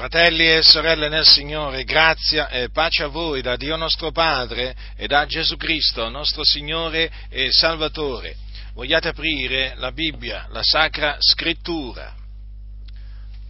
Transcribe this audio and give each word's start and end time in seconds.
Fratelli 0.00 0.50
e 0.50 0.62
sorelle 0.62 1.10
nel 1.10 1.26
Signore, 1.26 1.84
grazia 1.84 2.48
e 2.48 2.70
pace 2.70 3.02
a 3.02 3.08
voi 3.08 3.42
da 3.42 3.56
Dio 3.56 3.76
nostro 3.76 4.10
Padre 4.12 4.74
e 4.96 5.06
da 5.06 5.26
Gesù 5.26 5.58
Cristo, 5.58 6.08
nostro 6.08 6.42
Signore 6.42 7.12
e 7.28 7.52
Salvatore. 7.52 8.34
Vogliate 8.72 9.08
aprire 9.08 9.74
la 9.76 9.92
Bibbia, 9.92 10.46
la 10.52 10.62
Sacra 10.62 11.18
Scrittura, 11.18 12.14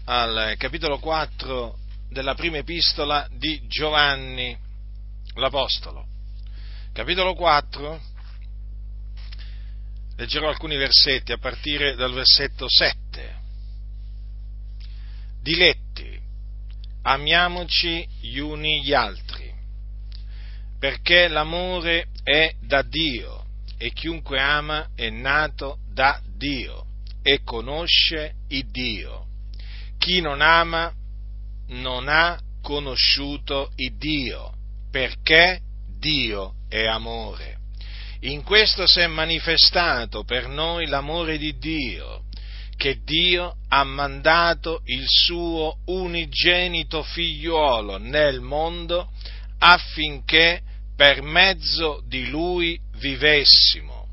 al 0.07 0.57
capitolo 0.59 0.99
4 0.99 1.79
della 2.09 2.35
prima 2.35 2.57
epistola 2.57 3.29
di 3.31 3.69
Giovanni 3.69 4.59
l'Apostolo. 5.35 6.05
Capitolo 6.93 7.35
4, 7.35 8.01
leggerò 10.17 10.49
alcuni 10.49 10.77
versetti 10.77 11.31
a 11.31 11.39
partire 11.39 11.95
dal 11.95 12.13
versetto 12.13 12.67
7. 12.69 13.39
Diletti, 15.41 16.10
amiamoci 17.03 18.07
gli 18.21 18.39
uni 18.39 18.83
gli 18.83 18.93
altri, 18.93 19.53
perché 20.79 21.29
l'amore 21.29 22.09
è 22.23 22.55
da 22.61 22.83
Dio 22.83 23.45
e 23.79 23.93
chiunque 23.93 24.41
ama 24.41 24.89
è 24.95 25.09
nato 25.09 25.79
da 25.93 26.21
Dio 26.37 26.85
e 27.23 27.43
conosce 27.43 28.35
il 28.49 28.71
Dio. 28.71 29.27
Chi 29.99 30.21
non 30.21 30.41
ama 30.41 30.93
non 31.69 32.09
ha 32.09 32.39
conosciuto 32.63 33.73
il 33.77 33.97
Dio, 33.97 34.53
perché 34.91 35.61
Dio 35.99 36.55
è 36.69 36.87
amore. 36.87 37.59
In 38.21 38.43
questo 38.43 38.87
si 38.87 39.01
è 39.01 39.07
manifestato 39.07 40.25
per 40.25 40.47
noi 40.47 40.87
l'amore 40.87 41.39
di 41.39 41.57
Dio 41.59 42.25
che 42.81 43.01
Dio 43.05 43.57
ha 43.69 43.85
mandato 43.85 44.81
il 44.87 45.05
suo 45.07 45.81
unigenito 45.85 47.03
figliuolo 47.03 47.99
nel 47.99 48.41
mondo 48.41 49.11
affinché 49.59 50.63
per 50.97 51.21
mezzo 51.21 52.03
di 52.07 52.31
lui 52.31 52.81
vivessimo. 52.97 54.07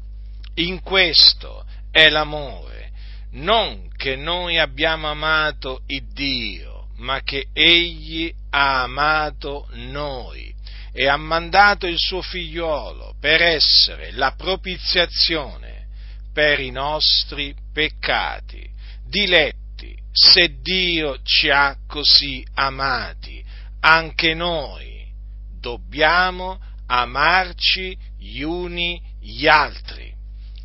In 0.56 0.82
questo 0.82 1.66
è 1.92 2.10
l'amore, 2.10 2.92
non 3.32 3.88
che 3.96 4.18
noi 4.18 4.60
abbiamo 4.60 5.08
amato 5.08 5.84
il 5.88 6.06
Dio, 6.12 6.90
ma 6.98 7.22
che 7.22 7.48
Egli 7.54 8.30
ha 8.50 8.84
amato 8.84 9.70
noi 9.76 10.54
e 10.92 11.08
ha 11.08 11.16
mandato 11.16 11.88
il 11.88 11.98
suo 11.98 12.22
figliuolo 12.22 13.16
per 13.18 13.42
essere 13.42 14.12
la 14.12 14.34
propiziazione 14.36 15.86
per 16.34 16.60
i 16.60 16.70
nostri 16.70 17.56
peccati. 17.78 18.68
Diletti, 19.08 19.96
se 20.12 20.62
Dio 20.64 21.20
ci 21.22 21.52
ha 21.52 21.78
così 21.86 22.44
amati, 22.56 23.44
anche 23.82 24.34
noi 24.34 25.06
dobbiamo 25.62 26.60
amarci 26.88 27.96
gli 28.18 28.42
uni 28.42 29.00
gli 29.22 29.46
altri. 29.46 30.12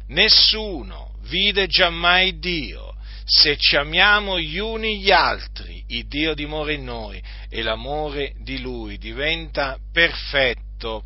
Nessuno 0.09 1.17
vide 1.25 1.67
giammai 1.67 2.39
Dio. 2.39 2.95
Se 3.25 3.59
ci 3.59 3.77
amiamo 3.77 4.41
gli 4.41 4.57
uni 4.57 5.01
gli 5.01 5.11
altri, 5.11 5.85
il 5.89 6.07
Dio 6.07 6.33
dimora 6.33 6.73
in 6.73 6.85
noi 6.85 7.23
e 7.51 7.61
l'amore 7.61 8.33
di 8.39 8.59
Lui 8.59 8.97
diventa 8.97 9.77
perfetto 9.93 11.05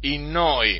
in 0.00 0.30
noi. 0.30 0.78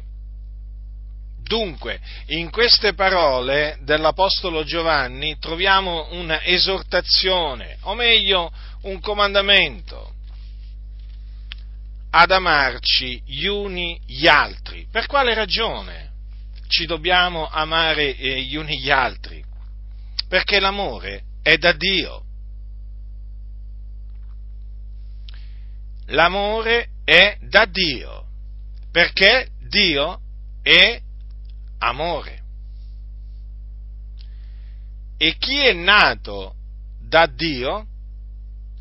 Dunque, 1.47 2.01
in 2.29 2.51
queste 2.51 2.95
parole 2.95 3.79
dell'Apostolo 3.83 4.65
Giovanni 4.65 5.39
troviamo 5.39 6.09
una 6.11 6.43
esortazione, 6.43 7.77
o 7.83 7.95
meglio 7.95 8.53
un 8.83 8.99
comandamento, 8.99 10.13
ad 12.11 12.33
amarci 12.33 13.23
gli 13.25 13.47
uni 13.47 14.01
gli 14.07 14.27
altri. 14.27 14.89
Per 14.91 15.07
quale 15.07 15.35
ragione 15.35 16.11
ci 16.67 16.85
dobbiamo 16.85 17.47
amare 17.47 18.17
eh, 18.17 18.43
gli 18.43 18.57
uni 18.57 18.81
gli 18.81 18.91
altri? 18.91 19.45
Perché 20.29 20.59
l'amore 20.59 21.23
è 21.43 21.59
da 21.59 21.71
Dio. 21.71 22.25
L'amore 26.07 26.89
è 27.05 27.37
da 27.41 27.67
Dio, 27.67 28.25
perché 28.91 29.49
Dio 29.61 30.21
è 30.63 31.05
amore. 31.79 32.43
E 35.19 35.37
chi 35.39 35.59
è 35.59 35.73
nato 35.73 36.55
da 37.01 37.27
Dio 37.27 37.87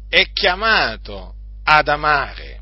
è 0.09 0.31
chiamato 0.31 1.35
ad 1.63 1.87
amare. 1.87 2.61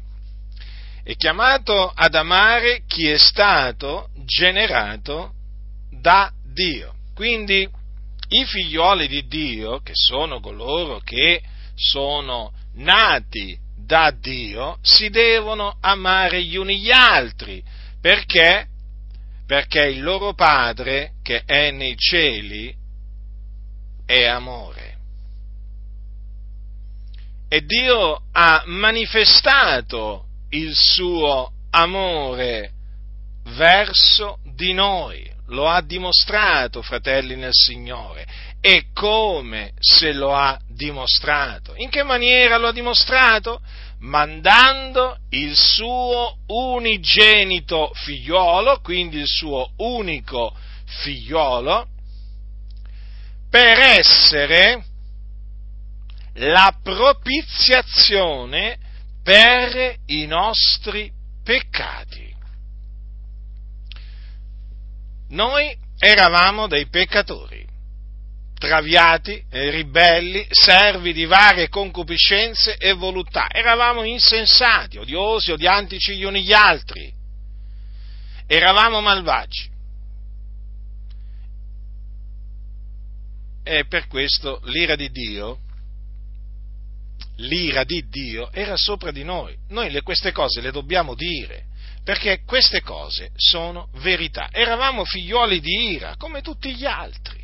È 1.03 1.15
chiamato 1.15 1.91
ad 1.93 2.15
amare 2.15 2.83
chi 2.87 3.07
è 3.07 3.17
stato 3.17 4.09
generato 4.25 5.33
da 5.89 6.31
Dio. 6.43 6.93
Quindi 7.13 7.67
i 8.29 8.45
figlioli 8.45 9.07
di 9.07 9.27
Dio, 9.27 9.79
che 9.79 9.91
sono 9.93 10.39
coloro 10.39 10.99
che 10.99 11.41
sono 11.75 12.53
nati 12.75 13.57
da 13.75 14.11
Dio, 14.11 14.77
si 14.81 15.09
devono 15.09 15.77
amare 15.81 16.43
gli 16.43 16.55
uni 16.55 16.79
gli 16.79 16.91
altri, 16.91 17.63
perché 17.99 18.67
perché 19.45 19.87
il 19.87 20.01
loro 20.01 20.33
Padre 20.33 21.13
che 21.21 21.43
è 21.45 21.71
nei 21.71 21.95
cieli 21.97 22.73
è 24.05 24.25
amore. 24.25 24.91
E 27.47 27.61
Dio 27.65 28.21
ha 28.31 28.63
manifestato 28.65 30.25
il 30.49 30.73
suo 30.73 31.51
amore 31.69 32.71
verso 33.55 34.39
di 34.55 34.73
noi, 34.73 35.29
lo 35.47 35.67
ha 35.67 35.81
dimostrato, 35.81 36.81
fratelli 36.81 37.35
nel 37.35 37.53
Signore. 37.53 38.25
E 38.59 38.85
come 38.93 39.73
se 39.77 40.13
lo 40.13 40.33
ha 40.33 40.57
dimostrato? 40.67 41.73
In 41.75 41.89
che 41.89 42.03
maniera 42.03 42.57
lo 42.57 42.67
ha 42.67 42.71
dimostrato? 42.71 43.61
Mandando 44.03 45.17
il 45.29 45.55
suo 45.55 46.37
unigenito 46.47 47.91
figliolo, 47.93 48.79
quindi 48.81 49.19
il 49.19 49.27
suo 49.27 49.71
unico 49.77 50.55
figliolo, 50.85 51.87
per 53.49 53.79
essere 53.79 54.85
la 56.35 56.75
propiziazione 56.81 58.77
per 59.23 59.97
i 60.07 60.25
nostri 60.25 61.11
peccati. 61.43 62.31
Noi 65.29 65.75
eravamo 65.97 66.67
dei 66.67 66.87
peccatori 66.87 67.72
traviati, 68.63 69.43
ribelli, 69.49 70.47
servi 70.49 71.11
di 71.11 71.25
varie 71.25 71.67
concupiscenze 71.67 72.77
e 72.77 72.93
voluttà. 72.93 73.49
Eravamo 73.51 74.03
insensati, 74.03 74.97
odiosi, 74.97 75.51
odiantici 75.51 76.15
gli 76.15 76.23
uni 76.23 76.43
gli 76.43 76.53
altri. 76.53 77.11
Eravamo 78.47 79.01
malvagi. 79.01 79.69
E 83.65 83.85
per 83.85 84.07
questo 84.07 84.61
l'ira 84.63 84.95
di 84.95 85.11
Dio, 85.11 85.59
l'ira 87.35 87.83
di 87.83 88.07
Dio 88.07 88.49
era 88.53 88.77
sopra 88.77 89.11
di 89.11 89.25
noi. 89.25 89.53
Noi 89.69 89.91
le, 89.91 90.03
queste 90.03 90.31
cose 90.31 90.61
le 90.61 90.71
dobbiamo 90.71 91.15
dire, 91.15 91.65
perché 92.01 92.43
queste 92.45 92.79
cose 92.79 93.31
sono 93.35 93.89
verità. 93.95 94.47
Eravamo 94.53 95.03
figlioli 95.03 95.59
di 95.59 95.91
ira, 95.91 96.15
come 96.15 96.41
tutti 96.41 96.73
gli 96.73 96.85
altri 96.85 97.42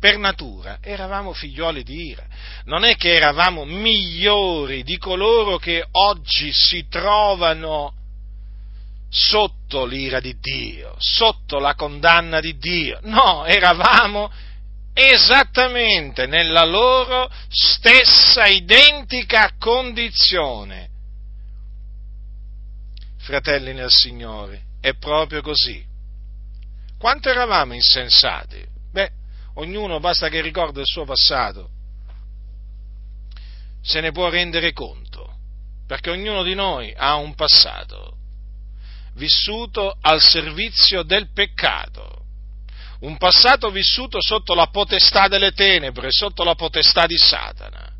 per 0.00 0.16
natura 0.16 0.78
eravamo 0.80 1.34
figlioli 1.34 1.84
di 1.84 2.08
ira, 2.08 2.24
non 2.64 2.84
è 2.84 2.96
che 2.96 3.14
eravamo 3.14 3.66
migliori 3.66 4.82
di 4.82 4.96
coloro 4.96 5.58
che 5.58 5.86
oggi 5.92 6.50
si 6.52 6.86
trovano 6.88 7.92
sotto 9.10 9.84
l'ira 9.84 10.18
di 10.18 10.38
Dio, 10.40 10.94
sotto 10.98 11.58
la 11.58 11.74
condanna 11.74 12.40
di 12.40 12.56
Dio, 12.56 12.98
no, 13.02 13.44
eravamo 13.44 14.32
esattamente 14.94 16.26
nella 16.26 16.64
loro 16.64 17.30
stessa 17.48 18.46
identica 18.46 19.52
condizione. 19.58 20.88
Fratelli 23.18 23.74
nel 23.74 23.90
Signore, 23.90 24.62
è 24.80 24.94
proprio 24.94 25.42
così. 25.42 25.84
Quanto 26.98 27.28
eravamo 27.28 27.74
insensati? 27.74 28.66
Ognuno 29.60 30.00
basta 30.00 30.30
che 30.30 30.40
ricorda 30.40 30.80
il 30.80 30.86
suo 30.86 31.04
passato, 31.04 31.68
se 33.82 34.00
ne 34.00 34.10
può 34.10 34.30
rendere 34.30 34.72
conto, 34.72 35.36
perché 35.86 36.08
ognuno 36.08 36.42
di 36.42 36.54
noi 36.54 36.94
ha 36.96 37.16
un 37.16 37.34
passato 37.34 38.16
vissuto 39.16 39.98
al 40.00 40.22
servizio 40.22 41.02
del 41.02 41.30
peccato, 41.34 42.24
un 43.00 43.18
passato 43.18 43.70
vissuto 43.70 44.22
sotto 44.22 44.54
la 44.54 44.68
potestà 44.68 45.28
delle 45.28 45.52
tenebre, 45.52 46.08
sotto 46.10 46.42
la 46.42 46.54
potestà 46.54 47.04
di 47.04 47.18
Satana. 47.18 47.92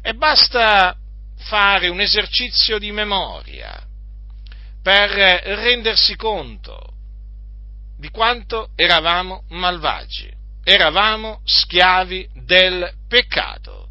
E 0.00 0.14
basta 0.14 0.96
fare 1.38 1.88
un 1.88 2.00
esercizio 2.00 2.78
di 2.78 2.92
memoria 2.92 3.84
per 4.80 5.10
rendersi 5.10 6.14
conto 6.14 6.92
di 7.96 8.08
quanto 8.10 8.70
eravamo 8.76 9.42
malvagi, 9.48 10.37
eravamo 10.68 11.40
schiavi 11.44 12.28
del 12.44 12.92
peccato, 13.08 13.88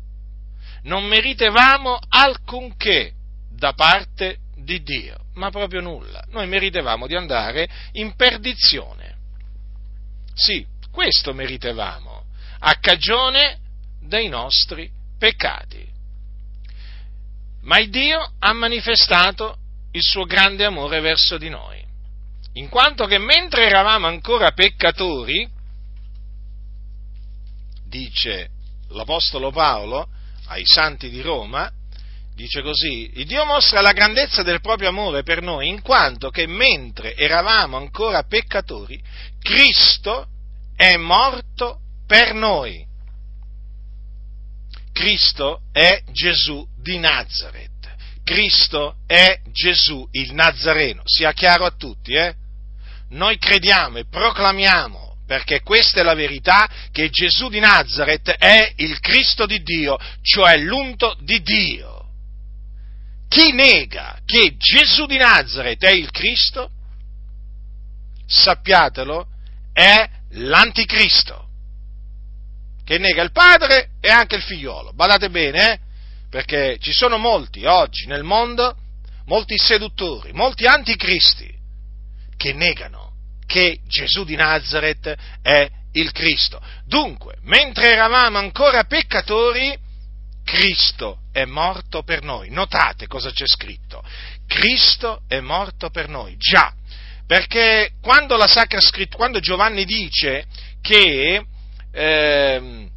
non 0.84 1.06
meritevamo 1.06 1.98
alcunché 2.08 3.14
da 3.50 3.74
parte 3.74 4.38
di 4.56 4.84
Dio, 4.84 5.18
ma 5.34 5.50
proprio 5.50 5.82
nulla, 5.82 6.24
noi 6.28 6.46
meritevamo 6.46 7.08
di 7.08 7.16
andare 7.16 7.68
in 7.94 8.16
perdizione. 8.16 9.16
Sì, 10.36 10.64
questo 10.92 11.34
meritevamo, 11.34 12.26
a 12.60 12.76
cagione 12.76 13.58
dei 14.00 14.28
nostri 14.28 14.88
peccati. 15.18 15.84
Ma 17.64 17.80
il 17.80 17.90
Dio 17.90 18.34
ha 18.38 18.54
manifestato 18.54 19.58
il 19.94 20.04
suo 20.04 20.26
grande 20.26 20.64
amore 20.64 21.00
verso 21.00 21.40
di 21.40 21.50
noi, 21.50 21.84
in 22.54 22.70
quanto 22.70 23.08
che 23.08 23.18
mentre 23.18 23.66
eravamo 23.66 24.06
ancora 24.06 24.52
peccatori, 24.52 25.56
dice 27.88 28.50
l'Apostolo 28.90 29.52
Paolo 29.52 30.08
ai 30.48 30.64
santi 30.66 31.10
di 31.10 31.22
Roma, 31.22 31.72
dice 32.36 32.62
così, 32.62 33.12
il 33.16 33.26
Dio 33.26 33.46
mostra 33.46 33.82
la 33.82 33.94
grandezza 33.94 34.44
del 34.44 34.62
proprio 34.62 34.90
amore 34.90 35.24
per 35.24 35.42
noi, 35.42 35.68
in 35.68 35.82
quanto 35.82 36.30
che 36.30 36.48
mentre 36.48 37.16
eravamo 37.16 37.78
ancora 37.78 38.24
peccatori, 38.24 39.02
Cristo 39.42 40.28
è 40.76 40.96
morto 40.98 41.80
per 42.06 42.34
noi. 42.34 42.86
Cristo 44.94 45.62
è 45.72 46.02
Gesù 46.12 46.66
di 46.80 46.98
Nazareth. 46.98 47.76
Cristo 48.24 48.98
è 49.06 49.40
Gesù 49.52 50.06
il 50.12 50.34
Nazareno, 50.34 51.02
sia 51.06 51.32
chiaro 51.32 51.66
a 51.66 51.72
tutti, 51.72 52.14
eh? 52.14 52.36
Noi 53.12 53.38
crediamo 53.38 54.00
e 54.00 54.06
proclamiamo, 54.06 55.07
perché 55.28 55.62
questa 55.62 56.00
è 56.00 56.04
la 56.04 56.14
verità, 56.14 56.70
che 56.92 57.10
Gesù 57.10 57.50
di 57.50 57.60
Nazareth 57.60 58.30
è 58.30 58.74
il 58.78 58.98
Cristo 59.02 59.46
di 59.46 59.62
Dio, 59.62 59.98
cioè 60.22 60.58
l'unto 60.58 61.18
di 61.20 61.42
Dio. 61.42 62.06
Chi 63.28 63.52
nega 63.52 64.20
che 64.26 64.56
Gesù 64.56 65.06
di 65.06 65.18
Nazareth 65.18 65.84
è 65.84 65.92
il 65.92 66.10
Cristo, 66.12 66.72
sappiatelo, 68.26 69.28
è 69.74 70.10
l'anticristo, 70.32 71.50
che 72.86 72.98
nega 72.98 73.22
il 73.22 73.34
padre 73.34 73.90
e 74.00 74.10
anche 74.10 74.38
il 74.38 74.44
figliolo. 74.44 74.94
Badate 74.94 75.30
bene, 75.30 75.74
eh? 75.74 75.80
perché 76.30 76.78
ci 76.80 76.94
sono 76.94 77.18
molti 77.18 77.66
oggi 77.66 78.06
nel 78.06 78.24
mondo, 78.24 78.78
molti 79.26 79.58
seduttori, 79.58 80.32
molti 80.32 80.66
anticristi, 80.66 81.54
che 82.38 82.54
negano 82.54 83.07
che 83.48 83.80
Gesù 83.88 84.24
di 84.24 84.36
Nazareth 84.36 85.16
è 85.42 85.68
il 85.94 86.12
Cristo. 86.12 86.62
Dunque, 86.86 87.38
mentre 87.44 87.94
eravamo 87.94 88.38
ancora 88.38 88.84
peccatori, 88.84 89.76
Cristo 90.44 91.22
è 91.32 91.46
morto 91.46 92.04
per 92.04 92.24
noi. 92.24 92.50
Notate 92.52 93.08
cosa 93.08 93.32
c'è 93.32 93.48
scritto. 93.48 94.04
Cristo 94.46 95.22
è 95.28 95.40
morto 95.40 95.90
per 95.90 96.08
noi. 96.08 96.36
Già, 96.38 96.72
perché 97.26 97.92
quando 98.02 98.38
la 98.38 98.48
Sacra 98.48 98.80
Scrittura, 98.80 99.18
quando 99.18 99.40
Giovanni 99.40 99.84
dice 99.84 100.46
che, 100.82 101.46
eh, 101.92 102.90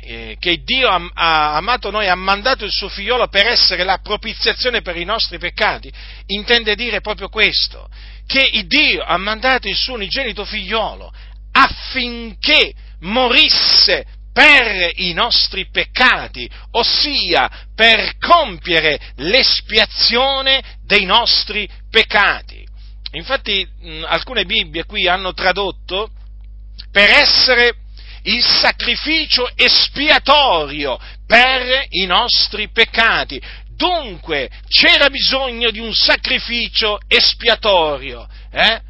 eh, 0.00 0.36
che 0.38 0.62
Dio 0.62 0.88
ha, 0.88 1.10
ha, 1.14 1.56
amato 1.56 1.90
noi, 1.90 2.08
ha 2.08 2.14
mandato 2.14 2.64
il 2.64 2.70
suo 2.70 2.90
figliolo 2.90 3.28
per 3.28 3.46
essere 3.46 3.84
la 3.84 3.98
propiziazione 3.98 4.82
per 4.82 4.96
i 4.96 5.04
nostri 5.04 5.38
peccati, 5.38 5.90
intende 6.26 6.74
dire 6.74 7.00
proprio 7.00 7.30
questo, 7.30 7.88
che 8.26 8.64
Dio 8.66 9.02
ha 9.02 9.16
mandato 9.16 9.68
il 9.68 9.76
suo 9.76 9.94
unigenito 9.94 10.44
figliolo 10.44 11.12
affinché 11.52 12.72
morisse 13.00 14.04
per 14.32 14.92
i 14.96 15.14
nostri 15.14 15.70
peccati, 15.70 16.48
ossia 16.72 17.50
per 17.74 18.18
compiere 18.18 19.00
l'espiazione 19.16 20.62
dei 20.84 21.06
nostri 21.06 21.66
peccati. 21.90 22.66
Infatti 23.12 23.66
mh, 23.66 24.04
alcune 24.06 24.44
Bibbie 24.44 24.84
qui 24.84 25.08
hanno 25.08 25.32
tradotto 25.32 26.10
per 26.90 27.08
essere 27.08 27.76
il 28.24 28.44
sacrificio 28.44 29.48
espiatorio 29.54 30.98
per 31.26 31.86
i 31.90 32.04
nostri 32.04 32.68
peccati. 32.68 33.40
Dunque 33.76 34.50
c'era 34.66 35.10
bisogno 35.10 35.70
di 35.70 35.80
un 35.80 35.94
sacrificio 35.94 36.98
espiatorio 37.06 38.26
eh? 38.50 38.80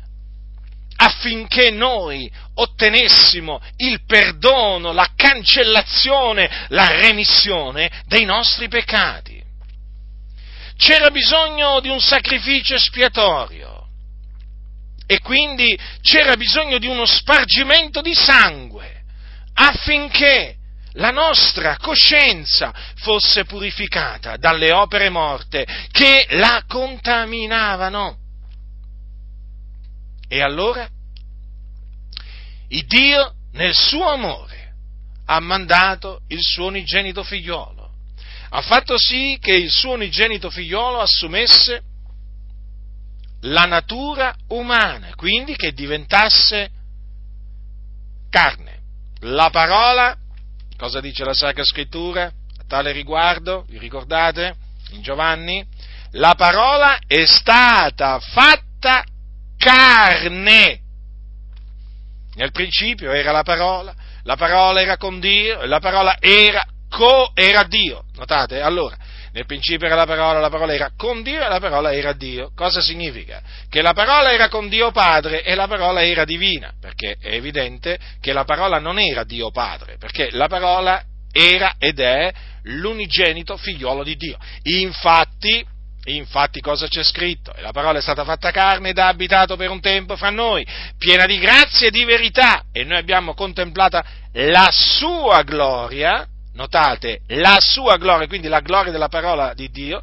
affinché 0.99 1.71
noi 1.71 2.31
ottenessimo 2.55 3.61
il 3.79 4.05
perdono, 4.07 4.93
la 4.93 5.11
cancellazione, 5.17 6.67
la 6.69 6.87
remissione 7.01 8.05
dei 8.07 8.25
nostri 8.25 8.69
peccati. 8.69 9.43
C'era 10.77 11.11
bisogno 11.11 11.81
di 11.81 11.89
un 11.89 12.01
sacrificio 12.01 12.77
espiatorio 12.77 13.89
e 15.07 15.21
quindi 15.21 15.77
c'era 16.01 16.37
bisogno 16.37 16.79
di 16.79 16.87
uno 16.87 17.07
spargimento 17.07 18.01
di 18.03 18.15
sangue 18.15 19.03
affinché 19.55 20.57
la 20.97 21.11
nostra 21.11 21.77
coscienza 21.77 22.75
fosse 22.97 23.45
purificata 23.45 24.37
dalle 24.37 24.73
opere 24.73 25.09
morte 25.09 25.67
che 25.91 26.27
la 26.31 26.65
contaminavano. 26.67 28.19
E 30.29 30.43
allora 30.43 30.89
il 32.69 32.87
Dio, 32.87 33.35
nel 33.53 33.75
suo 33.75 34.09
amore, 34.09 34.75
ha 35.27 35.41
mandato 35.41 36.23
il 36.29 36.43
suo 36.43 36.67
unigenito 36.67 37.23
figliolo, 37.23 37.91
ha 38.51 38.61
fatto 38.61 38.97
sì 38.99 39.39
che 39.41 39.55
il 39.55 39.71
suo 39.71 39.93
unigenito 39.93 40.51
figliolo 40.51 41.01
assumesse 41.01 41.83
la 43.43 43.65
natura 43.65 44.35
umana, 44.49 45.15
quindi 45.15 45.55
che 45.55 45.73
diventasse 45.73 46.71
carne. 48.31 48.75
La 49.21 49.51
parola, 49.51 50.17
cosa 50.77 51.01
dice 51.01 51.25
la 51.25 51.35
Sacra 51.35 51.65
Scrittura 51.65 52.25
a 52.25 52.65
tale 52.67 52.93
riguardo? 52.93 53.65
Vi 53.69 53.79
ricordate? 53.79 54.57
In 54.91 55.03
Giovanni? 55.03 55.67
La 56.13 56.35
parola 56.37 56.99
è 57.07 57.25
stata 57.25 58.21
fatta 58.21 59.03
carne. 59.57 60.81
Nel 62.35 62.53
principio 62.53 63.13
era 63.13 63.33
la 63.33 63.43
parola, 63.43 63.95
la 64.23 64.37
parola 64.37 64.81
era 64.81 64.97
con 64.97 65.21
Dio 65.21 65.65
la 65.65 65.81
parola 65.81 66.17
era, 66.21 66.65
co, 66.89 67.31
era 67.35 67.65
Dio. 67.65 68.05
Notate? 68.15 68.61
Allora, 68.61 68.97
nel 69.37 69.45
principio 69.45 69.87
era 69.87 69.97
la 69.97 70.07
parola, 70.07 70.41
la 70.41 70.49
parola 70.49 70.73
era 70.73 70.93
con 70.97 71.23
Dio 71.23 71.45
e 71.45 71.49
la 71.49 71.61
parola 71.61 71.93
era 71.93 72.15
Dio. 72.15 72.53
Cosa 72.57 72.81
significa? 72.81 73.43
Che 73.69 73.83
la 73.83 73.93
parola 73.93 74.33
era 74.33 74.49
con 74.49 74.71
Dio 74.71 74.91
Padre 74.93 75.43
e 75.43 75.55
la 75.55 75.67
parola 75.67 76.03
era 76.03 76.25
divina, 76.25 76.73
perché 76.81 77.19
è 77.21 77.35
evidente 77.35 77.99
che 78.19 78.33
la 78.33 78.45
parola 78.45 78.79
non 78.79 78.99
era 78.99 79.25
Dio 79.25 79.51
Padre, 79.51 79.99
perché 79.99 80.31
la 80.31 80.49
parola 80.49 81.03
era 81.31 81.75
ed 81.79 82.01
è 82.01 82.33
l'unigenito 82.63 83.59
figliolo 83.59 84.03
di 84.03 84.17
Dio. 84.17 84.39
Infatti, 84.63 85.63
infatti 86.05 86.61
cosa 86.63 86.89
c'è 86.89 87.05
scritto? 87.05 87.53
E 87.55 87.61
la 87.61 87.73
parola 87.73 87.99
è 87.99 88.03
stata 88.03 88.25
fatta 88.25 88.51
carne 88.51 88.89
ed 88.89 88.99
ha 88.99 89.09
abitato 89.09 89.57
per 89.57 89.69
un 89.69 89.83
tempo 89.83 90.17
fra 90.17 90.31
noi, 90.31 90.67
piena 90.97 91.27
di 91.27 91.37
grazia 91.39 91.89
e 91.89 91.91
di 91.91 92.05
verità, 92.05 92.63
e 92.73 92.85
noi 92.85 92.97
abbiamo 92.97 93.35
contemplata 93.35 94.03
la 94.33 94.69
sua 94.71 95.43
gloria, 95.43 96.27
notate, 96.57 97.21
la 97.29 97.59
sua 97.61 97.97
gloria, 97.99 98.27
quindi 98.27 98.49
la 98.49 98.61
gloria 98.61 98.91
della 98.91 99.09
parola 99.09 99.55
di 99.55 99.71
Dio, 99.71 100.03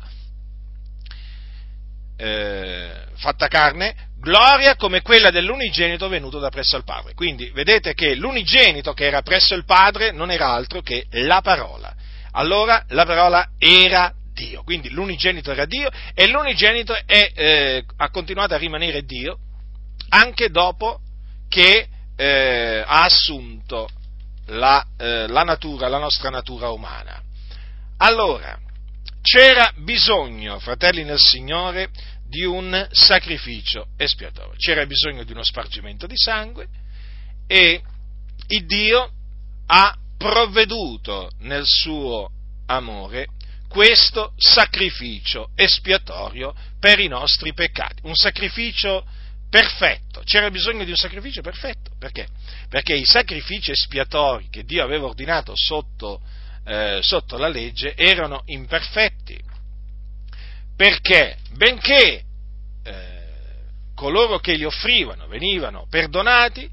eh, 2.15 2.91
fatta 3.15 3.47
carne, 3.47 4.11
gloria 4.19 4.75
come 4.75 5.01
quella 5.01 5.31
dell'unigenito 5.31 6.07
venuto 6.07 6.39
da 6.39 6.49
presso 6.49 6.77
il 6.77 6.85
Padre. 6.85 7.13
Quindi 7.15 7.49
vedete 7.49 7.93
che 7.93 8.15
l'unigenito 8.15 8.93
che 8.93 9.05
era 9.05 9.21
presso 9.21 9.55
il 9.55 9.65
Padre 9.65 10.11
non 10.11 10.31
era 10.31 10.47
altro 10.47 10.81
che 10.81 11.07
la 11.09 11.41
parola. 11.41 11.93
Allora 12.31 12.85
la 12.89 13.05
parola 13.05 13.49
era 13.57 14.13
Dio, 14.33 14.63
quindi 14.63 14.89
l'unigenito 14.89 15.51
era 15.51 15.65
Dio 15.65 15.89
e 16.13 16.27
l'unigenito 16.27 16.95
è, 17.05 17.31
eh, 17.35 17.83
ha 17.97 18.09
continuato 18.09 18.53
a 18.53 18.57
rimanere 18.57 19.03
Dio 19.03 19.37
anche 20.09 20.49
dopo 20.49 20.99
che 21.49 21.87
eh, 22.15 22.83
ha 22.85 23.03
assunto 23.03 23.87
la, 24.47 24.85
eh, 24.97 25.27
la 25.27 25.43
natura, 25.43 25.87
la 25.87 25.99
nostra 25.99 26.29
natura 26.29 26.69
umana. 26.69 27.21
Allora, 27.97 28.59
c'era 29.21 29.71
bisogno, 29.77 30.59
fratelli 30.59 31.03
nel 31.03 31.19
Signore, 31.19 31.89
di 32.27 32.43
un 32.43 32.87
sacrificio 32.91 33.87
espiatorio, 33.95 34.55
c'era 34.57 34.85
bisogno 34.85 35.23
di 35.23 35.31
uno 35.31 35.43
spargimento 35.43 36.07
di 36.07 36.17
sangue 36.17 36.67
e 37.45 37.81
il 38.47 38.65
Dio 38.65 39.11
ha 39.67 39.95
provveduto 40.17 41.29
nel 41.41 41.65
suo 41.65 42.29
amore 42.65 43.27
questo 43.69 44.33
sacrificio 44.37 45.49
espiatorio 45.55 46.53
per 46.79 46.99
i 46.99 47.07
nostri 47.07 47.53
peccati, 47.53 48.01
un 48.03 48.15
sacrificio 48.15 49.05
perfetto. 49.53 50.23
C'era 50.25 50.49
bisogno 50.49 50.83
di 50.83 50.89
un 50.89 50.97
sacrificio 50.97 51.43
perfetto, 51.43 51.91
perché? 51.99 52.25
Perché 52.69 52.95
i 52.95 53.05
sacrifici 53.05 53.69
espiatori 53.69 54.47
che 54.49 54.63
Dio 54.63 54.83
aveva 54.83 55.05
ordinato 55.05 55.53
sotto, 55.55 56.21
eh, 56.65 56.97
sotto 57.03 57.37
la 57.37 57.49
legge 57.49 57.93
erano 57.95 58.41
imperfetti, 58.45 59.39
perché 60.75 61.37
benché 61.51 62.23
eh, 62.83 63.23
coloro 63.93 64.39
che 64.39 64.55
li 64.55 64.63
offrivano 64.63 65.27
venivano 65.27 65.85
perdonati, 65.87 66.67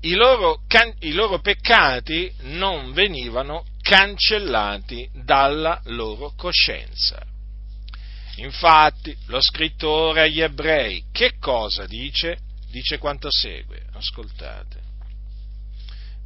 i 0.00 0.12
loro, 0.12 0.60
can- 0.66 0.96
i 0.98 1.12
loro 1.12 1.40
peccati 1.40 2.30
non 2.40 2.92
venivano 2.92 3.64
cancellati 3.80 5.08
dalla 5.14 5.80
loro 5.84 6.34
coscienza. 6.36 7.27
Infatti, 8.38 9.16
lo 9.26 9.40
scrittore 9.40 10.22
agli 10.22 10.40
ebrei 10.40 11.04
che 11.10 11.38
cosa 11.38 11.86
dice? 11.86 12.38
Dice 12.70 12.98
quanto 12.98 13.28
segue, 13.30 13.84
ascoltate. 13.92 14.80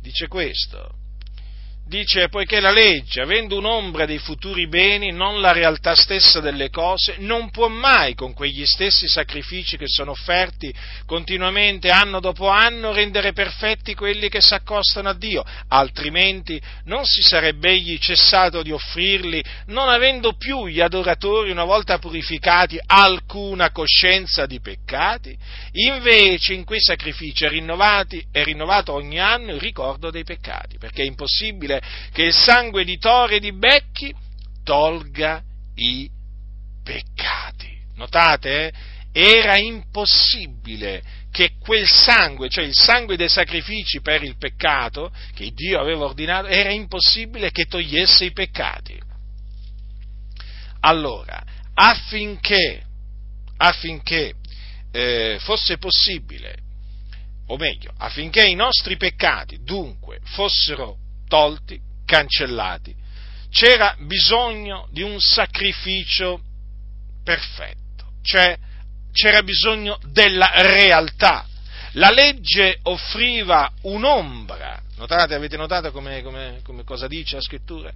Dice 0.01 0.29
questo, 0.29 1.02
dice 1.85 2.29
poiché 2.29 2.61
la 2.61 2.71
legge, 2.71 3.21
avendo 3.21 3.59
un'ombra 3.59 4.07
dei 4.07 4.19
futuri 4.19 4.67
beni, 4.69 5.13
non 5.13 5.41
la 5.41 5.53
realtà 5.53 5.95
stessa 5.95 6.41
delle 6.41 6.71
cose, 6.71 7.17
non 7.19 7.51
può 7.51 7.69
mai 7.69 8.15
con 8.15 8.33
quegli 8.33 8.65
stessi 8.65 9.09
sacrifici 9.09 9.77
che 9.77 9.89
sono 9.89 10.13
offerti 10.13 10.73
continuamente 11.07 11.91
anno 11.91 12.21
dopo 12.21 12.49
anno 12.49 12.93
rendere 12.93 13.33
perfetti 13.33 13.95
quelli 13.95 14.29
che 14.29 14.41
si 14.41 14.55
accostano 14.55 15.09
a 15.09 15.15
Dio, 15.15 15.45
altrimenti 15.69 16.61
non 16.85 17.05
si 17.05 17.23
sarebbe 17.23 17.71
egli 17.71 17.99
cessato 17.99 18.63
di 18.63 18.71
offrirli, 18.71 19.43
non 19.67 19.89
avendo 19.89 20.35
più 20.35 20.67
gli 20.67 20.81
adoratori 20.81 21.51
una 21.51 21.65
volta 21.65 21.99
purificati 21.99 22.79
alcuna 22.87 23.71
coscienza 23.71 24.47
di 24.47 24.61
peccati, 24.61 25.37
invece 25.73 26.55
in 26.55 26.65
quei 26.65 26.81
sacrifici 26.81 27.45
è, 27.45 27.51
è 27.51 28.45
rinnovato 28.45 28.93
ogni 28.93 29.19
anno 29.19 29.53
il 29.53 29.61
ricordo 29.61 30.11
dei 30.11 30.25
peccati, 30.25 30.79
perché 30.79 31.03
è 31.03 31.07
impossibile 31.07 31.72
che 32.13 32.23
il 32.23 32.35
sangue 32.35 32.85
di 32.85 32.99
tore 32.99 33.37
e 33.37 33.41
di 33.41 33.53
becchi 33.53 34.15
tolga 34.65 35.43
i 35.77 36.11
peccati. 36.83 37.71
Notate? 37.95 38.69
Eh? 38.69 38.73
Era 39.13 39.57
impossibile 39.57 41.03
che 41.31 41.53
quel 41.59 41.87
sangue, 41.87 42.49
cioè 42.49 42.65
il 42.65 42.75
sangue 42.75 43.17
dei 43.17 43.29
sacrifici 43.29 44.01
per 44.01 44.23
il 44.23 44.37
peccato 44.37 45.13
che 45.35 45.51
Dio 45.53 45.81
aveva 45.81 46.05
ordinato, 46.05 46.47
era 46.47 46.71
impossibile 46.71 47.51
che 47.51 47.65
togliesse 47.65 48.27
i 48.27 48.33
peccati. 48.33 49.01
Allora, 50.81 51.43
affinché, 51.75 52.83
affinché 53.57 54.35
eh, 54.91 55.39
fosse 55.41 55.79
possibile, 55.79 56.57
o 57.47 57.57
meglio, 57.57 57.93
affinché 57.97 58.47
i 58.47 58.55
nostri 58.55 58.97
peccati 58.97 59.63
dunque 59.63 60.21
fossero 60.25 60.97
tolti, 61.33 61.81
cancellati. 62.05 62.95
C'era 63.49 63.97
bisogno 64.01 64.87
di 64.91 65.01
un 65.01 65.19
sacrificio 65.19 66.43
perfetto, 67.25 68.05
cioè 68.23 68.55
c'era 69.13 69.43
bisogno 69.43 69.99
della 70.11 70.51
realtà. 70.57 71.47
La 71.93 72.11
legge 72.11 72.81
offriva 72.83 73.73
un'ombra, 73.83 74.83
notate, 74.97 75.35
avete 75.35 75.57
notato 75.57 75.91
come, 75.91 76.21
come, 76.21 76.61
come 76.63 76.85
cosa 76.85 77.07
dice 77.07 77.37
la 77.37 77.43
scrittura? 77.43 77.91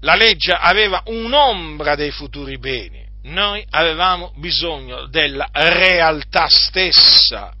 La 0.00 0.14
legge 0.14 0.52
aveva 0.52 1.02
un'ombra 1.04 1.96
dei 1.96 2.12
futuri 2.12 2.58
beni, 2.58 3.06
noi 3.24 3.62
avevamo 3.68 4.32
bisogno 4.36 5.04
della 5.06 5.48
realtà 5.52 6.46
stessa 6.48 7.52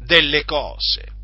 delle 0.00 0.44
cose. 0.44 1.18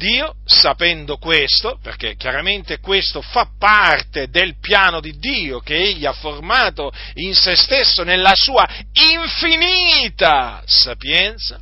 Dio, 0.00 0.36
sapendo 0.46 1.18
questo, 1.18 1.78
perché 1.82 2.16
chiaramente 2.16 2.78
questo 2.78 3.20
fa 3.20 3.50
parte 3.58 4.30
del 4.30 4.58
piano 4.58 4.98
di 4.98 5.18
Dio 5.18 5.60
che 5.60 5.76
Egli 5.76 6.06
ha 6.06 6.14
formato 6.14 6.90
in 7.16 7.34
se 7.34 7.54
stesso 7.54 8.02
nella 8.02 8.32
sua 8.34 8.66
infinita 8.92 10.62
sapienza, 10.64 11.60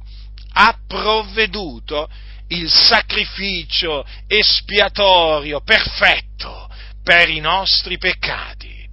ha 0.53 0.79
provveduto 0.87 2.09
il 2.51 2.71
sacrificio 2.71 4.07
espiatorio 4.29 5.61
perfetto 5.61 6.71
per 7.03 7.31
i 7.31 7.41
nostri 7.41 7.99
peccati 7.99 8.89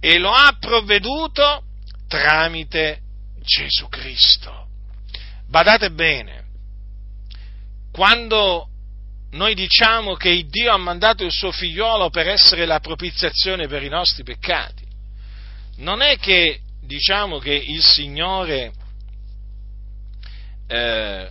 e 0.00 0.18
lo 0.18 0.32
ha 0.32 0.54
provveduto 0.60 1.62
tramite 2.08 3.00
Gesù 3.40 3.88
Cristo. 3.88 4.66
Badate 5.48 5.90
bene, 5.92 6.44
quando 7.90 8.66
noi 9.32 9.54
diciamo 9.54 10.14
che 10.14 10.44
Dio 10.46 10.72
ha 10.72 10.78
mandato 10.78 11.24
il 11.24 11.32
suo 11.32 11.52
figliolo 11.52 12.10
per 12.10 12.28
essere 12.28 12.66
la 12.66 12.80
propiziazione 12.80 13.66
per 13.66 13.82
i 13.82 13.88
nostri 13.88 14.22
peccati. 14.22 14.86
Non 15.76 16.02
è 16.02 16.18
che 16.18 16.60
diciamo 16.82 17.38
che 17.38 17.54
il 17.54 17.82
Signore 17.82 18.72
eh, 20.66 21.30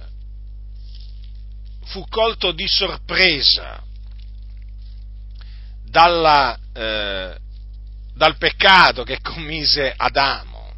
fu 1.86 2.06
colto 2.08 2.52
di 2.52 2.68
sorpresa 2.68 3.84
dalla, 5.86 6.58
eh, 6.74 7.38
dal 8.16 8.38
peccato 8.38 9.04
che 9.04 9.20
commise 9.22 9.94
Adamo 9.96 10.74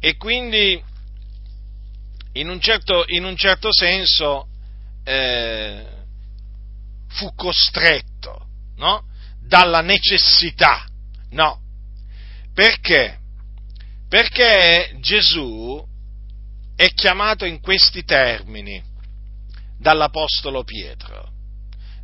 e 0.00 0.16
quindi 0.16 0.82
in 2.32 2.48
un 2.48 2.60
certo, 2.60 3.04
in 3.08 3.24
un 3.24 3.36
certo 3.36 3.72
senso 3.72 4.48
eh, 5.04 5.86
fu 7.08 7.34
costretto 7.34 8.46
no? 8.76 9.04
dalla 9.40 9.80
necessità. 9.80 10.86
No. 11.30 11.60
Perché? 12.54 13.18
Perché 14.08 14.96
Gesù 15.00 15.84
è 16.76 16.88
chiamato 16.92 17.44
in 17.44 17.60
questi 17.60 18.04
termini 18.04 18.82
dall'Apostolo 19.78 20.64
Pietro. 20.64 21.29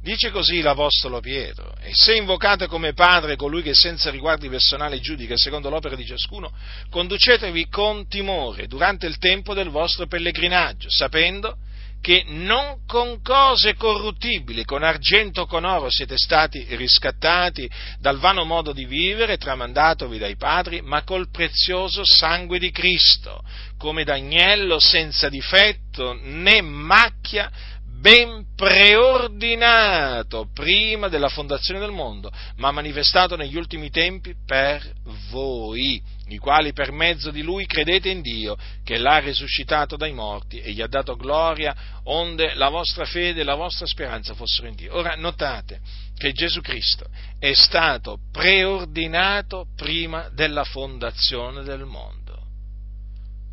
Dice 0.02 0.30
così 0.30 0.60
l'Apostolo 0.60 1.20
Pietro, 1.20 1.74
e 1.80 1.90
se 1.92 2.14
invocate 2.14 2.68
come 2.68 2.92
Padre 2.92 3.34
colui 3.34 3.62
che 3.62 3.74
senza 3.74 4.10
riguardi 4.10 4.48
personali 4.48 5.00
giudica 5.00 5.36
secondo 5.36 5.68
l'opera 5.68 5.96
di 5.96 6.06
ciascuno, 6.06 6.52
conducetevi 6.90 7.68
con 7.68 8.06
timore 8.06 8.68
durante 8.68 9.06
il 9.06 9.18
tempo 9.18 9.52
del 9.52 9.68
vostro 9.68 10.06
pellegrinaggio, 10.06 10.88
sapendo 10.90 11.56
che 12.00 12.24
non 12.28 12.84
con 12.86 13.20
cose 13.20 13.74
corruttibili, 13.74 14.64
con 14.64 14.84
argento 14.84 15.40
o 15.40 15.46
con 15.46 15.64
oro 15.64 15.90
siete 15.90 16.16
stati 16.16 16.64
riscattati 16.76 17.68
dal 17.98 18.18
vano 18.18 18.44
modo 18.44 18.72
di 18.72 18.84
vivere 18.84 19.38
tramandatovi 19.38 20.16
dai 20.16 20.36
padri, 20.36 20.82
ma 20.82 21.02
col 21.02 21.30
prezioso 21.30 22.02
sangue 22.04 22.60
di 22.60 22.70
Cristo, 22.70 23.42
come 23.76 24.04
d'agnello 24.04 24.78
senza 24.78 25.28
difetto 25.28 26.16
né 26.22 26.60
macchia, 26.60 27.50
ben 27.98 28.46
preordinato 28.54 30.48
prima 30.52 31.08
della 31.08 31.28
fondazione 31.28 31.80
del 31.80 31.90
mondo, 31.90 32.30
ma 32.56 32.70
manifestato 32.70 33.36
negli 33.36 33.56
ultimi 33.56 33.90
tempi 33.90 34.34
per 34.44 34.82
voi, 35.30 36.02
i 36.28 36.38
quali 36.38 36.72
per 36.72 36.92
mezzo 36.92 37.30
di 37.30 37.42
lui 37.42 37.66
credete 37.66 38.08
in 38.08 38.22
Dio, 38.22 38.56
che 38.84 38.98
l'ha 38.98 39.18
risuscitato 39.18 39.96
dai 39.96 40.12
morti 40.12 40.60
e 40.60 40.72
gli 40.72 40.80
ha 40.80 40.88
dato 40.88 41.16
gloria, 41.16 41.74
onde 42.04 42.54
la 42.54 42.68
vostra 42.68 43.04
fede 43.04 43.40
e 43.40 43.44
la 43.44 43.54
vostra 43.54 43.86
speranza 43.86 44.34
fossero 44.34 44.68
in 44.68 44.74
Dio. 44.74 44.94
Ora 44.96 45.14
notate 45.14 45.80
che 46.16 46.32
Gesù 46.32 46.60
Cristo 46.60 47.06
è 47.38 47.52
stato 47.52 48.18
preordinato 48.32 49.66
prima 49.76 50.28
della 50.32 50.64
fondazione 50.64 51.62
del 51.62 51.84
mondo. 51.84 52.24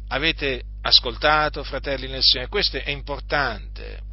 Avete 0.09 0.63
ascoltato, 0.81 1.63
fratelli 1.63 2.07
nel 2.07 2.21
Signore? 2.21 2.49
Questo 2.49 2.77
è 2.77 2.89
importante 2.89 4.11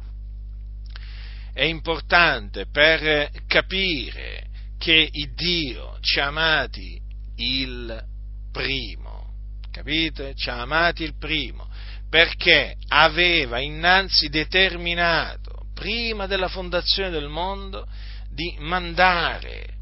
è 1.53 1.63
importante 1.63 2.67
per 2.71 3.29
capire 3.47 4.47
che 4.77 5.09
il 5.11 5.33
Dio 5.33 5.97
ci 6.01 6.19
ha 6.19 6.27
amati 6.27 6.99
il 7.35 8.03
primo, 8.51 9.33
capite? 9.71 10.33
Ci 10.35 10.49
ha 10.49 10.61
amati 10.61 11.03
il 11.03 11.17
primo, 11.17 11.69
perché 12.09 12.75
aveva 12.87 13.59
innanzi 13.59 14.29
determinato, 14.29 15.67
prima 15.73 16.25
della 16.25 16.47
fondazione 16.47 17.09
del 17.09 17.27
mondo, 17.27 17.87
di 18.29 18.55
mandare 18.59 19.75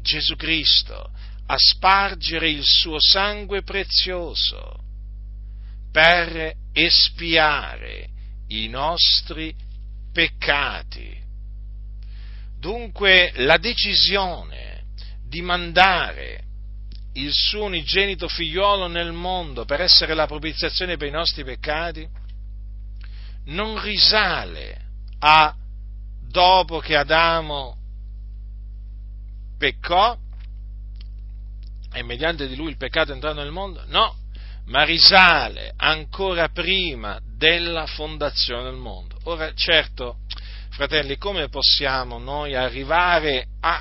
Gesù 0.00 0.36
Cristo 0.36 1.10
a 1.46 1.56
spargere 1.58 2.48
il 2.48 2.64
suo 2.64 2.96
sangue 2.98 3.62
prezioso 3.62 4.80
per 5.90 6.54
espiare 6.72 8.08
i 8.48 8.68
nostri 8.68 9.54
peccati. 10.12 11.20
Dunque 12.58 13.32
la 13.36 13.56
decisione 13.56 14.84
di 15.26 15.42
mandare 15.42 16.44
il 17.14 17.32
suo 17.32 17.64
unigenito 17.64 18.28
figliuolo 18.28 18.86
nel 18.86 19.12
mondo 19.12 19.64
per 19.64 19.80
essere 19.80 20.14
la 20.14 20.26
propiziazione 20.26 20.96
per 20.96 21.08
i 21.08 21.10
nostri 21.10 21.44
peccati 21.44 22.08
non 23.46 23.82
risale 23.82 24.80
a 25.18 25.54
dopo 26.28 26.78
che 26.78 26.96
Adamo 26.96 27.76
peccò 29.58 30.16
e 31.92 32.02
mediante 32.02 32.48
di 32.48 32.56
lui 32.56 32.70
il 32.70 32.76
peccato 32.76 33.10
è 33.10 33.14
entrato 33.14 33.40
nel 33.40 33.50
mondo? 33.50 33.82
No, 33.86 34.16
ma 34.66 34.84
risale 34.84 35.74
ancora 35.76 36.48
prima 36.48 37.20
della 37.36 37.86
fondazione 37.86 38.64
del 38.64 38.76
mondo. 38.78 39.11
Ora, 39.24 39.54
certo, 39.54 40.16
fratelli, 40.70 41.16
come 41.16 41.48
possiamo 41.48 42.18
noi 42.18 42.56
arrivare 42.56 43.46
a, 43.60 43.80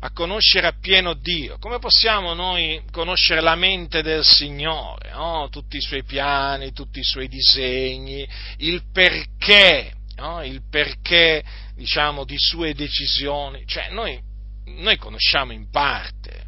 a 0.00 0.10
conoscere 0.12 0.66
appieno 0.66 1.14
Dio? 1.14 1.56
Come 1.58 1.78
possiamo 1.78 2.34
noi 2.34 2.82
conoscere 2.90 3.40
la 3.40 3.54
mente 3.54 4.02
del 4.02 4.22
Signore? 4.22 5.12
No? 5.12 5.48
Tutti 5.50 5.78
i 5.78 5.80
suoi 5.80 6.04
piani, 6.04 6.72
tutti 6.72 6.98
i 6.98 7.04
suoi 7.04 7.26
disegni, 7.26 8.28
il 8.58 8.82
perché, 8.92 9.94
no? 10.16 10.44
il 10.44 10.60
perché, 10.68 11.42
diciamo, 11.74 12.24
di 12.24 12.36
sue 12.36 12.74
decisioni. 12.74 13.64
Cioè, 13.66 13.88
noi, 13.92 14.20
noi 14.66 14.98
conosciamo 14.98 15.52
in 15.52 15.70
parte. 15.70 16.44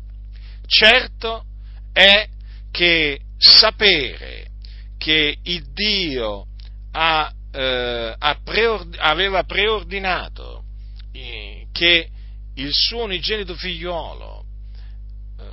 Certo 0.67 1.47
è 1.95 2.29
che 2.71 3.21
sapere 3.39 4.49
che 4.99 5.39
il 5.43 5.73
Dio 5.73 6.45
ha, 6.93 7.33
eh, 7.53 8.17
preord- 8.45 8.97
aveva 8.99 9.45
preordinato 9.45 10.65
eh, 11.13 11.67
che 11.73 12.09
il 12.55 12.73
suo 12.73 13.05
unigenito 13.05 13.55
figliuolo 13.55 14.45
eh, 15.39 15.45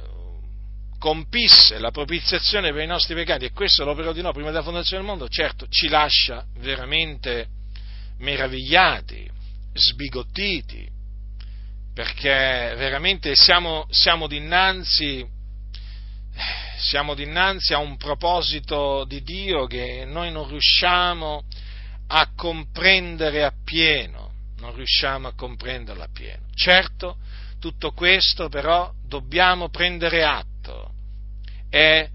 compisse 1.00 1.80
la 1.80 1.92
propiziazione 1.92 2.72
per 2.72 2.84
i 2.84 2.88
nostri 2.88 3.16
peccati 3.16 3.46
e 3.46 3.52
questo 3.52 3.84
lo 3.86 3.96
preordinò 3.96 4.32
prima 4.32 4.50
della 4.50 4.64
fondazione 4.64 5.04
del 5.04 5.12
mondo, 5.12 5.28
certo 5.28 5.68
ci 5.70 5.88
lascia 5.88 6.46
veramente 6.60 7.48
meravigliati, 8.20 9.30
sbigottiti, 9.74 10.88
perché 11.94 12.74
veramente 12.78 13.36
siamo, 13.36 13.86
siamo 13.90 14.28
dinanzi 14.28 15.36
siamo 16.78 17.16
dinanzi 17.16 17.74
a 17.74 17.80
un 17.80 17.98
proposito 17.98 19.04
di 19.06 19.24
Dio 19.24 19.66
che 19.66 20.06
noi 20.06 20.32
non 20.32 20.48
riusciamo 20.48 21.44
a 22.08 22.32
comprendere 22.36 23.44
appieno, 23.44 24.32
non 24.60 24.74
riusciamo 24.76 25.28
a 25.28 25.34
comprenderlo 25.34 26.04
appieno. 26.04 26.46
Certo, 26.54 27.18
tutto 27.60 27.92
questo 27.92 28.50
però 28.50 28.92
dobbiamo 29.06 29.70
prendere 29.70 30.24
atto 30.24 30.94
e 31.70 32.10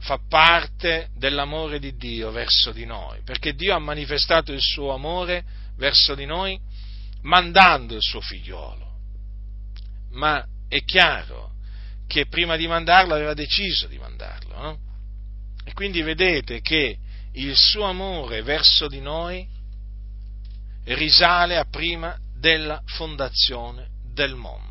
fa 0.00 0.20
parte 0.28 1.08
dell'amore 1.16 1.78
di 1.78 1.96
Dio 1.96 2.30
verso 2.30 2.70
di 2.70 2.84
noi, 2.84 3.20
perché 3.24 3.54
Dio 3.54 3.74
ha 3.74 3.78
manifestato 3.78 4.52
il 4.52 4.60
suo 4.60 4.92
amore 4.92 5.44
verso 5.76 6.14
di 6.14 6.24
noi 6.24 6.58
mandando 7.22 7.94
il 7.94 8.02
suo 8.02 8.20
figliolo. 8.20 8.86
Ma 10.12 10.44
è 10.68 10.82
chiaro 10.84 11.52
che 12.06 12.26
prima 12.26 12.56
di 12.56 12.66
mandarlo 12.66 13.14
aveva 13.14 13.34
deciso 13.34 13.86
di 13.86 13.98
mandarlo. 13.98 14.60
No? 14.60 14.78
E 15.64 15.72
quindi 15.72 16.00
vedete 16.02 16.60
che 16.60 16.98
il 17.32 17.54
suo 17.56 17.84
amore 17.84 18.42
verso 18.42 18.88
di 18.88 19.00
noi 19.00 19.46
risale 20.84 21.56
a 21.56 21.64
prima 21.64 22.18
della 22.34 22.80
fondazione 22.86 23.88
del 24.12 24.34
mondo. 24.34 24.66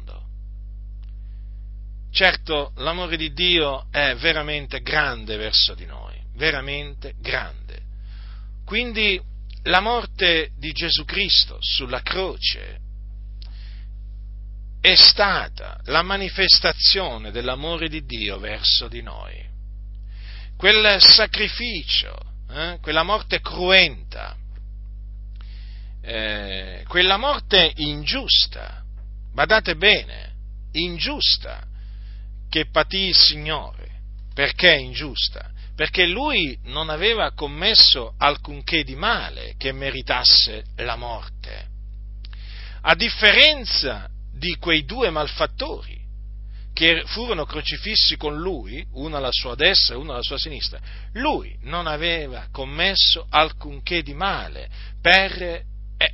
Certo, 2.11 2.71
l'amore 2.77 3.17
di 3.17 3.31
Dio 3.33 3.85
è 3.91 4.15
veramente 4.15 4.81
grande 4.81 5.37
verso 5.37 5.75
di 5.75 5.85
noi, 5.85 6.19
veramente 6.35 7.13
grande. 7.19 7.81
Quindi 8.65 9.21
la 9.63 9.81
morte 9.81 10.51
di 10.57 10.71
Gesù 10.71 11.05
Cristo 11.05 11.57
sulla 11.59 12.01
croce 12.01 12.79
è 14.81 14.95
stata 14.95 15.79
la 15.85 16.01
manifestazione 16.01 17.31
dell'amore 17.31 17.89
di 17.89 18.05
Dio 18.05 18.39
verso 18.39 18.87
di 18.87 19.01
noi. 19.01 19.45
Quel 20.55 20.99
sacrificio, 21.01 22.17
eh, 22.49 22.77
quella 22.81 23.03
morte 23.03 23.39
cruenta, 23.41 24.35
eh, 26.01 26.83
quella 26.87 27.17
morte 27.17 27.71
ingiusta, 27.75 28.83
badate 29.33 29.75
bene, 29.75 30.33
ingiusta, 30.71 31.63
che 32.49 32.69
patì 32.69 33.07
il 33.07 33.15
Signore. 33.15 33.85
Perché 34.33 34.75
ingiusta? 34.75 35.51
Perché 35.75 36.05
lui 36.05 36.57
non 36.63 36.89
aveva 36.89 37.31
commesso 37.33 38.13
alcunché 38.17 38.83
di 38.83 38.95
male 38.95 39.55
che 39.57 39.71
meritasse 39.71 40.63
la 40.77 40.95
morte. 40.95 41.65
A 42.81 42.95
differenza 42.95 44.07
di 44.31 44.55
quei 44.57 44.85
due 44.85 45.09
malfattori 45.09 45.96
che 46.77 47.01
furono 47.07 47.43
crocifissi 47.43 48.17
con 48.17 48.37
lui, 48.37 48.85
uno 48.91 49.17
alla 49.17 49.31
sua 49.31 49.55
destra 49.55 49.95
e 49.95 49.97
uno 49.97 50.11
alla 50.11 50.21
sua 50.21 50.37
sinistra, 50.37 50.79
lui 51.13 51.57
non 51.63 51.87
aveva 51.87 52.49
commesso 52.51 53.25
alcunché 53.31 54.03
di 54.03 54.13
male 54.13 54.69
per, 55.01 55.41
eh, 55.41 55.63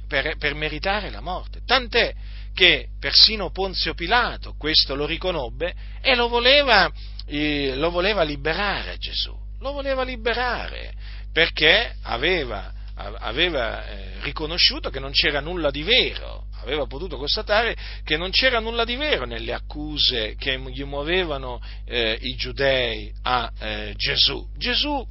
per, 0.07 0.37
per 0.37 0.55
meritare 0.55 1.09
la 1.09 1.19
morte. 1.19 1.59
Tant'è 1.65 2.13
che 2.53 2.87
persino 2.97 3.51
Ponzio 3.51 3.93
Pilato 3.93 4.55
questo 4.57 4.95
lo 4.95 5.05
riconobbe 5.05 5.75
e 5.99 6.15
lo 6.15 6.29
voleva, 6.29 6.89
eh, 7.25 7.75
lo 7.75 7.91
voleva 7.91 8.23
liberare 8.23 8.95
Gesù, 8.97 9.37
lo 9.59 9.73
voleva 9.73 10.03
liberare 10.03 10.93
perché 11.33 11.97
aveva, 12.03 12.71
aveva 12.95 13.85
eh, 13.85 14.19
riconosciuto 14.21 14.89
che 14.89 14.99
non 14.99 15.11
c'era 15.11 15.39
nulla 15.39 15.71
di 15.71 15.83
vero 15.83 16.45
aveva 16.63 16.85
potuto 16.85 17.17
constatare 17.17 17.75
che 18.03 18.17
non 18.17 18.31
c'era 18.31 18.59
nulla 18.59 18.85
di 18.85 18.95
vero 18.95 19.25
nelle 19.25 19.53
accuse 19.53 20.35
che 20.37 20.57
gli 20.71 20.83
muovevano 20.83 21.61
eh, 21.85 22.17
i 22.21 22.35
giudei 22.35 23.11
a 23.23 23.51
eh, 23.59 23.93
Gesù. 23.97 24.47
Gesù 24.57 25.05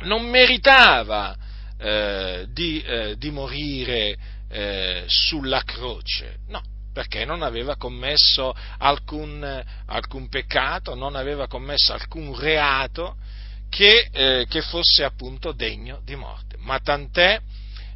non 0.00 0.28
meritava 0.28 1.34
eh, 1.78 2.46
di, 2.50 2.80
eh, 2.82 3.16
di, 3.16 3.30
morire 3.30 4.16
eh, 4.48 5.04
sulla 5.06 5.62
croce, 5.62 6.38
no, 6.48 6.62
perché 6.92 7.24
non 7.24 7.42
aveva 7.42 7.76
commesso 7.76 8.54
alcun, 8.78 9.64
alcun, 9.86 10.28
peccato, 10.28 10.94
non 10.94 11.16
aveva 11.16 11.46
commesso 11.46 11.92
alcun 11.92 12.38
reato 12.38 13.16
che, 13.68 14.46
che 14.48 14.62
fosse 14.62 15.02
appunto 15.04 15.52
degno 15.52 16.00
di 16.04 16.14
morte. 16.14 16.45
Ma 16.66 16.78
tant'è 16.80 17.40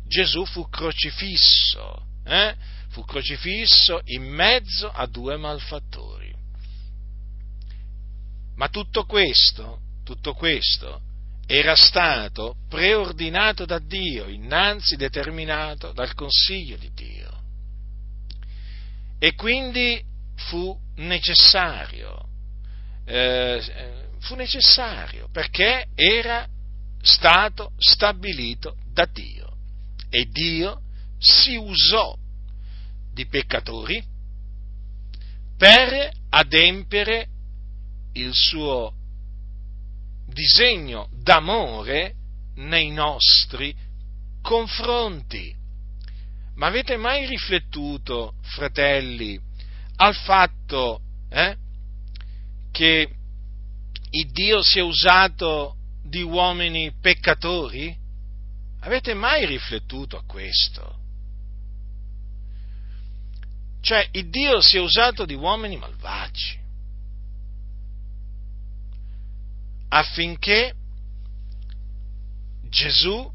Gesù 0.07 0.45
fu 0.47 0.69
crocifisso 0.69 2.07
eh? 2.25 2.55
fu 2.91 3.05
crocifisso 3.05 4.01
in 4.07 4.25
mezzo 4.25 4.91
a 4.91 5.07
due 5.07 5.37
malfattori. 5.37 6.35
Ma 8.57 8.69
tutto 8.69 9.05
questo, 9.05 9.81
tutto 10.05 10.35
questo 10.35 11.01
era 11.47 11.75
stato 11.75 12.57
preordinato 12.69 13.65
da 13.65 13.79
Dio, 13.79 14.29
innanzi 14.29 14.97
determinato 14.97 15.93
dal 15.93 16.15
consiglio 16.15 16.77
di 16.77 16.91
Dio. 16.95 17.39
E 19.19 19.35
quindi 19.35 20.03
fu 20.37 20.77
necessario, 20.97 22.29
eh, 23.05 24.09
fu 24.21 24.35
necessario 24.35 25.29
perché 25.31 25.87
era 25.95 26.47
stato 27.03 27.73
stabilito 27.79 28.77
da 28.93 29.07
Dio. 29.07 29.49
E 30.09 30.27
Dio 30.27 30.83
si 31.19 31.57
usò 31.57 32.17
di 33.13 33.27
peccatori 33.27 34.03
per 35.57 36.11
adempiere 36.31 37.29
il 38.13 38.31
suo 38.33 38.95
disegno 40.27 41.09
d'amore 41.13 42.15
nei 42.57 42.91
nostri 42.91 43.75
confronti. 44.41 45.55
Ma 46.57 46.67
avete 46.67 46.97
mai 46.97 47.27
riflettuto, 47.27 48.35
fratelli, 48.43 49.39
al 49.97 50.15
fatto 50.15 51.01
eh, 51.31 51.57
che 52.71 53.09
il 54.11 54.31
Dio 54.33 54.63
si 54.63 54.79
è 54.79 54.83
usato 54.83 55.77
di 56.11 56.23
uomini 56.23 56.93
peccatori? 57.01 57.97
Avete 58.81 59.15
mai 59.15 59.47
riflettuto 59.47 60.19
a 60.19 60.25
questo? 60.27 60.99
Cioè, 63.81 64.09
il 64.13 64.29
Dio 64.29 64.61
si 64.61 64.77
è 64.77 64.81
usato 64.81 65.25
di 65.25 65.35
uomini 65.35 65.77
malvagi 65.77 66.59
affinché 69.93 70.75
Gesù 72.69 73.33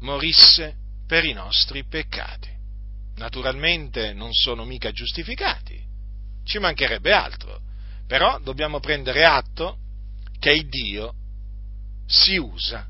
morisse 0.00 0.76
per 1.06 1.24
i 1.24 1.32
nostri 1.32 1.84
peccati. 1.84 2.48
Naturalmente 3.16 4.12
non 4.12 4.32
sono 4.32 4.64
mica 4.64 4.92
giustificati, 4.92 5.82
ci 6.44 6.58
mancherebbe 6.58 7.12
altro, 7.12 7.60
però 8.10 8.40
dobbiamo 8.40 8.80
prendere 8.80 9.24
atto 9.24 9.78
che 10.40 10.66
Dio 10.66 11.14
si 12.08 12.38
usa 12.38 12.84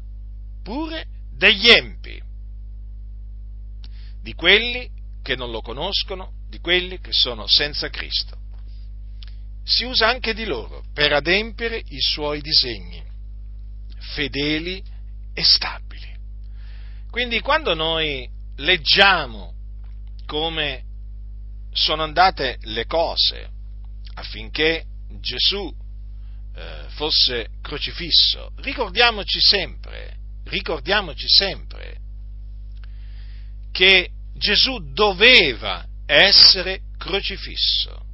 pure 0.62 1.04
degli 1.30 1.68
empi, 1.68 2.18
di 4.22 4.32
quelli 4.32 4.88
che 5.22 5.36
non 5.36 5.50
lo 5.50 5.60
conoscono, 5.60 6.32
di 6.48 6.58
quelli 6.60 7.00
che 7.00 7.12
sono 7.12 7.44
senza 7.46 7.90
Cristo. 7.90 8.38
Si 9.62 9.84
usa 9.84 10.08
anche 10.08 10.32
di 10.32 10.46
loro 10.46 10.84
per 10.94 11.12
adempiere 11.12 11.82
i 11.88 12.00
suoi 12.00 12.40
disegni, 12.40 13.04
fedeli 14.14 14.82
e 15.34 15.44
stabili. 15.44 16.16
Quindi 17.10 17.40
quando 17.40 17.74
noi 17.74 18.26
leggiamo 18.56 19.52
come 20.24 20.82
sono 21.72 22.04
andate 22.04 22.56
le 22.62 22.86
cose 22.86 23.50
affinché 24.14 24.86
Gesù 25.18 25.74
eh, 26.54 26.84
fosse 26.88 27.48
crocifisso, 27.60 28.52
ricordiamoci 28.56 29.40
sempre, 29.40 30.16
ricordiamoci 30.44 31.28
sempre 31.28 31.98
che 33.72 34.10
Gesù 34.34 34.92
doveva 34.92 35.86
essere 36.06 36.80
crocifisso, 36.98 38.04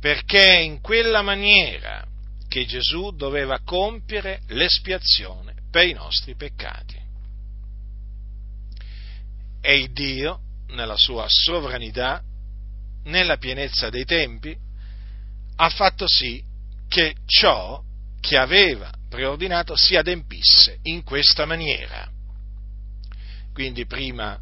perché 0.00 0.60
in 0.60 0.80
quella 0.80 1.22
maniera 1.22 2.06
che 2.48 2.64
Gesù 2.66 3.10
doveva 3.10 3.60
compiere 3.64 4.40
l'espiazione 4.48 5.54
per 5.70 5.86
i 5.86 5.92
nostri 5.92 6.34
peccati. 6.34 6.96
E 9.60 9.78
il 9.78 9.92
Dio, 9.92 10.40
nella 10.68 10.96
sua 10.96 11.26
sovranità, 11.28 12.22
nella 13.04 13.36
pienezza 13.36 13.90
dei 13.90 14.04
tempi, 14.04 14.56
ha 15.60 15.68
fatto 15.70 16.06
sì 16.06 16.42
che 16.88 17.14
ciò 17.26 17.82
che 18.20 18.36
aveva 18.36 18.92
preordinato 19.08 19.76
si 19.76 19.96
adempisse 19.96 20.78
in 20.82 21.02
questa 21.02 21.46
maniera. 21.46 22.08
Quindi 23.52 23.84
prima 23.86 24.38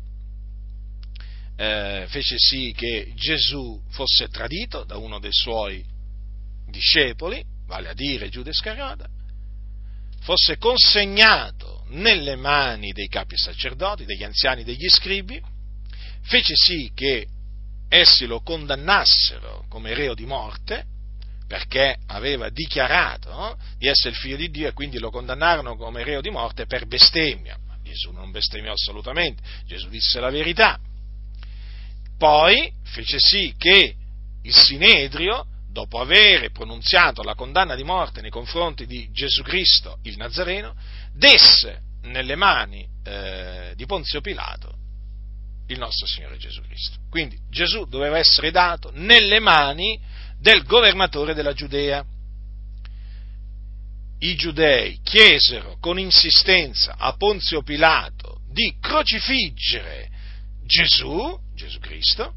eh, 1.56 2.04
fece 2.08 2.36
sì 2.38 2.72
che 2.76 3.12
Gesù 3.14 3.80
fosse 3.88 4.28
tradito 4.28 4.84
da 4.84 4.98
uno 4.98 5.18
dei 5.18 5.32
suoi 5.32 5.82
discepoli, 6.68 7.42
vale 7.66 7.88
a 7.88 7.94
dire 7.94 8.28
Giuda 8.28 8.50
Iscariota, 8.50 9.08
fosse 10.20 10.58
consegnato 10.58 11.84
nelle 11.88 12.36
mani 12.36 12.92
dei 12.92 13.08
capi 13.08 13.36
sacerdoti, 13.38 14.04
degli 14.04 14.24
anziani 14.24 14.64
degli 14.64 14.88
scribi, 14.88 15.40
fece 16.22 16.54
sì 16.56 16.90
che 16.94 17.26
essi 17.88 18.26
lo 18.26 18.42
condannassero 18.42 19.64
come 19.68 19.94
reo 19.94 20.12
di 20.12 20.26
morte, 20.26 20.94
perché 21.46 21.96
aveva 22.06 22.48
dichiarato 22.48 23.30
no, 23.30 23.58
di 23.78 23.86
essere 23.86 24.10
il 24.10 24.16
figlio 24.16 24.36
di 24.36 24.50
Dio 24.50 24.68
e 24.68 24.72
quindi 24.72 24.98
lo 24.98 25.10
condannarono 25.10 25.76
come 25.76 26.02
reo 26.02 26.20
di 26.20 26.30
morte 26.30 26.66
per 26.66 26.86
bestemmia. 26.86 27.56
Ma 27.66 27.76
Gesù 27.82 28.10
non 28.10 28.30
bestemmiò 28.30 28.72
assolutamente, 28.72 29.42
Gesù 29.64 29.88
disse 29.88 30.18
la 30.20 30.30
verità. 30.30 30.78
Poi 32.18 32.72
fece 32.84 33.18
sì 33.18 33.54
che 33.56 33.94
il 34.42 34.54
Sinedrio, 34.54 35.46
dopo 35.70 36.00
aver 36.00 36.50
pronunziato 36.50 37.22
la 37.22 37.34
condanna 37.34 37.74
di 37.74 37.84
morte 37.84 38.22
nei 38.22 38.30
confronti 38.30 38.86
di 38.86 39.10
Gesù 39.12 39.42
Cristo, 39.42 39.98
il 40.02 40.16
Nazareno, 40.16 40.74
desse 41.12 41.82
nelle 42.02 42.36
mani 42.36 42.86
eh, 43.04 43.72
di 43.74 43.84
Ponzio 43.84 44.20
Pilato 44.20 44.74
il 45.68 45.78
nostro 45.78 46.06
Signore 46.06 46.36
Gesù 46.36 46.62
Cristo. 46.62 46.98
Quindi 47.10 47.36
Gesù 47.50 47.86
doveva 47.86 48.18
essere 48.18 48.50
dato 48.50 48.90
nelle 48.94 49.40
mani 49.40 50.00
del 50.38 50.64
governatore 50.64 51.34
della 51.34 51.52
Giudea. 51.52 52.04
I 54.18 54.34
giudei 54.34 54.98
chiesero 55.02 55.76
con 55.78 55.98
insistenza 55.98 56.96
a 56.96 57.12
Ponzio 57.16 57.62
Pilato 57.62 58.40
di 58.50 58.76
crocifiggere 58.80 60.08
Gesù, 60.64 61.38
Gesù 61.54 61.78
Cristo, 61.78 62.34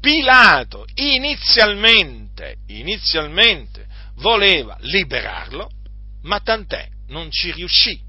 Pilato 0.00 0.84
inizialmente, 0.94 2.58
inizialmente 2.66 3.86
voleva 4.16 4.76
liberarlo, 4.80 5.70
ma 6.22 6.40
tant'è, 6.40 6.88
non 7.08 7.30
ci 7.30 7.52
riuscì. 7.52 8.00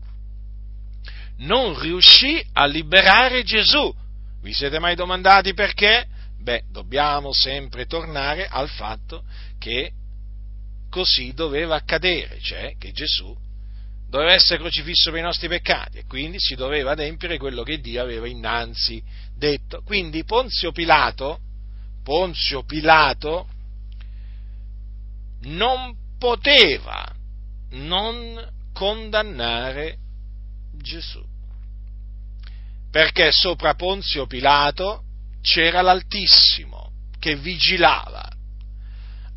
Non 1.38 1.80
riuscì 1.80 2.46
a 2.54 2.66
liberare 2.66 3.44
Gesù. 3.44 3.94
Vi 4.42 4.54
siete 4.54 4.80
mai 4.80 4.96
domandati 4.96 5.54
perché? 5.54 6.06
Beh, 6.42 6.64
dobbiamo 6.72 7.34
sempre 7.34 7.86
tornare 7.86 8.48
al 8.48 8.70
fatto 8.70 9.24
che 9.58 9.92
così 10.90 11.34
doveva 11.34 11.76
accadere, 11.76 12.40
cioè 12.40 12.76
che 12.78 12.92
Gesù 12.92 13.36
doveva 14.10 14.34
essere 14.34 14.58
crocifisso 14.60 15.12
per 15.12 15.20
i 15.20 15.24
nostri 15.24 15.48
peccati 15.48 16.00
e 16.00 16.06
quindi 16.06 16.38
si 16.40 16.56
doveva 16.56 16.92
adempiere 16.92 17.38
quello 17.38 17.62
che 17.62 17.80
Dio 17.80 18.02
aveva 18.02 18.28
innanzi 18.28 19.04
detto. 19.36 19.82
Quindi 19.84 20.24
Ponzio 20.24 20.72
Pilato, 20.72 21.40
Ponzio 22.04 22.64
Pilato 22.64 23.48
non 25.42 25.96
poteva 26.18 27.08
non 27.72 28.52
condannare 28.74 29.98
Gesù. 30.74 31.24
Perché 32.90 33.32
sopra 33.32 33.76
Ponzio 33.76 34.26
Pilato 34.26 35.04
c'era 35.42 35.82
l'Altissimo 35.82 36.92
che 37.20 37.36
vigilava 37.36 38.30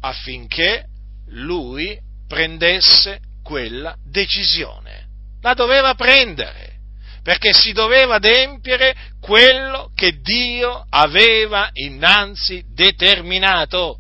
affinché 0.00 0.86
lui 1.28 1.98
prendesse 2.26 3.20
quella 3.42 3.96
decisione. 4.04 5.06
La 5.40 5.54
doveva 5.54 5.94
prendere, 5.94 6.78
perché 7.22 7.52
si 7.52 7.72
doveva 7.72 8.16
adempiere 8.16 8.94
quello 9.20 9.90
che 9.94 10.20
Dio 10.20 10.86
aveva 10.88 11.70
innanzi 11.72 12.64
determinato. 12.72 13.98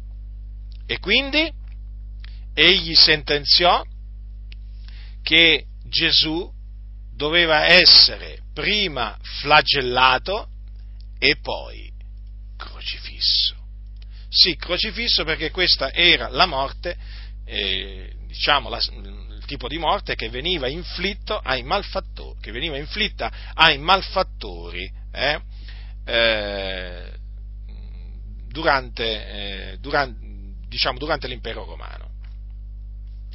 E 0.86 0.98
quindi 0.98 1.50
egli 2.54 2.94
sentenziò 2.94 3.82
che 5.22 5.64
Gesù 5.84 6.50
doveva 7.14 7.66
essere 7.66 8.38
prima 8.52 9.16
flagellato 9.40 10.48
e 11.18 11.36
poi 11.40 11.91
crocifisso. 12.62 13.56
Sì, 14.28 14.56
crocifisso 14.56 15.24
perché 15.24 15.50
questa 15.50 15.92
era 15.92 16.28
la 16.28 16.46
morte, 16.46 16.96
eh, 17.44 18.12
diciamo, 18.26 18.68
la, 18.68 18.78
il 18.78 19.42
tipo 19.46 19.68
di 19.68 19.78
morte 19.78 20.14
che 20.14 20.28
veniva, 20.28 20.68
che 20.68 22.52
veniva 22.52 22.76
inflitta 22.78 23.32
ai 23.52 23.78
malfattori 23.78 24.90
eh, 25.12 25.40
eh, 26.04 27.12
durante, 28.48 29.76
durante, 29.80 30.16
diciamo, 30.68 30.98
durante 30.98 31.28
l'impero 31.28 31.64
romano. 31.64 32.10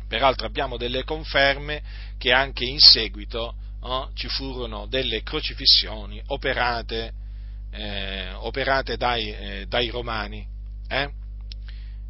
Peraltro 0.08 0.48
abbiamo 0.48 0.78
delle 0.78 1.04
conferme 1.04 1.84
che 2.18 2.32
anche 2.32 2.64
in 2.64 2.80
seguito 2.80 3.56
oh, 3.82 4.12
ci 4.14 4.30
furono 4.30 4.88
delle 4.88 5.22
crocifissioni 5.22 6.22
operate, 6.28 7.26
eh, 7.72 8.32
operate 8.34 8.98
dai, 8.98 9.32
eh, 9.34 9.66
dai 9.68 9.90
romani 9.90 10.56
eh? 10.88 11.10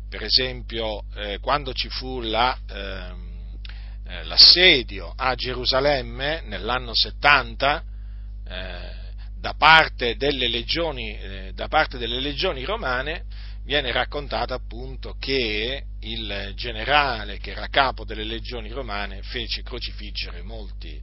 Per 0.10 0.24
esempio, 0.24 1.04
eh, 1.16 1.40
quando 1.40 1.74
ci 1.74 1.90
fu 1.90 2.22
la, 2.22 2.58
ehm, 2.70 3.60
eh, 4.06 4.24
l'assedio 4.24 5.14
a 5.16 5.36
Gerusalemme 5.36 6.42
nell'anno 6.46 6.94
70, 6.94 7.84
eh, 8.48 9.06
da 9.40 9.54
parte, 9.54 10.16
legioni, 10.18 11.52
da 11.54 11.68
parte 11.68 11.98
delle 11.98 12.20
legioni 12.20 12.64
romane, 12.64 13.26
viene 13.64 13.92
raccontato 13.92 14.54
appunto 14.54 15.16
che 15.20 15.84
il 16.00 16.54
generale 16.56 17.38
che 17.38 17.52
era 17.52 17.68
capo 17.68 18.04
delle 18.04 18.24
legioni 18.24 18.72
romane 18.72 19.22
fece 19.22 19.62
crocifiggere 19.62 20.42
molti, 20.42 21.00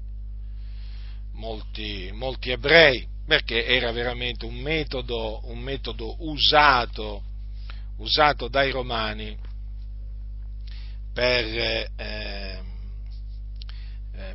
molti, 1.34 2.10
molti 2.12 2.50
ebrei, 2.50 3.06
perché 3.26 3.64
era 3.64 3.90
veramente 3.92 4.44
un 4.44 4.56
metodo, 4.56 5.40
un 5.48 5.60
metodo 5.60 6.16
usato 6.18 7.22
usato 7.96 8.48
dai 8.48 8.70
romani 8.70 9.36
per, 11.12 11.44
eh, 11.44 11.90
eh, 11.96 12.62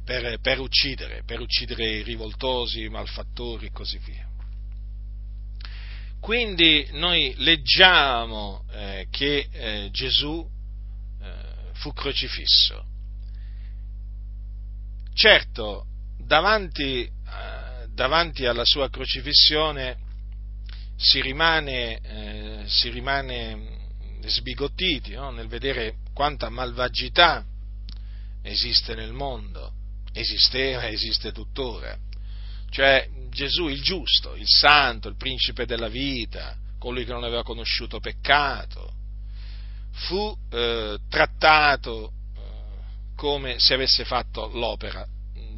per, 0.04 0.39
per, 0.39 0.60
uccidere, 0.60 1.23
per 1.25 1.41
uccidere 1.41 1.97
i 1.97 2.04
rivoltosi, 2.04 2.84
i 2.84 2.89
malfattori 2.89 3.67
e 3.67 3.71
così 3.71 3.97
via. 3.97 4.28
Quindi 6.21 6.88
noi 6.91 7.34
leggiamo 7.38 8.65
eh, 8.71 9.08
che 9.10 9.47
eh, 9.52 9.89
Gesù 9.91 10.47
eh, 11.21 11.73
fu 11.73 11.93
crocifisso. 11.93 12.86
Certo, 15.13 15.86
davanti, 16.17 17.10
davanti 18.00 18.46
alla 18.46 18.64
sua 18.64 18.90
crocifissione 18.90 19.98
si 20.96 21.20
rimane, 21.20 22.00
eh, 22.00 22.64
si 22.66 22.88
rimane 22.88 23.88
sbigottiti 24.22 25.16
no? 25.16 25.32
nel 25.32 25.50
vedere 25.50 25.98
quanta 26.14 26.48
malvagità 26.48 27.44
esiste 28.42 28.96
nel 28.96 29.12
mondo, 29.12 29.74
esisteva 30.14 30.84
e 30.84 30.94
esiste 30.94 31.34
tuttora. 31.34 31.98
Cioè 32.70 33.10
Gesù 33.32 33.68
il 33.68 33.82
giusto, 33.82 34.34
il 34.36 34.48
santo, 34.48 35.10
il 35.10 35.18
principe 35.18 35.66
della 35.66 35.90
vita, 35.90 36.56
colui 36.78 37.04
che 37.04 37.12
non 37.12 37.26
aveva 37.26 37.44
conosciuto 37.44 38.00
peccato, 38.00 38.94
fu 39.92 40.34
eh, 40.52 40.98
trattato 41.10 42.14
eh, 42.14 42.40
come 43.18 43.60
se 43.60 43.74
avesse 43.74 44.06
fatto 44.06 44.48
l'opera 44.54 45.06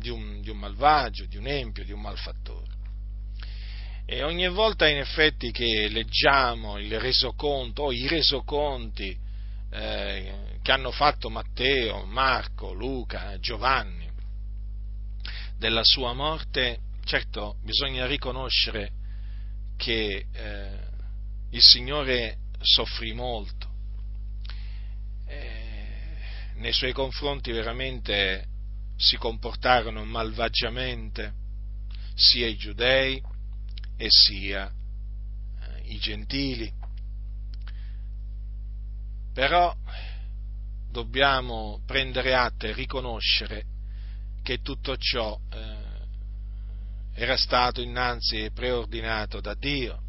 di 0.02 0.10
un, 0.10 0.42
di 0.42 0.50
un 0.50 0.58
malvagio, 0.58 1.26
di 1.26 1.38
un 1.38 1.48
empio, 1.48 1.86
di 1.86 1.94
un 1.94 2.02
malfattore. 2.02 2.80
E 4.06 4.24
ogni 4.24 4.48
volta 4.50 4.90
in 4.90 4.98
effetti 4.98 5.52
che 5.52 5.88
leggiamo 5.88 6.78
il 6.78 7.00
resoconto 7.00 7.84
o 7.84 7.92
i 7.94 8.08
resoconti 8.08 9.18
eh, 9.70 10.58
che 10.62 10.72
hanno 10.72 10.92
fatto 10.92 11.30
Matteo, 11.30 12.04
Marco, 12.06 12.74
Luca, 12.74 13.40
Giovanni 13.40 14.10
della 15.58 15.84
sua 15.84 16.14
morte, 16.14 16.80
certo 17.06 17.58
bisogna 17.64 18.08
riconoscere 18.08 18.92
che 19.78 20.26
eh, 20.32 20.80
il 21.52 21.62
Signore 21.62 22.38
soffrì 22.60 23.14
molto. 23.14 23.70
Eh, 25.28 25.72
nei 26.56 26.74
suoi 26.74 26.92
confronti 26.92 27.52
veramente 27.52 28.51
si 29.02 29.18
comportarono 29.18 30.06
malvagiamente 30.06 31.34
sia 32.14 32.46
i 32.48 32.56
giudei 32.56 33.22
e 33.98 34.08
sia 34.10 34.70
eh, 34.70 35.82
i 35.92 35.98
gentili. 35.98 36.72
Però 39.34 39.76
dobbiamo 40.92 41.82
prendere 41.86 42.36
atto 42.36 42.68
e 42.68 42.74
riconoscere 42.74 43.66
che 44.44 44.62
tutto 44.62 44.96
ciò 44.98 45.40
eh, 45.52 45.78
era 47.14 47.38
stato 47.38 47.82
innanzi 47.82 48.52
preordinato 48.54 49.42
da 49.42 49.56
Dio. 49.56 50.00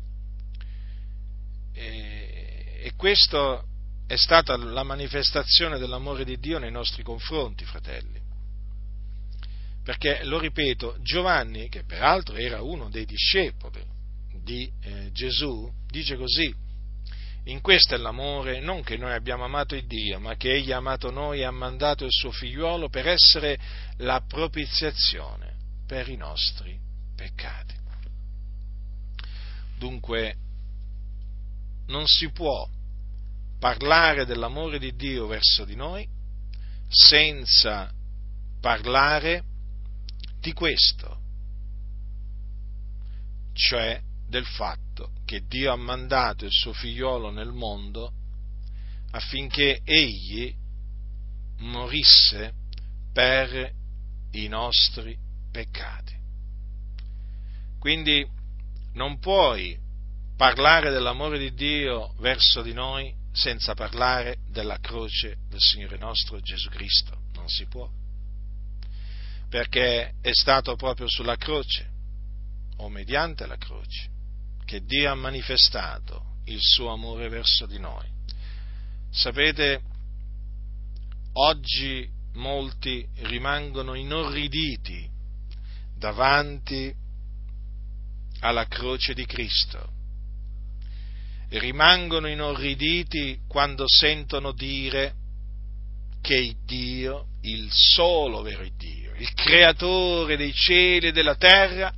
E, 1.73 2.81
e 2.83 2.93
questa 2.95 3.65
è 4.07 4.17
stata 4.17 4.55
la 4.57 4.83
manifestazione 4.83 5.79
dell'amore 5.79 6.25
di 6.25 6.39
Dio 6.39 6.59
nei 6.59 6.71
nostri 6.71 7.03
confronti, 7.03 7.65
fratelli. 7.65 8.22
Perché, 9.83 10.25
lo 10.25 10.39
ripeto, 10.39 10.97
Giovanni, 11.01 11.69
che 11.69 11.85
peraltro 11.85 12.37
era 12.37 12.63
uno 12.63 12.89
dei 12.89 13.05
discepoli 13.05 13.83
di 14.43 14.71
eh, 14.81 15.11
Gesù, 15.13 15.71
dice 15.89 16.17
così, 16.17 16.55
in 17.47 17.61
questo 17.61 17.97
è 17.97 17.99
l'amore, 17.99 18.61
non 18.61 18.85
che 18.85 18.97
noi 18.97 19.13
abbiamo 19.13 19.45
amato 19.45 19.75
il 19.75 19.87
Dio, 19.87 20.21
ma 20.21 20.37
che 20.37 20.53
Egli 20.53 20.71
ha 20.71 20.77
amato 20.77 21.11
noi 21.11 21.41
e 21.41 21.45
ha 21.45 21.51
mandato 21.51 22.05
il 22.05 22.13
suo 22.13 22.31
figliuolo 22.31 22.89
per 22.89 23.09
essere 23.09 23.59
la 23.97 24.23
propiziazione 24.27 25.57
per 25.87 26.09
i 26.09 26.17
nostri 26.17 26.79
peccati. 27.17 27.75
Dunque, 29.77 30.37
non 31.89 32.07
si 32.07 32.31
può 32.31 32.69
parlare 33.59 34.25
dell'amore 34.25 34.79
di 34.79 34.95
Dio 34.95 35.27
verso 35.27 35.65
di 35.65 35.75
noi 35.75 36.07
senza 36.89 37.93
parlare 38.61 39.43
di 40.43 40.53
questo, 40.53 41.21
cioè 43.53 44.03
del 44.27 44.45
fatto 44.45 45.13
che 45.25 45.47
Dio 45.47 45.73
ha 45.73 45.77
mandato 45.77 46.45
il 46.45 46.51
suo 46.51 46.73
figliolo 46.73 47.31
nel 47.31 47.53
mondo 47.53 48.13
affinché 49.13 49.83
egli 49.85 50.53
morisse 51.59 52.55
per 53.13 53.73
i 54.33 54.49
nostri 54.49 55.17
peccati. 55.53 56.19
Quindi 57.79 58.27
non 58.95 59.21
puoi 59.21 59.79
parlare 60.37 60.91
dell'amore 60.91 61.39
di 61.39 61.55
Dio 61.55 62.15
verso 62.19 62.63
di 62.63 62.73
noi 62.73 63.15
senza 63.31 63.75
parlare 63.75 64.39
della 64.49 64.79
croce 64.79 65.37
del 65.49 65.61
Signore 65.61 65.99
nostro 65.99 66.41
Gesù 66.41 66.69
Cristo. 66.69 67.17
Non 67.35 67.49
si 67.49 67.67
può 67.67 67.89
perché 69.53 70.15
è 70.23 70.33
stato 70.33 70.77
proprio 70.77 71.07
sulla 71.11 71.37
croce 71.37 71.87
o 72.79 72.89
mediante 72.89 73.45
la 73.45 73.59
croce 73.59 74.09
che 74.65 74.83
Dio 74.83 75.11
ha 75.11 75.15
manifestato 75.15 76.37
il 76.47 76.59
suo 76.59 76.89
amore 76.89 77.29
verso 77.29 77.67
di 77.67 77.79
noi. 77.79 78.07
Sapete, 79.11 79.83
oggi 81.35 82.09
molti 82.33 83.07
rimangono 83.25 83.93
inorriditi 83.93 85.07
davanti 85.99 86.91
alla 88.41 88.67
croce 88.67 89.13
di 89.13 89.27
Cristo. 89.27 89.87
Rimangono 91.51 92.27
inorriditi 92.27 93.41
quando 93.47 93.85
sentono 93.87 94.53
dire 94.53 95.15
che 96.23 96.57
Dio, 96.65 97.27
il 97.43 97.69
solo 97.71 98.41
vero 98.41 98.67
Dio, 98.79 99.12
il 99.23 99.33
creatore 99.35 100.37
dei 100.37 100.53
cieli 100.53 101.07
e 101.07 101.13
della 101.13 101.37
terra, 101.37 101.93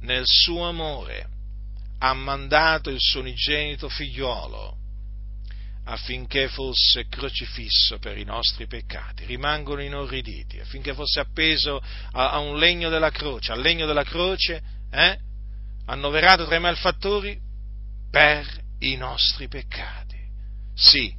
nel 0.00 0.22
suo 0.24 0.66
amore 0.66 1.28
ha 1.98 2.14
mandato 2.14 2.88
il 2.88 2.98
suo 2.98 3.20
unigenito 3.20 3.88
figliolo 3.90 4.74
affinché 5.84 6.48
fosse 6.48 7.06
crocifisso 7.08 7.98
per 7.98 8.16
i 8.16 8.24
nostri 8.24 8.66
peccati, 8.66 9.26
rimangono 9.26 9.82
inorriditi, 9.82 10.58
affinché 10.58 10.94
fosse 10.94 11.20
appeso 11.20 11.80
a, 12.12 12.30
a 12.30 12.38
un 12.38 12.58
legno 12.58 12.88
della 12.88 13.10
croce, 13.10 13.52
al 13.52 13.60
legno 13.60 13.86
della 13.86 14.02
croce, 14.02 14.62
eh, 14.90 15.18
annoverato 15.84 16.46
tra 16.46 16.56
i 16.56 16.60
malfattori 16.60 17.38
per 18.10 18.46
i 18.80 18.96
nostri 18.96 19.46
peccati. 19.46 20.16
Sì, 20.74 21.14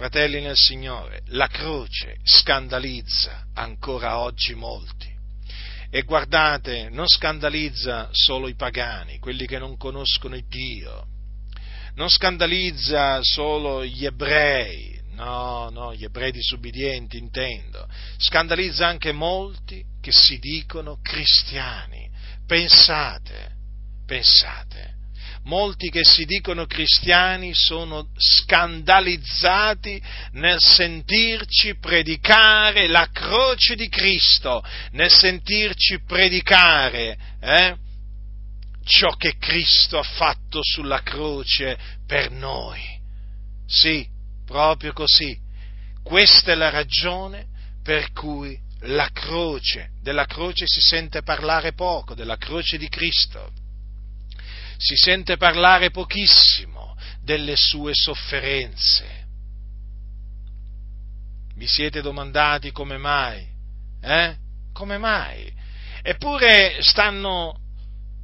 Fratelli 0.00 0.40
nel 0.40 0.56
Signore, 0.56 1.20
la 1.26 1.46
croce 1.46 2.20
scandalizza 2.22 3.48
ancora 3.52 4.20
oggi 4.20 4.54
molti. 4.54 5.14
E 5.90 6.02
guardate, 6.04 6.88
non 6.88 7.06
scandalizza 7.06 8.08
solo 8.10 8.48
i 8.48 8.54
pagani, 8.54 9.18
quelli 9.18 9.44
che 9.44 9.58
non 9.58 9.76
conoscono 9.76 10.36
il 10.36 10.46
Dio, 10.48 11.06
non 11.96 12.08
scandalizza 12.08 13.18
solo 13.20 13.84
gli 13.84 14.06
ebrei, 14.06 14.98
no, 15.16 15.68
no, 15.68 15.94
gli 15.94 16.04
ebrei 16.04 16.32
disubbidienti 16.32 17.18
intendo, 17.18 17.86
scandalizza 18.16 18.86
anche 18.86 19.12
molti 19.12 19.84
che 20.00 20.12
si 20.12 20.38
dicono 20.38 20.98
cristiani. 21.02 22.08
Pensate, 22.46 23.50
pensate, 24.06 24.94
molti 25.44 25.90
che 25.90 26.04
si 26.04 26.24
dicono 26.24 26.66
cristiani 26.66 27.54
sono 27.54 28.08
scandalizzati 28.16 30.00
nel 30.32 30.58
sentirci 30.58 31.76
predicare 31.78 32.86
la 32.88 33.08
croce 33.10 33.74
di 33.74 33.88
Cristo, 33.88 34.62
nel 34.92 35.10
sentirci 35.10 36.02
predicare 36.02 37.16
eh, 37.40 37.76
ciò 38.84 39.14
che 39.16 39.36
Cristo 39.38 39.98
ha 39.98 40.02
fatto 40.02 40.60
sulla 40.62 41.02
croce 41.02 41.78
per 42.06 42.30
noi. 42.30 42.80
Sì, 43.66 44.06
proprio 44.44 44.92
così. 44.92 45.38
Questa 46.02 46.52
è 46.52 46.54
la 46.54 46.70
ragione 46.70 47.46
per 47.82 48.12
cui 48.12 48.58
la 48.84 49.08
croce, 49.12 49.90
della 50.02 50.26
croce 50.26 50.66
si 50.66 50.80
sente 50.80 51.22
parlare 51.22 51.72
poco, 51.72 52.14
della 52.14 52.36
croce 52.36 52.78
di 52.78 52.88
Cristo 52.88 53.52
si 54.80 54.96
sente 54.96 55.36
parlare 55.36 55.90
pochissimo 55.90 56.96
delle 57.22 57.54
sue 57.54 57.92
sofferenze. 57.92 59.26
Vi 61.54 61.66
siete 61.66 62.00
domandati 62.00 62.72
come 62.72 62.96
mai? 62.96 63.46
Eh? 64.00 64.36
Come 64.72 64.96
mai? 64.96 65.52
Eppure 66.02 66.80
stanno 66.80 67.58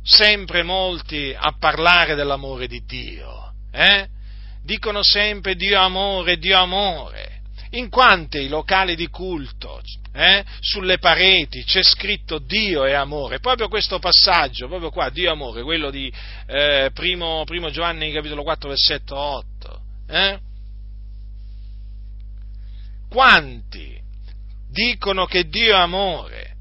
sempre 0.02 0.62
molti 0.62 1.36
a 1.38 1.54
parlare 1.58 2.14
dell'amore 2.14 2.66
di 2.66 2.82
Dio. 2.86 3.52
Eh? 3.70 4.08
Dicono 4.62 5.02
sempre 5.02 5.56
Dio 5.56 5.78
amore, 5.78 6.38
Dio 6.38 6.58
amore. 6.58 7.35
In 7.70 7.88
quanti 7.88 8.48
locali 8.48 8.94
di 8.94 9.08
culto 9.08 9.82
eh, 10.12 10.44
sulle 10.60 10.98
pareti 10.98 11.64
c'è 11.64 11.82
scritto 11.82 12.38
Dio 12.38 12.84
è 12.84 12.92
amore, 12.92 13.38
proprio 13.40 13.68
questo 13.68 13.98
passaggio, 13.98 14.66
proprio 14.66 14.90
qua, 14.90 15.10
Dio 15.10 15.28
è 15.28 15.32
amore, 15.32 15.62
quello 15.62 15.90
di 15.90 16.12
eh, 16.46 16.90
primo, 16.94 17.44
primo, 17.44 17.70
Giovanni 17.70 18.12
capitolo 18.12 18.42
4 18.42 18.68
versetto 18.68 19.16
8. 19.16 19.80
Eh? 20.08 20.38
Quanti 23.08 24.00
dicono 24.70 25.26
che 25.26 25.48
Dio 25.48 25.74
è 25.74 25.80
amore 25.80 26.54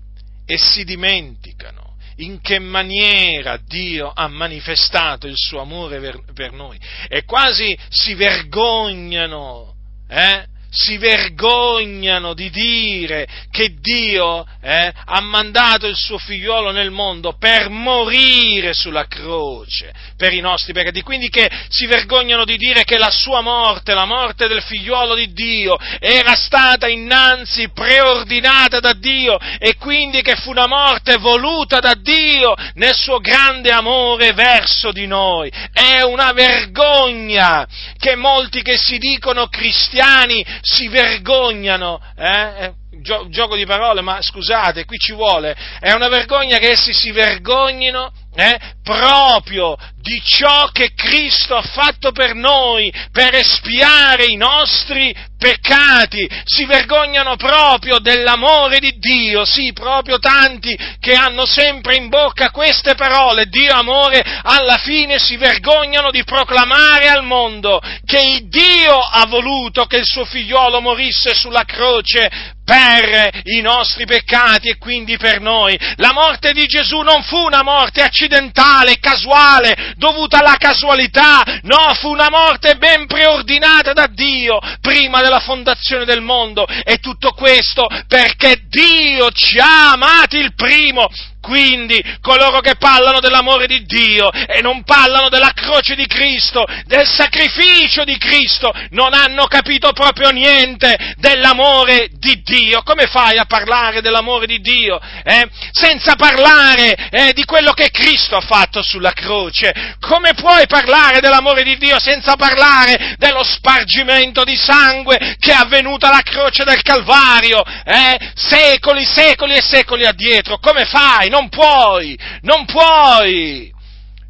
e 0.45 0.57
si 0.57 0.83
dimenticano 0.83 1.95
in 2.17 2.39
che 2.39 2.59
maniera 2.59 3.57
Dio 3.57 4.11
ha 4.13 4.27
manifestato 4.27 5.27
il 5.27 5.35
suo 5.35 5.59
amore 5.59 5.99
per 6.33 6.51
noi 6.51 6.79
e 7.07 7.23
quasi 7.25 7.77
si 7.89 8.13
vergognano, 8.13 9.75
eh? 10.07 10.53
Si 10.75 10.97
vergognano 10.97 12.33
di 12.33 12.49
dire 12.49 13.25
che 13.49 13.75
Dio 13.79 14.45
eh, 14.61 14.91
ha 15.05 15.21
mandato 15.21 15.87
il 15.87 15.95
suo 15.95 16.17
figliuolo 16.17 16.71
nel 16.71 16.91
mondo 16.91 17.37
per 17.37 17.69
morire 17.69 18.73
sulla 18.73 19.07
croce 19.07 19.93
per 20.17 20.33
i 20.33 20.41
nostri 20.41 20.73
peccati, 20.73 21.01
quindi 21.01 21.29
che 21.29 21.49
si 21.69 21.85
vergognano 21.85 22.43
di 22.43 22.57
dire 22.57 22.83
che 22.83 22.97
la 22.97 23.09
sua 23.09 23.41
morte, 23.41 23.93
la 23.93 24.05
morte 24.05 24.47
del 24.47 24.61
figliuolo 24.61 25.15
di 25.15 25.31
Dio, 25.33 25.77
era 25.99 26.35
stata 26.35 26.87
innanzi 26.87 27.69
preordinata 27.69 28.79
da 28.79 28.93
Dio 28.93 29.37
e 29.59 29.75
quindi 29.75 30.21
che 30.21 30.35
fu 30.35 30.49
una 30.51 30.67
morte 30.67 31.17
voluta 31.17 31.79
da 31.79 31.95
Dio 31.95 32.53
nel 32.73 32.95
suo 32.95 33.19
grande 33.19 33.71
amore 33.71 34.33
verso 34.33 34.91
di 34.91 35.07
noi. 35.07 35.51
È 35.71 36.01
una 36.01 36.33
vergogna 36.33 37.65
che 37.97 38.15
molti 38.15 38.61
che 38.61 38.77
si 38.77 38.97
dicono 38.97 39.47
cristiani 39.47 40.43
si 40.65 40.89
vergognano, 40.89 42.01
eh? 42.17 42.73
Eh 43.01 43.29
gioco 43.29 43.55
di 43.55 43.65
parole, 43.65 44.01
ma 44.01 44.21
scusate, 44.21 44.85
qui 44.85 44.97
ci 44.97 45.13
vuole, 45.13 45.55
è 45.79 45.91
una 45.91 46.07
vergogna 46.07 46.57
che 46.57 46.71
essi 46.71 46.93
si 46.93 47.11
vergognino 47.11 48.11
eh, 48.35 48.59
proprio 48.83 49.77
di 50.01 50.21
ciò 50.23 50.69
che 50.71 50.93
Cristo 50.93 51.55
ha 51.55 51.61
fatto 51.61 52.11
per 52.11 52.35
noi, 52.35 52.93
per 53.11 53.33
espiare 53.33 54.25
i 54.25 54.35
nostri 54.35 55.15
peccati, 55.37 56.29
si 56.43 56.65
vergognano 56.65 57.37
proprio 57.37 57.99
dell'amore 57.99 58.79
di 58.79 58.97
Dio, 58.97 59.45
sì, 59.45 59.71
proprio 59.73 60.19
tanti 60.19 60.77
che 60.99 61.13
hanno 61.13 61.45
sempre 61.45 61.95
in 61.95 62.09
bocca 62.09 62.51
queste 62.51 62.95
parole, 62.95 63.47
Dio 63.47 63.73
amore, 63.73 64.23
alla 64.43 64.77
fine 64.77 65.17
si 65.17 65.37
vergognano 65.37 66.11
di 66.11 66.23
proclamare 66.23 67.07
al 67.07 67.23
mondo 67.23 67.81
che 68.05 68.41
Dio 68.43 68.99
ha 68.99 69.25
voluto 69.27 69.85
che 69.85 69.97
il 69.97 70.05
suo 70.05 70.25
figliolo 70.25 70.81
morisse 70.81 71.33
sulla 71.33 71.63
croce 71.63 72.53
per 72.65 73.41
i 73.43 73.61
nostri 73.61 74.05
peccati 74.05 74.69
e 74.69 74.77
quindi 74.77 75.17
per 75.17 75.39
noi. 75.39 75.79
La 75.97 76.11
morte 76.11 76.51
di 76.51 76.65
Gesù 76.65 76.99
non 77.01 77.23
fu 77.23 77.37
una 77.37 77.61
morte 77.61 78.01
accidentale, 78.01 78.97
casuale, 78.99 79.93
dovuta 79.95 80.39
alla 80.39 80.57
casualità, 80.57 81.43
no, 81.61 81.93
fu 81.93 82.09
una 82.09 82.29
morte 82.29 82.75
ben 82.75 83.05
preordinata 83.05 83.93
da 83.93 84.07
Dio 84.07 84.59
prima 84.81 85.21
della 85.21 85.39
fondazione 85.39 86.05
del 86.05 86.21
mondo 86.21 86.65
e 86.65 86.97
tutto 86.97 87.31
questo 87.31 87.87
perché 88.07 88.63
Dio 88.67 89.29
ci 89.31 89.59
ha 89.59 89.91
amati 89.91 90.37
il 90.37 90.55
primo 90.55 91.07
quindi 91.45 92.03
coloro 92.21 92.59
che 92.59 92.75
parlano 92.75 93.19
dell'amore 93.19 93.67
di 93.67 93.85
Dio 93.85 94.31
e 94.31 94.61
non 94.63 94.83
parlano 94.83 95.29
della 95.29 95.51
croce 95.53 95.93
di 95.93 96.07
Cristo, 96.07 96.65
del 96.85 97.07
sacrificio 97.07 98.03
di 98.03 98.17
Cristo, 98.17 98.73
non 98.89 99.13
hanno 99.13 99.45
capito 99.45 99.91
proprio 99.91 100.31
niente 100.31 100.97
dell'amore 101.17 102.09
di 102.13 102.41
Dio. 102.41 102.81
Come 102.81 103.05
fai 103.05 103.37
a 103.37 103.45
parlare 103.45 104.01
dell'amore 104.01 104.47
di 104.47 104.59
Dio? 104.59 104.99
Eh? 105.23 105.47
Senza 105.71 106.15
parlare 106.15 106.95
eh, 107.11 107.33
di 107.33 107.45
quello 107.45 107.73
che 107.73 107.91
Cristo 107.91 108.35
ha 108.37 108.41
fatto 108.41 108.81
sulla 108.81 109.13
croce. 109.13 109.95
Come 109.99 110.33
puoi 110.33 110.65
parlare 110.65 111.19
dell'amore 111.19 111.61
di 111.61 111.77
Dio 111.77 111.99
senza 111.99 112.35
parlare 112.35 113.13
dello 113.19 113.43
spargimento 113.43 114.43
di 114.43 114.55
sangue 114.55 115.35
che 115.37 115.51
è 115.51 115.55
avvenuto 115.55 116.07
alla 116.07 116.23
croce 116.23 116.63
del 116.63 116.81
Calvario? 116.81 117.63
Eh? 117.85 118.31
Secoli, 118.33 119.05
secoli 119.05 119.53
e 119.53 119.61
secoli 119.61 120.07
addietro. 120.07 120.57
Come 120.57 120.85
fai? 120.85 121.33
Non 121.35 121.49
puoi, 121.49 122.17
non 122.43 122.63
puoi. 122.65 123.74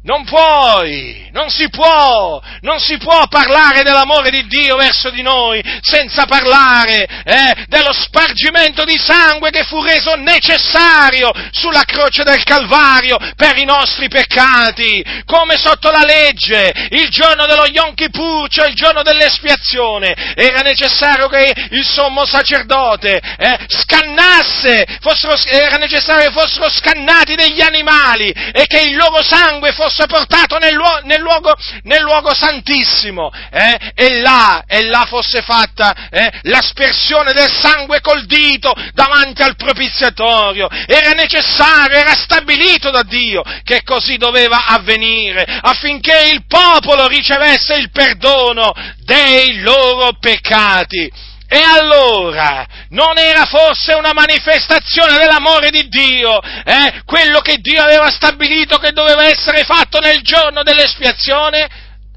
Non 0.06 0.24
puoi, 0.24 1.28
non 1.32 1.50
si 1.50 1.68
può, 1.68 2.40
non 2.60 2.78
si 2.78 2.96
può 2.96 3.26
parlare 3.26 3.82
dell'amore 3.82 4.30
di 4.30 4.46
Dio 4.46 4.76
verso 4.76 5.10
di 5.10 5.20
noi 5.20 5.60
senza 5.80 6.26
parlare 6.26 7.08
eh, 7.24 7.64
dello 7.66 7.92
spargimento 7.92 8.84
di 8.84 8.96
sangue 8.96 9.50
che 9.50 9.64
fu 9.64 9.82
reso 9.82 10.14
necessario 10.14 11.32
sulla 11.50 11.82
croce 11.82 12.22
del 12.22 12.44
Calvario 12.44 13.16
per 13.34 13.58
i 13.58 13.64
nostri 13.64 14.06
peccati, 14.06 15.04
come 15.24 15.56
sotto 15.56 15.90
la 15.90 16.04
legge, 16.04 16.72
il 16.90 17.08
giorno 17.08 17.44
dello 17.46 17.66
Yom 17.66 17.92
Kippur, 17.94 18.48
cioè 18.48 18.68
il 18.68 18.76
giorno 18.76 19.02
dell'espiazione, 19.02 20.34
era 20.36 20.60
necessario 20.60 21.26
che 21.26 21.52
il 21.70 21.84
sommo 21.84 22.24
sacerdote 22.24 23.20
eh, 23.38 23.58
scannasse, 23.66 24.86
fossero, 25.00 25.34
era 25.50 25.78
necessario 25.78 26.28
che 26.28 26.40
fossero 26.40 26.70
scannati 26.70 27.34
degli 27.34 27.60
animali 27.60 28.30
e 28.30 28.66
che 28.68 28.82
il 28.82 28.94
loro 28.94 29.20
sangue 29.24 29.72
fosse 29.72 29.94
fosse 29.96 30.06
portato 30.06 30.58
nel 30.58 30.74
luogo, 30.74 31.00
nel 31.04 31.20
luogo, 31.20 31.54
nel 31.84 32.02
luogo 32.02 32.34
santissimo 32.34 33.32
eh, 33.50 33.92
e, 33.94 34.20
là, 34.20 34.64
e, 34.66 34.84
là, 34.84 35.06
fosse 35.08 35.40
fatta 35.40 36.10
eh, 36.10 36.30
l'aspersione 36.42 37.32
del 37.32 37.50
sangue 37.50 38.02
col 38.02 38.26
dito 38.26 38.74
davanti 38.92 39.42
al 39.42 39.56
propiziatorio. 39.56 40.68
Era 40.86 41.12
necessario, 41.12 41.96
era 41.96 42.14
stabilito 42.14 42.90
da 42.90 43.02
Dio 43.02 43.42
che 43.64 43.82
così 43.82 44.18
doveva 44.18 44.66
avvenire 44.66 45.44
affinché 45.62 46.30
il 46.32 46.44
popolo 46.46 47.06
ricevesse 47.06 47.74
il 47.74 47.90
perdono 47.90 48.74
dei 49.04 49.60
loro 49.60 50.12
peccati. 50.20 51.25
E 51.48 51.60
allora, 51.62 52.66
non 52.90 53.18
era 53.18 53.44
forse 53.44 53.94
una 53.94 54.12
manifestazione 54.12 55.16
dell'amore 55.16 55.70
di 55.70 55.86
Dio, 55.88 56.40
eh? 56.42 57.02
quello 57.04 57.40
che 57.40 57.58
Dio 57.58 57.82
aveva 57.82 58.10
stabilito 58.10 58.78
che 58.78 58.90
doveva 58.90 59.24
essere 59.24 59.62
fatto 59.62 60.00
nel 60.00 60.22
giorno 60.22 60.62
dell'espiazione? 60.64 61.68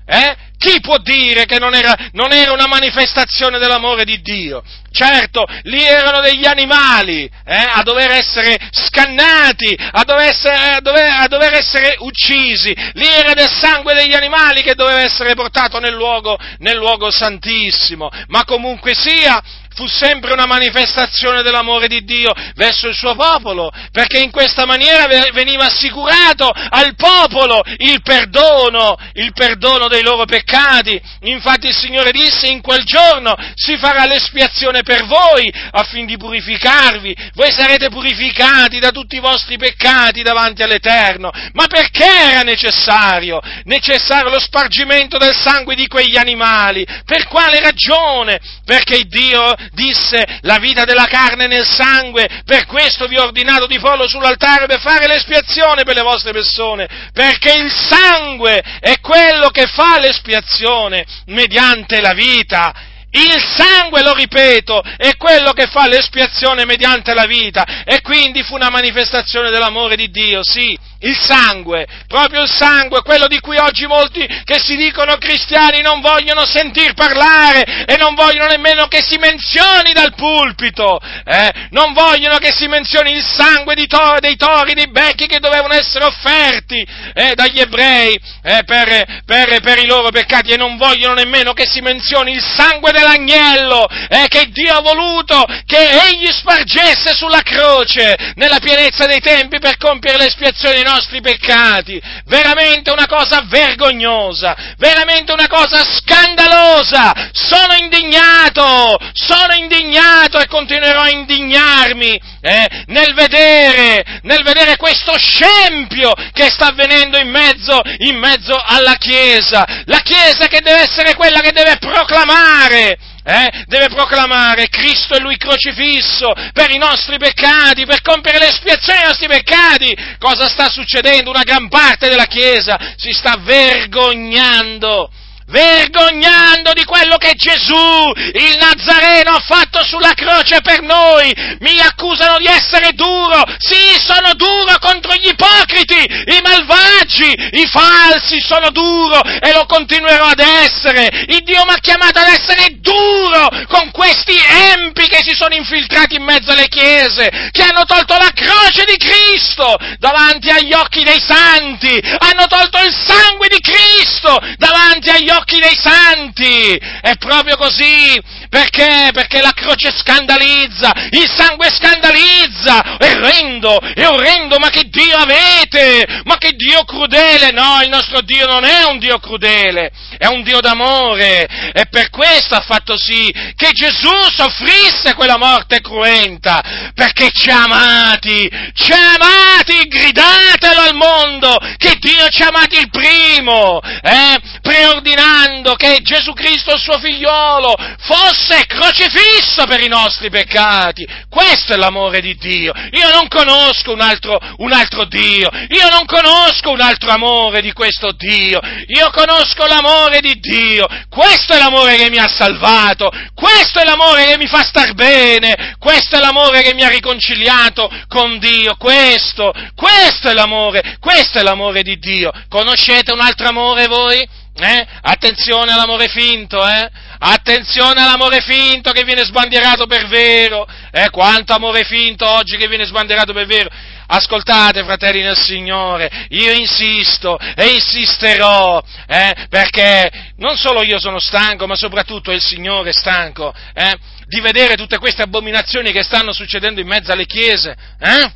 Eh? 0.06 0.36
Chi 0.60 0.82
può 0.82 0.98
dire 0.98 1.46
che 1.46 1.58
non 1.58 1.74
era, 1.74 1.96
non 2.12 2.34
era, 2.34 2.52
una 2.52 2.68
manifestazione 2.68 3.60
dell'amore 3.60 4.04
di 4.04 4.20
Dio? 4.20 4.62
Certo, 4.92 5.48
lì 5.64 5.82
erano 5.82 6.20
degli 6.20 6.46
animali 6.46 7.24
eh, 7.24 7.56
a 7.56 7.82
dover 7.82 8.12
essere 8.12 8.58
scannati, 8.70 9.74
a 9.80 10.04
dover 10.04 10.28
essere, 10.28 10.56
a, 10.56 10.82
dover, 10.82 11.10
a 11.12 11.28
dover, 11.28 11.54
essere, 11.54 11.96
uccisi, 12.00 12.76
lì 12.96 13.08
era 13.08 13.34
del 13.34 13.50
sangue 13.50 13.94
degli 13.94 14.14
animali 14.14 14.62
che 14.62 14.76
doveva 14.76 15.00
essere 15.00 15.34
portato 15.34 15.80
nel 15.80 15.94
luogo, 15.94 16.38
nel 16.58 16.76
luogo 16.76 17.10
santissimo, 17.10 18.10
ma 18.28 18.44
comunque 18.44 18.94
sia, 18.96 19.42
fu 19.80 19.88
sempre 19.88 20.34
una 20.34 20.46
manifestazione 20.46 21.42
dell'amore 21.42 21.88
di 21.88 22.04
Dio 22.04 22.34
verso 22.56 22.90
il 22.90 22.96
suo 22.96 23.16
popolo, 23.16 23.72
perché 23.94 24.20
in 24.20 24.30
questa 24.30 24.66
maniera 24.66 25.08
veniva 25.32 25.68
assicurato 25.68 26.50
al 26.50 26.96
popolo 26.98 27.64
il 27.78 28.02
perdono, 28.02 28.98
il 29.14 29.32
perdono 29.32 29.88
dei 29.88 30.02
loro 30.02 30.26
peccati. 30.26 31.02
Infatti 31.22 31.68
il 31.68 31.74
Signore 31.74 32.12
disse 32.12 32.48
in 32.48 32.60
quel 32.60 32.84
giorno 32.84 33.38
si 33.56 33.78
farà 33.78 34.06
l'espiazione 34.06 34.84
per 34.84 35.06
voi 35.06 35.50
affin 35.72 36.06
di 36.06 36.18
purificarvi, 36.18 37.16
voi 37.36 37.52
sarete 37.54 37.88
purificati 37.88 38.80
da 38.80 38.92
tutti 38.92 39.16
i 39.16 39.22
vostri 39.22 39.58
peccati 39.58 40.24
davanti 40.24 40.62
all'Eterno. 40.62 41.32
Ma 41.54 41.68
perché 41.68 42.04
era 42.04 42.42
necessario? 42.42 43.40
Necessario 43.64 44.30
lo 44.30 44.40
spargimento 44.42 45.18
del 45.18 45.36
sangue 45.36 45.76
di 45.76 45.88
quegli 45.88 46.18
animali. 46.18 46.86
Per 47.06 47.28
quale 47.28 47.62
ragione? 47.62 48.42
Perché 48.66 49.04
Dio 49.06 49.56
disse 49.72 50.40
la 50.42 50.58
vita 50.58 50.84
della 50.84 51.06
carne 51.06 51.48
nel 51.48 51.66
sangue, 51.66 52.28
per 52.46 52.66
questo 52.66 53.08
vi 53.08 53.18
ho 53.18 53.24
ordinato 53.24 53.68
di 53.68 53.80
porlo 53.80 54.08
sull'altare 54.08 54.66
per 54.66 54.80
fare 54.80 55.08
l'espiazione 55.08 55.84
per 55.84 55.96
le 55.96 56.02
vostre 56.02 56.32
persone, 56.32 56.88
perché 57.14 57.54
il 57.54 57.72
sangue 57.72 58.62
è 58.80 59.00
quello 59.00 59.50
che 59.50 59.68
fa 59.68 60.00
l'espiazione 60.00 61.06
mediante 61.28 62.02
la 62.02 62.14
vita. 62.14 62.74
Il 63.12 63.44
sangue, 63.56 64.04
lo 64.04 64.14
ripeto, 64.14 64.84
è 64.98 65.18
quello 65.18 65.52
che 65.52 65.66
fa 65.68 65.88
l'espiazione 65.88 66.66
mediante 66.66 67.14
la 67.14 67.26
vita 67.26 67.84
e 67.84 68.02
quindi 68.02 68.44
fu 68.44 68.54
una 68.56 68.70
manifestazione 68.70 69.50
dell'amore 69.50 69.96
di 69.96 70.10
Dio, 70.12 70.44
sì, 70.44 70.78
il 71.02 71.18
sangue, 71.18 71.88
proprio 72.08 72.44
il 72.44 72.50
sangue, 72.50 73.02
quello 73.02 73.28
di 73.28 73.40
cui 73.40 73.58
oggi 73.58 73.88
molti 73.88 74.28
che 74.44 74.60
si 74.60 74.76
dicono 74.76 75.16
cristiani 75.18 75.82
non 75.82 76.02
vogliono 76.02 76.46
sentir 76.46 76.94
parlare 76.94 77.86
e 77.86 77.96
non 77.98 78.16
vogliono 78.16 78.48
nemmeno 78.48 78.88
che 78.88 79.02
si 79.02 79.18
menzioni 79.18 79.94
dal 79.94 80.14
pulpito, 80.14 81.00
eh? 81.26 81.68
non 81.70 81.94
vogliono 81.94 82.38
che 82.38 82.52
si 82.52 82.68
menzioni 82.68 83.14
il 83.14 83.24
sangue 83.24 83.76
tori, 83.88 84.20
dei 84.20 84.36
tori, 84.36 84.74
dei 84.74 84.90
becchi 84.90 85.26
che 85.26 85.40
dovevano 85.40 85.74
essere 85.74 86.06
offerti 86.06 86.86
eh, 87.14 87.34
dagli 87.34 87.60
ebrei 87.60 88.20
eh, 88.44 88.64
per, 88.66 89.22
per, 89.26 89.62
per, 89.62 89.80
i 89.80 89.86
loro 89.86 90.10
peccati 90.10 90.52
e 90.52 90.58
non 90.58 90.78
vogliono 90.78 91.14
nemmeno 91.14 91.54
che 91.54 91.66
si 91.66 91.80
menzioni 91.82 92.34
il 92.34 92.44
sangue 92.44 92.92
dell'agnello 93.00 93.88
eh, 93.88 94.28
che 94.28 94.50
Dio 94.52 94.76
ha 94.76 94.82
voluto 94.82 95.46
che 95.66 96.10
egli 96.10 96.30
spargesse 96.32 97.16
sulla 97.16 97.42
croce 97.42 98.34
nella 98.36 98.60
pienezza 98.60 99.06
dei 99.06 99.20
tempi 99.20 99.60
per 99.60 99.78
compiere 99.78 100.18
l'espiazione 100.18 100.82
nostri 100.84 101.22
peccati, 101.22 102.02
veramente 102.26 102.92
una 102.92 103.08
cosa 103.08 103.44
vergognosa, 103.46 104.56
veramente 104.78 105.32
una 105.32 105.48
cosa 105.48 105.84
scandalosa. 105.84 107.30
Sono 107.32 107.76
indignato, 107.80 108.98
sono 109.14 109.54
indignato 109.54 110.40
e 110.40 110.48
continuerò 110.48 111.02
a 111.02 111.10
indignarmi 111.10 112.20
eh, 112.42 112.84
nel, 112.88 113.14
vedere, 113.14 114.20
nel 114.24 114.44
vedere 114.44 114.78
questo 114.78 115.18
scempio 115.18 116.14
che 116.34 116.50
sta 116.50 116.68
avvenendo 116.68 117.18
in 117.18 117.30
mezzo, 117.30 117.82
in 118.00 118.18
mezzo 118.18 118.60
alla 118.64 118.96
Chiesa. 118.96 119.84
La 119.86 120.00
Chiesa 120.00 120.48
che 120.48 120.62
deve 120.62 120.82
essere 120.82 121.16
quella 121.16 121.40
che 121.42 121.52
deve 121.52 121.78
proclamare 121.78 122.89
eh, 123.30 123.64
deve 123.68 123.90
proclamare 123.90 124.70
Cristo 124.70 125.16
è 125.16 125.20
Lui 125.20 125.38
crocifisso 125.38 126.34
per 126.52 126.72
i 126.72 126.78
nostri 126.78 127.18
peccati, 127.18 127.86
per 127.86 128.02
compiere 128.02 128.40
l'espiazione 128.40 129.00
dei 129.00 129.08
nostri 129.08 129.28
peccati. 129.28 129.98
Cosa 130.18 130.48
sta 130.48 130.68
succedendo? 130.70 131.30
Una 131.30 131.44
gran 131.44 131.68
parte 131.70 132.10
della 132.10 132.26
Chiesa 132.26 132.96
si 132.96 133.12
sta 133.12 133.38
vergognando 133.40 135.12
vergognando 135.50 136.74
di 136.74 136.84
quello 136.86 137.18
che 137.18 137.34
Gesù, 137.36 138.12
il 138.34 138.58
Nazareno, 138.58 139.32
ha 139.32 139.44
fatto 139.46 139.84
sulla 139.84 140.14
croce 140.14 140.62
per 140.62 140.82
noi. 140.82 141.34
Mi 141.60 141.80
accusano 141.80 142.38
di 142.38 142.46
essere 142.46 142.94
duro. 142.94 143.44
Sì, 143.58 144.00
sono 144.00 144.34
duro 144.34 144.78
contro 144.80 145.14
gli 145.16 145.28
ipocriti, 145.28 145.98
i 145.98 146.40
malvagi, 146.42 147.36
i 147.62 147.68
falsi, 147.68 148.40
sono 148.40 148.70
duro 148.70 149.22
e 149.24 149.52
lo 149.54 149.66
continuerò 149.66 150.26
ad 150.26 150.40
essere. 150.40 151.26
Il 151.28 151.44
Dio 151.44 151.66
mi 151.66 151.72
ha 151.72 151.80
chiamato 151.80 152.20
ad 152.20 152.28
essere 152.28 152.78
duro 152.80 153.50
con 153.68 153.92
questi 153.92 154.38
empi 154.72 155.08
che 155.08 155.22
si 155.24 155.36
sono 155.36 155.56
infiltrati 155.56 156.16
in 156.16 156.24
mezzo 156.24 156.52
alle 156.52 156.68
chiese, 156.68 157.50
che 157.52 157.64
hanno 157.64 157.86
tolto 157.86 158.16
la 158.16 158.32
croce 158.34 158.86
di 158.86 158.98
Cristo 158.98 159.76
davanti 159.98 160.50
agli 160.50 160.74
occhi 160.74 161.04
dei 161.04 161.22
santi, 161.22 162.00
hanno 162.20 162.46
tolto 162.48 162.78
il 162.80 162.94
sangue 162.94 163.48
di 163.48 163.60
Cristo 163.60 164.38
davanti 164.58 165.10
agli 165.10 165.30
occhi 165.30 165.39
occhi 165.40 165.60
dei 165.60 165.76
santi. 165.76 166.76
È 167.02 167.16
proprio 167.18 167.56
così. 167.56 168.22
Perché? 168.50 169.10
Perché 169.14 169.42
la 169.42 169.54
croce 169.54 169.92
scandalizza, 169.92 170.92
il 171.12 171.30
sangue 171.30 171.70
scandalizza. 171.70 172.98
È 172.98 173.14
orrendo, 173.16 173.80
è 173.80 174.08
orrendo, 174.08 174.58
ma 174.58 174.70
che 174.70 174.86
Dio 174.90 175.16
avete? 175.16 176.22
Ma 176.24 176.38
che 176.38 176.54
Dio 176.54 176.84
crudele? 176.84 177.52
No, 177.52 177.82
il 177.84 177.90
nostro 177.90 178.22
Dio 178.22 178.48
non 178.48 178.64
è 178.64 178.86
un 178.86 178.98
Dio 178.98 179.20
crudele, 179.20 179.92
è 180.18 180.26
un 180.28 180.42
Dio 180.44 180.62
d'amore. 180.62 181.72
E 181.74 181.86
per 181.90 182.10
questo 182.10 182.56
ha 182.56 182.62
fatto 182.62 182.98
sì 182.98 183.32
che 183.56 183.72
Gesù 183.72 184.14
soffrisse 184.36 185.14
quella 185.14 185.38
morte 185.38 185.82
cruenta. 185.82 186.92
Perché 186.96 187.32
ci 187.32 187.50
ha 187.50 187.64
amati, 187.64 188.50
ci 188.74 188.92
ha 188.92 189.14
amati, 189.14 189.88
gridatelo 189.88 190.82
al 190.82 190.96
mondo, 190.96 191.58
che 191.78 191.98
Dio 192.00 192.28
ci 192.30 192.42
ha 192.42 192.48
amati 192.48 192.78
il 192.80 192.90
primo, 192.90 193.80
eh? 193.82 194.40
preordinato 194.62 195.08
ordinando 195.10 195.76
che 195.76 196.00
Gesù 196.02 196.34
Cristo, 196.34 196.74
il 196.74 196.80
suo 196.80 197.00
figliolo, 197.00 197.76
fosse 198.00 198.39
crocifisso 198.66 199.66
per 199.68 199.82
i 199.82 199.88
nostri 199.88 200.30
peccati. 200.30 201.06
Questo 201.30 201.74
è 201.74 201.78
l'amore 201.78 202.22
di 202.22 202.36
Dio. 202.36 202.72
Io 202.92 203.10
non 203.12 203.28
conosco 203.28 203.92
un 203.92 204.02
altro, 204.02 204.40
un 204.58 204.72
altro 204.72 205.06
Dio, 205.06 205.50
io 205.70 205.90
non 205.90 206.06
conosco 206.06 206.72
un 206.72 206.82
altro 206.82 207.12
amore 207.12 207.62
di 207.62 207.72
questo 207.74 208.12
Dio, 208.12 208.60
io 208.88 209.10
conosco 209.12 209.66
l'amore 209.66 210.20
di 210.22 210.40
Dio. 210.40 210.88
Questo 211.10 211.54
è 211.54 211.58
l'amore 211.58 211.98
che 211.98 212.10
mi 212.10 212.18
ha 212.18 212.28
salvato, 212.28 213.12
questo 213.34 213.80
è 213.80 213.84
l'amore 213.84 214.26
che 214.26 214.38
mi 214.38 214.48
fa 214.48 214.64
star 214.64 214.94
bene, 214.94 215.76
questo 215.80 216.16
è 216.16 216.20
l'amore 216.20 216.62
che 216.62 216.74
mi 216.74 216.84
ha 216.84 216.90
riconciliato 216.90 217.90
con 218.08 218.40
Dio, 218.40 218.76
questo, 218.78 219.54
questo 219.76 220.30
è 220.30 220.34
l'amore, 220.34 220.98
questo 221.00 221.40
è 221.40 221.42
l'amore 221.42 221.84
di 221.84 221.98
Dio. 221.98 222.32
Conoscete 222.48 223.12
un 223.12 223.20
altro 223.20 223.48
amore 223.48 223.88
voi? 223.88 224.28
Eh? 224.60 224.88
Attenzione 225.02 225.72
all'amore 225.72 226.08
finto, 226.10 226.66
eh? 226.68 226.90
Attenzione 227.20 228.02
all'amore 228.02 228.42
finto 228.42 228.92
che 228.92 229.04
viene 229.04 229.24
sbandierato 229.24 229.86
per 229.86 230.08
vero. 230.08 230.68
Eh? 230.92 231.10
Quanto 231.10 231.54
amore 231.54 231.84
finto 231.84 232.30
oggi 232.30 232.58
che 232.58 232.68
viene 232.68 232.86
sbandierato 232.86 233.34
per 233.34 233.46
vero. 233.46 233.70
Ascoltate, 234.12 234.84
fratelli 234.84 235.22
nel 235.22 235.38
Signore, 235.40 236.10
io 236.30 236.52
insisto 236.52 237.38
e 237.38 237.74
insisterò, 237.74 238.82
eh? 239.08 239.46
perché 239.50 240.10
non 240.38 240.58
solo 240.58 240.82
io 240.82 241.00
sono 241.00 241.20
stanco, 241.20 241.68
ma 241.68 241.76
soprattutto 241.76 242.32
il 242.32 242.42
Signore 242.42 242.90
è 242.90 242.94
stanco, 242.94 243.54
eh? 243.72 243.96
di 244.26 244.42
vedere 244.42 244.76
tutte 244.76 244.98
queste 244.98 245.22
abominazioni 245.22 245.92
che 245.92 246.02
stanno 246.02 246.34
succedendo 246.34 246.82
in 246.82 246.88
mezzo 246.88 247.12
alle 247.12 247.28
chiese, 247.28 247.76
eh? 248.00 248.32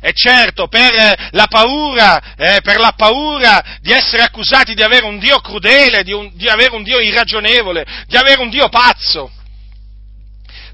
E 0.00 0.12
certo, 0.14 0.66
per 0.66 1.28
la 1.32 1.46
paura, 1.46 2.34
eh, 2.34 2.60
per 2.62 2.78
la 2.78 2.92
paura 2.96 3.78
di 3.80 3.92
essere 3.92 4.22
accusati 4.22 4.74
di 4.74 4.82
avere 4.82 5.04
un 5.04 5.18
Dio 5.18 5.40
crudele, 5.40 6.02
di, 6.02 6.12
un, 6.12 6.30
di 6.34 6.48
avere 6.48 6.74
un 6.74 6.82
Dio 6.82 6.98
irragionevole, 7.00 7.84
di 8.06 8.16
avere 8.16 8.40
un 8.40 8.48
Dio 8.48 8.68
pazzo, 8.70 9.30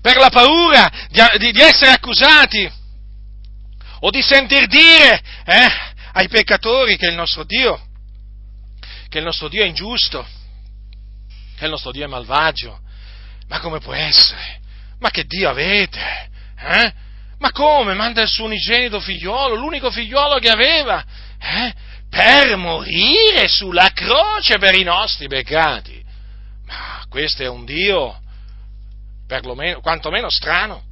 per 0.01 0.17
la 0.19 0.31
paura 0.31 0.89
di, 1.11 1.21
di, 1.39 1.51
di 1.51 1.61
essere 1.61 1.91
accusati 1.91 2.71
o 4.01 4.11
di 4.11 4.23
sentir 4.23 4.69
dire 4.69 5.21
eh, 5.45 5.69
ai 6.13 6.29
peccatori 6.29 6.97
che 6.97 7.09
il 7.09 7.17
nostro 7.17 7.43
Dio, 7.43 7.85
che 9.09 9.19
il 9.19 9.25
nostro 9.25 9.49
Dio 9.49 9.65
è 9.65 9.67
ingiusto, 9.67 10.25
che 11.57 11.65
il 11.65 11.71
nostro 11.71 11.91
Dio 11.91 12.05
è 12.05 12.09
malvagio. 12.09 12.81
Ma 13.49 13.59
come 13.59 13.81
può 13.81 13.93
essere? 13.93 14.61
Ma 15.01 15.11
che 15.11 15.25
Dio 15.25 15.49
avete? 15.49 16.31
Eh? 16.59 16.93
Ma 17.39 17.53
come? 17.53 17.95
Manda 17.95 18.23
il 18.23 18.29
suo 18.29 18.45
unigenito 18.45 19.01
figliolo, 19.01 19.55
l'unico 19.55 19.91
figliolo 19.91 20.39
che 20.39 20.49
aveva, 20.49 21.05
eh? 21.39 21.75
per 22.09 22.57
morire 22.57 23.47
sulla 23.49 23.91
croce 23.93 24.59
per 24.59 24.75
i 24.75 24.83
nostri 24.83 25.29
peccati. 25.29 26.03
Ma 26.67 27.05
questo 27.09 27.43
è 27.43 27.49
un 27.49 27.65
Dio, 27.65 28.19
perlomeno, 29.27 29.81
quantomeno 29.81 30.31
strano. 30.31 30.83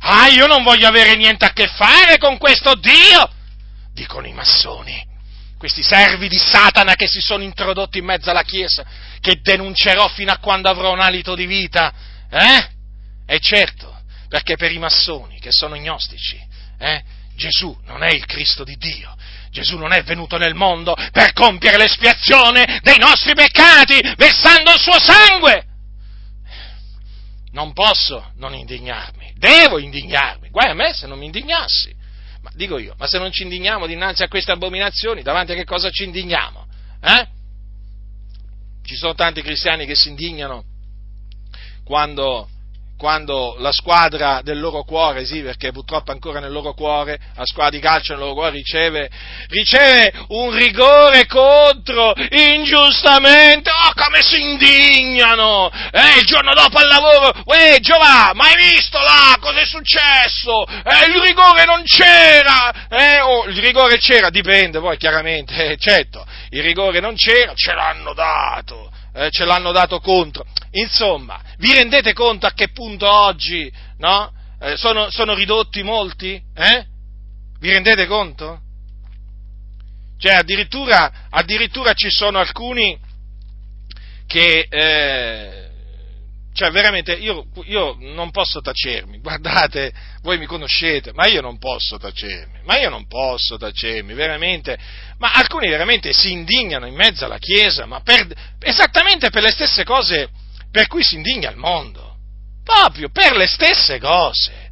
Ah, 0.00 0.26
io 0.26 0.46
non 0.46 0.64
voglio 0.64 0.88
avere 0.88 1.14
niente 1.14 1.44
a 1.44 1.52
che 1.52 1.68
fare 1.68 2.18
con 2.18 2.36
questo 2.36 2.74
Dio, 2.74 3.30
dicono 3.92 4.26
i 4.26 4.32
massoni, 4.32 5.10
questi 5.56 5.84
servi 5.84 6.28
di 6.28 6.38
Satana 6.38 6.94
che 6.96 7.06
si 7.06 7.20
sono 7.20 7.44
introdotti 7.44 7.98
in 7.98 8.04
mezzo 8.04 8.28
alla 8.28 8.42
Chiesa, 8.42 8.84
che 9.20 9.40
denuncerò 9.40 10.08
fino 10.08 10.32
a 10.32 10.38
quando 10.38 10.68
avrò 10.68 10.92
un 10.92 10.98
alito 10.98 11.36
di 11.36 11.46
vita. 11.46 11.92
Eh? 12.28 12.68
E 13.24 13.38
certo, 13.38 13.91
perché 14.32 14.56
per 14.56 14.72
i 14.72 14.78
massoni, 14.78 15.38
che 15.40 15.52
sono 15.52 15.76
gnostici, 15.76 16.40
eh, 16.78 17.02
Gesù 17.36 17.78
non 17.84 18.02
è 18.02 18.10
il 18.10 18.24
Cristo 18.24 18.64
di 18.64 18.76
Dio. 18.76 19.14
Gesù 19.50 19.76
non 19.76 19.92
è 19.92 20.02
venuto 20.04 20.38
nel 20.38 20.54
mondo 20.54 20.96
per 21.12 21.34
compiere 21.34 21.76
l'espiazione 21.76 22.80
dei 22.82 22.96
nostri 22.96 23.34
peccati, 23.34 24.00
versando 24.16 24.72
il 24.72 24.80
suo 24.80 24.98
sangue. 24.98 25.66
Non 27.50 27.74
posso 27.74 28.32
non 28.36 28.54
indignarmi, 28.54 29.34
devo 29.36 29.78
indignarmi. 29.78 30.48
Guai 30.48 30.70
a 30.70 30.74
me 30.74 30.94
se 30.94 31.06
non 31.06 31.18
mi 31.18 31.26
indignassi. 31.26 31.94
Ma 32.40 32.50
dico 32.54 32.78
io, 32.78 32.94
ma 32.96 33.06
se 33.06 33.18
non 33.18 33.30
ci 33.32 33.42
indigniamo 33.42 33.86
dinanzi 33.86 34.22
a 34.22 34.28
queste 34.28 34.52
abominazioni, 34.52 35.20
davanti 35.20 35.52
a 35.52 35.56
che 35.56 35.64
cosa 35.64 35.90
ci 35.90 36.04
indigniamo? 36.04 36.66
Eh? 37.02 37.28
Ci 38.82 38.96
sono 38.96 39.12
tanti 39.12 39.42
cristiani 39.42 39.84
che 39.84 39.94
si 39.94 40.08
indignano 40.08 40.64
quando 41.84 42.48
quando 43.02 43.56
la 43.58 43.72
squadra 43.72 44.42
del 44.44 44.60
loro 44.60 44.84
cuore, 44.84 45.24
sì, 45.24 45.42
perché 45.42 45.72
purtroppo 45.72 46.12
ancora 46.12 46.38
nel 46.38 46.52
loro 46.52 46.72
cuore, 46.72 47.18
la 47.34 47.44
squadra 47.44 47.76
di 47.76 47.80
calcio 47.80 48.12
nel 48.12 48.22
loro 48.22 48.34
cuore 48.34 48.50
riceve, 48.50 49.10
riceve 49.48 50.12
un 50.28 50.54
rigore 50.54 51.26
contro, 51.26 52.14
ingiustamente, 52.30 53.70
oh 53.70 53.92
come 54.00 54.22
si 54.22 54.40
indignano, 54.40 55.68
eh, 55.90 56.20
il 56.20 56.24
giorno 56.24 56.54
dopo 56.54 56.78
al 56.78 56.86
lavoro, 56.86 57.42
uè 57.46 57.78
Giovanni, 57.80 58.36
ma 58.36 58.44
hai 58.44 58.70
visto 58.70 58.98
là, 58.98 59.36
cosa 59.40 59.58
è 59.58 59.66
successo? 59.66 60.64
Eh, 60.64 61.06
il 61.10 61.20
rigore 61.20 61.64
non 61.64 61.82
c'era, 61.82 62.86
eh, 62.88 63.18
oh, 63.18 63.46
il 63.46 63.60
rigore 63.60 63.98
c'era, 63.98 64.30
dipende 64.30 64.78
poi 64.78 64.96
chiaramente, 64.96 65.72
eh, 65.72 65.76
certo, 65.76 66.24
il 66.50 66.62
rigore 66.62 67.00
non 67.00 67.16
c'era, 67.16 67.52
ce 67.56 67.74
l'hanno 67.74 68.14
dato, 68.14 68.91
eh, 69.14 69.30
ce 69.30 69.44
l'hanno 69.44 69.72
dato 69.72 70.00
contro. 70.00 70.44
Insomma, 70.72 71.40
vi 71.58 71.72
rendete 71.72 72.12
conto 72.12 72.46
a 72.46 72.52
che 72.52 72.68
punto 72.68 73.10
oggi 73.10 73.70
no? 73.98 74.32
eh, 74.60 74.76
sono, 74.76 75.10
sono, 75.10 75.34
ridotti 75.34 75.82
molti? 75.82 76.42
Eh? 76.54 76.86
Vi 77.58 77.70
rendete 77.70 78.06
conto? 78.06 78.60
Cioè, 80.18 80.34
addirittura, 80.34 81.26
addirittura 81.30 81.92
ci 81.94 82.10
sono 82.10 82.38
alcuni 82.38 82.98
che 84.26 84.66
eh, 84.68 85.61
cioè, 86.62 86.70
veramente, 86.70 87.14
io, 87.14 87.46
io, 87.64 87.96
non 87.98 88.30
posso 88.30 88.60
tacermi, 88.60 89.18
guardate, 89.18 89.92
voi 90.20 90.38
mi 90.38 90.46
conoscete, 90.46 91.12
ma 91.12 91.26
io 91.26 91.40
non 91.40 91.58
posso 91.58 91.98
tacermi, 91.98 92.60
ma 92.62 92.78
io 92.78 92.88
non 92.88 93.08
posso 93.08 93.56
tacermi, 93.56 94.14
veramente, 94.14 94.78
ma 95.18 95.32
alcuni 95.32 95.68
veramente 95.68 96.12
si 96.12 96.30
indignano 96.30 96.86
in 96.86 96.94
mezzo 96.94 97.24
alla 97.24 97.38
Chiesa, 97.38 97.84
ma 97.86 98.00
per, 98.02 98.28
esattamente 98.60 99.30
per 99.30 99.42
le 99.42 99.50
stesse 99.50 99.82
cose 99.82 100.30
per 100.70 100.86
cui 100.86 101.02
si 101.02 101.16
indigna 101.16 101.50
il 101.50 101.56
mondo, 101.56 102.18
proprio 102.62 103.10
per 103.10 103.34
le 103.36 103.48
stesse 103.48 103.98
cose. 103.98 104.70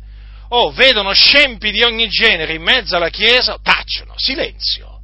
Oh, 0.51 0.71
vedono 0.71 1.13
scempi 1.13 1.73
di 1.73 1.83
ogni 1.83 2.09
genere 2.09 2.53
in 2.55 2.63
mezzo 2.63 2.95
alla 2.95 3.11
Chiesa, 3.11 3.59
tacciono, 3.61 4.15
silenzio, 4.17 5.01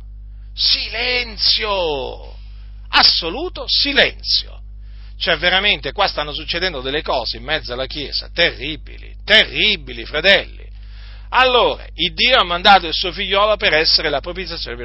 silenzio, 0.54 2.32
assoluto 2.90 3.64
silenzio 3.66 4.56
Cioè, 5.18 5.38
veramente, 5.38 5.92
qua 5.92 6.06
stanno 6.06 6.32
succedendo 6.32 6.80
delle 6.80 7.02
cose 7.02 7.38
in 7.38 7.44
mezzo 7.44 7.72
alla 7.72 7.86
Chiesa, 7.86 8.30
terribili, 8.32 9.16
terribili, 9.24 10.04
fratelli. 10.04 10.64
Allora, 11.30 11.86
il 11.94 12.14
Dio 12.14 12.38
ha 12.38 12.44
mandato 12.44 12.86
il 12.86 12.94
suo 12.94 13.12
figliolo 13.12 13.56
per 13.56 13.74
essere 13.74 14.08
la 14.08 14.20
propiziazione 14.20 14.76
per 14.76 14.84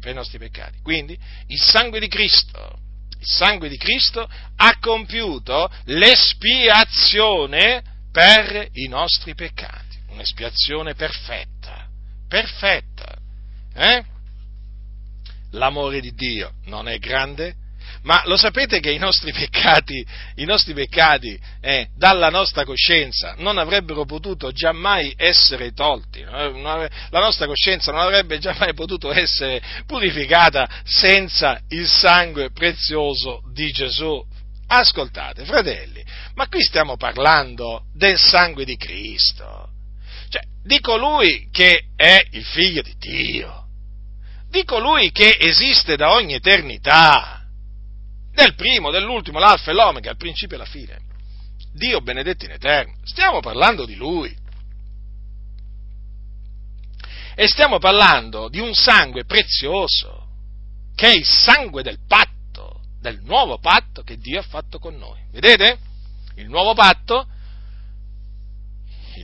per 0.00 0.10
i 0.10 0.14
nostri 0.14 0.38
peccati. 0.38 0.78
Quindi, 0.82 1.18
il 1.46 1.60
sangue 1.60 2.00
di 2.00 2.08
Cristo, 2.08 2.78
il 3.18 3.26
sangue 3.26 3.68
di 3.68 3.76
Cristo 3.76 4.28
ha 4.56 4.78
compiuto 4.78 5.70
l'espiazione 5.84 7.82
per 8.12 8.68
i 8.72 8.88
nostri 8.88 9.34
peccati. 9.34 9.96
Un'espiazione 10.08 10.94
perfetta, 10.94 11.86
perfetta. 12.28 13.16
Eh? 13.74 14.04
L'amore 15.52 16.00
di 16.00 16.12
Dio 16.14 16.52
non 16.64 16.88
è 16.88 16.98
grande? 16.98 17.54
Ma 18.02 18.22
lo 18.26 18.36
sapete 18.36 18.80
che 18.80 18.90
i 18.90 18.98
nostri 18.98 19.32
peccati, 19.32 20.06
i 20.36 20.44
nostri 20.44 20.72
peccati 20.72 21.38
eh, 21.60 21.88
dalla 21.96 22.28
nostra 22.28 22.64
coscienza 22.64 23.34
non 23.38 23.58
avrebbero 23.58 24.04
potuto 24.04 24.52
giammai 24.52 25.14
essere 25.16 25.72
tolti, 25.72 26.22
la 26.22 26.88
nostra 27.10 27.46
coscienza 27.46 27.90
non 27.90 28.00
avrebbe 28.02 28.38
giammai 28.38 28.74
potuto 28.74 29.12
essere 29.12 29.60
purificata 29.86 30.68
senza 30.84 31.60
il 31.68 31.88
sangue 31.88 32.50
prezioso 32.52 33.42
di 33.52 33.70
Gesù. 33.70 34.24
Ascoltate, 34.70 35.46
fratelli, 35.46 36.04
ma 36.34 36.46
qui 36.46 36.62
stiamo 36.62 36.98
parlando 36.98 37.84
del 37.94 38.18
sangue 38.18 38.66
di 38.66 38.76
Cristo, 38.76 39.70
cioè 40.28 40.42
di 40.62 40.78
colui 40.80 41.48
che 41.50 41.84
è 41.96 42.22
il 42.32 42.44
figlio 42.44 42.82
di 42.82 42.94
Dio, 42.98 43.64
di 44.50 44.64
colui 44.64 45.10
che 45.10 45.38
esiste 45.40 45.96
da 45.96 46.12
ogni 46.12 46.34
eternità 46.34 47.37
del 48.38 48.54
primo, 48.54 48.92
dell'ultimo, 48.92 49.40
l'alfa 49.40 49.72
e 49.72 49.74
l'omega, 49.74 50.12
il 50.12 50.16
principio 50.16 50.54
e 50.54 50.58
la 50.60 50.64
fine. 50.64 51.00
Dio 51.72 52.00
benedetto 52.00 52.44
in 52.44 52.52
eterno. 52.52 52.94
Stiamo 53.02 53.40
parlando 53.40 53.84
di 53.84 53.96
Lui. 53.96 54.34
E 57.34 57.46
stiamo 57.48 57.78
parlando 57.78 58.48
di 58.48 58.60
un 58.60 58.74
sangue 58.74 59.24
prezioso, 59.24 60.26
che 60.94 61.10
è 61.10 61.16
il 61.16 61.24
sangue 61.24 61.82
del 61.82 61.98
patto, 62.06 62.80
del 63.00 63.20
nuovo 63.22 63.58
patto 63.58 64.02
che 64.02 64.16
Dio 64.16 64.38
ha 64.38 64.44
fatto 64.44 64.78
con 64.78 64.96
noi. 64.96 65.20
Vedete? 65.32 65.78
Il 66.36 66.48
nuovo 66.48 66.74
patto, 66.74 67.26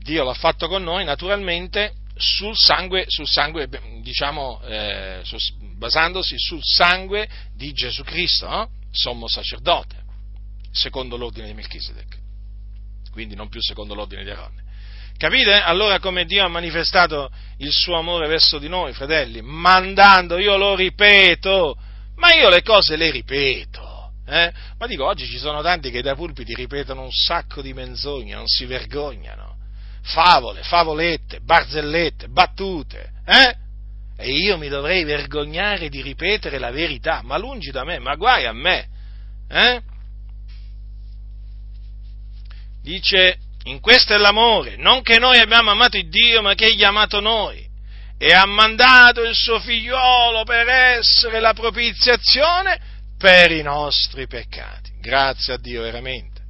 Dio 0.01 0.25
l'ha 0.25 0.35
fatto 0.35 0.67
con 0.67 0.83
noi 0.83 1.05
naturalmente 1.05 1.95
sul 2.17 2.57
sangue, 2.57 3.05
sul 3.09 3.29
sangue 3.29 3.69
diciamo, 4.01 4.61
eh, 4.65 5.23
basandosi 5.77 6.35
sul 6.39 6.63
sangue 6.63 7.29
di 7.55 7.73
Gesù 7.73 8.03
Cristo. 8.03 8.49
No? 8.49 8.71
Sommo 8.95 9.29
sacerdote, 9.29 9.97
secondo 10.71 11.17
l'ordine 11.17 11.49
di 11.49 11.55
Melchisedec, 11.55 12.19
quindi 13.11 13.35
non 13.35 13.49
più 13.49 13.61
secondo 13.61 13.95
l'ordine 13.95 14.25
di 14.25 14.31
Aronne. 14.31 14.63
Capite 15.17 15.53
allora 15.53 16.01
come 16.01 16.25
Dio 16.25 16.45
ha 16.45 16.49
manifestato 16.49 17.31
il 17.59 17.71
suo 17.71 17.97
amore 17.97 18.27
verso 18.27 18.59
di 18.59 18.69
noi, 18.69 18.93
fratelli? 18.93 19.43
Mandando, 19.43 20.39
io 20.39 20.57
lo 20.57 20.75
ripeto, 20.75 21.77
ma 22.17 22.35
io 22.35 22.49
le 22.49 22.63
cose 22.63 22.97
le 22.97 23.11
ripeto. 23.11 24.13
Eh? 24.27 24.53
Ma 24.79 24.87
dico, 24.87 25.07
oggi 25.07 25.27
ci 25.27 25.39
sono 25.39 25.63
tanti 25.63 25.91
che 25.91 26.03
dai 26.03 26.15
pulpiti 26.15 26.55
ripetono 26.55 27.03
un 27.03 27.13
sacco 27.13 27.63
di 27.63 27.73
menzogne, 27.73 28.35
non 28.35 28.47
si 28.47 28.65
vergognano. 28.65 29.57
Favole, 30.03 30.63
favolette, 30.63 31.41
barzellette, 31.41 32.29
battute, 32.29 33.13
eh? 33.27 33.57
E 34.17 34.31
io 34.31 34.57
mi 34.59 34.69
dovrei 34.69 35.05
vergognare 35.05 35.89
di 35.89 36.01
ripetere 36.01 36.59
la 36.59 36.71
verità, 36.71 37.21
ma 37.23 37.37
lungi 37.37 37.71
da 37.71 37.85
me, 37.85 37.99
ma 37.99 38.15
guai 38.15 38.47
a 38.47 38.53
me. 38.53 38.89
Eh? 39.49 39.83
Dice, 42.83 43.39
in 43.65 43.81
questo 43.81 44.15
è 44.15 44.19
l'amore, 44.19 44.77
non 44.77 45.03
che 45.03 45.19
noi 45.19 45.39
abbiamo 45.39 45.71
amato 45.71 45.97
il 45.97 46.09
Dio, 46.09 46.43
ma 46.43 46.55
che 46.55 46.67
Egli 46.67 46.85
ha 46.85 46.89
amato 46.89 47.21
noi 47.21 47.67
e 48.19 48.33
ha 48.33 48.47
mandato 48.47 49.23
il 49.23 49.35
suo 49.35 49.59
figliolo 49.59 50.45
per 50.45 50.69
essere 50.69 51.41
la 51.41 51.53
propiziazione 51.53 52.81
per 53.19 53.51
i 53.51 53.63
nostri 53.63 54.27
peccati. 54.27 54.93
Grazie 55.01 55.55
a 55.55 55.59
Dio 55.59 55.83
veramente. 55.83 56.43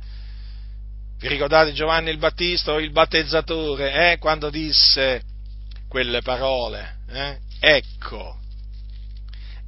Vi 1.18 1.28
ricordate 1.28 1.72
Giovanni 1.72 2.10
il 2.10 2.18
Battista 2.18 2.72
o 2.72 2.80
il 2.80 2.90
battezzatore, 2.90 4.12
eh, 4.12 4.18
quando 4.18 4.50
disse 4.50 5.22
quelle 5.88 6.20
parole? 6.20 6.96
Eh? 7.08 7.38
Ecco, 7.66 8.40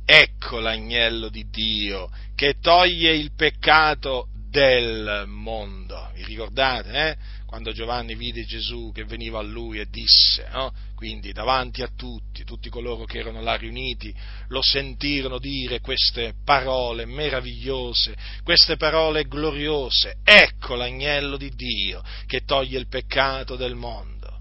ecco 0.05 0.59
l'agnello 0.59 1.31
di 1.31 1.49
Dio 1.49 2.11
che 2.35 2.59
toglie 2.61 3.17
il 3.17 3.33
peccato 3.35 4.29
del 4.51 5.25
mondo. 5.27 6.11
Vi 6.13 6.25
ricordate, 6.25 6.91
eh? 6.93 7.17
Quando 7.47 7.73
Giovanni 7.73 8.15
vide 8.15 8.45
Gesù 8.45 8.93
che 8.93 9.05
veniva 9.05 9.39
a 9.39 9.43
lui 9.43 9.79
e 9.79 9.87
disse, 9.89 10.47
no? 10.53 10.75
quindi 10.95 11.33
davanti 11.33 11.81
a 11.81 11.89
tutti, 11.97 12.45
tutti 12.45 12.69
coloro 12.69 13.05
che 13.07 13.21
erano 13.21 13.41
là 13.41 13.55
riuniti, 13.55 14.15
lo 14.49 14.61
sentirono 14.61 15.39
dire 15.39 15.81
queste 15.81 16.35
parole 16.45 17.07
meravigliose, 17.07 18.15
queste 18.43 18.77
parole 18.77 19.25
gloriose, 19.25 20.19
ecco 20.23 20.75
l'agnello 20.75 21.39
di 21.39 21.49
Dio 21.55 22.03
che 22.27 22.45
toglie 22.45 22.79
il 22.79 22.89
peccato 22.89 23.57
del 23.57 23.75
mondo. 23.75 24.39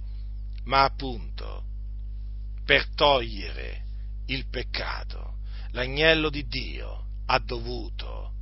Ma 0.66 0.84
appunto, 0.84 1.64
per 2.66 2.88
togliere 2.96 3.84
il 4.28 4.48
peccato, 4.50 5.38
l'agnello 5.72 6.30
di 6.30 6.48
Dio 6.48 7.06
ha 7.28 7.40
dovuto 7.40 8.34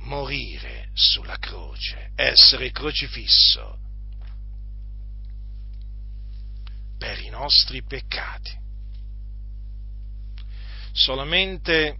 morire 0.00 0.88
sulla 0.94 1.38
croce, 1.38 2.12
essere 2.14 2.70
crocifisso 2.70 3.78
per 6.98 7.20
i 7.20 7.28
nostri 7.28 7.82
peccati. 7.82 8.62
Solamente 10.92 11.98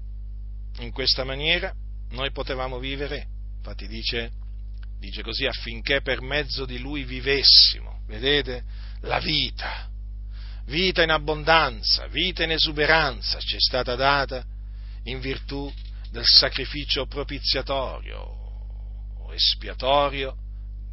in 0.79 0.93
questa 0.93 1.25
maniera 1.25 1.75
noi 2.11 2.31
potevamo 2.31 2.79
vivere, 2.79 3.27
infatti 3.57 3.87
dice, 3.87 4.31
dice 4.99 5.23
così, 5.23 5.47
affinché 5.47 6.01
per 6.01 6.21
mezzo 6.23 6.65
di 6.65 6.79
lui 6.79 7.05
vivessimo, 7.05 8.03
vedete, 8.07 8.65
la 9.01 9.19
vita 9.19 9.91
vita 10.67 11.03
in 11.03 11.11
abbondanza, 11.11 12.07
vita 12.09 12.43
in 12.43 12.53
esuberanza 12.53 13.39
ci 13.39 13.57
è 13.57 13.61
stata 13.61 13.95
data 13.95 14.45
in 15.05 15.21
virtù 15.21 15.73
del 16.11 16.25
sacrificio 16.25 17.07
propiziatorio 17.07 18.19
o 19.19 19.35
espiatorio 19.35 20.37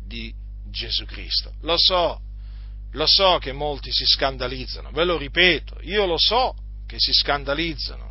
di 0.06 0.34
Gesù 0.70 1.06
Cristo. 1.06 1.54
Lo 1.62 1.78
so, 1.78 2.20
lo 2.92 3.06
so 3.06 3.38
che 3.38 3.52
molti 3.52 3.92
si 3.92 4.06
scandalizzano, 4.06 4.92
ve 4.92 5.06
lo 5.06 5.18
ripeto, 5.18 5.80
io 5.82 6.06
lo 6.06 6.18
so 6.18 6.56
che 6.86 6.96
si 6.98 7.14
scandalizzano 7.14 8.10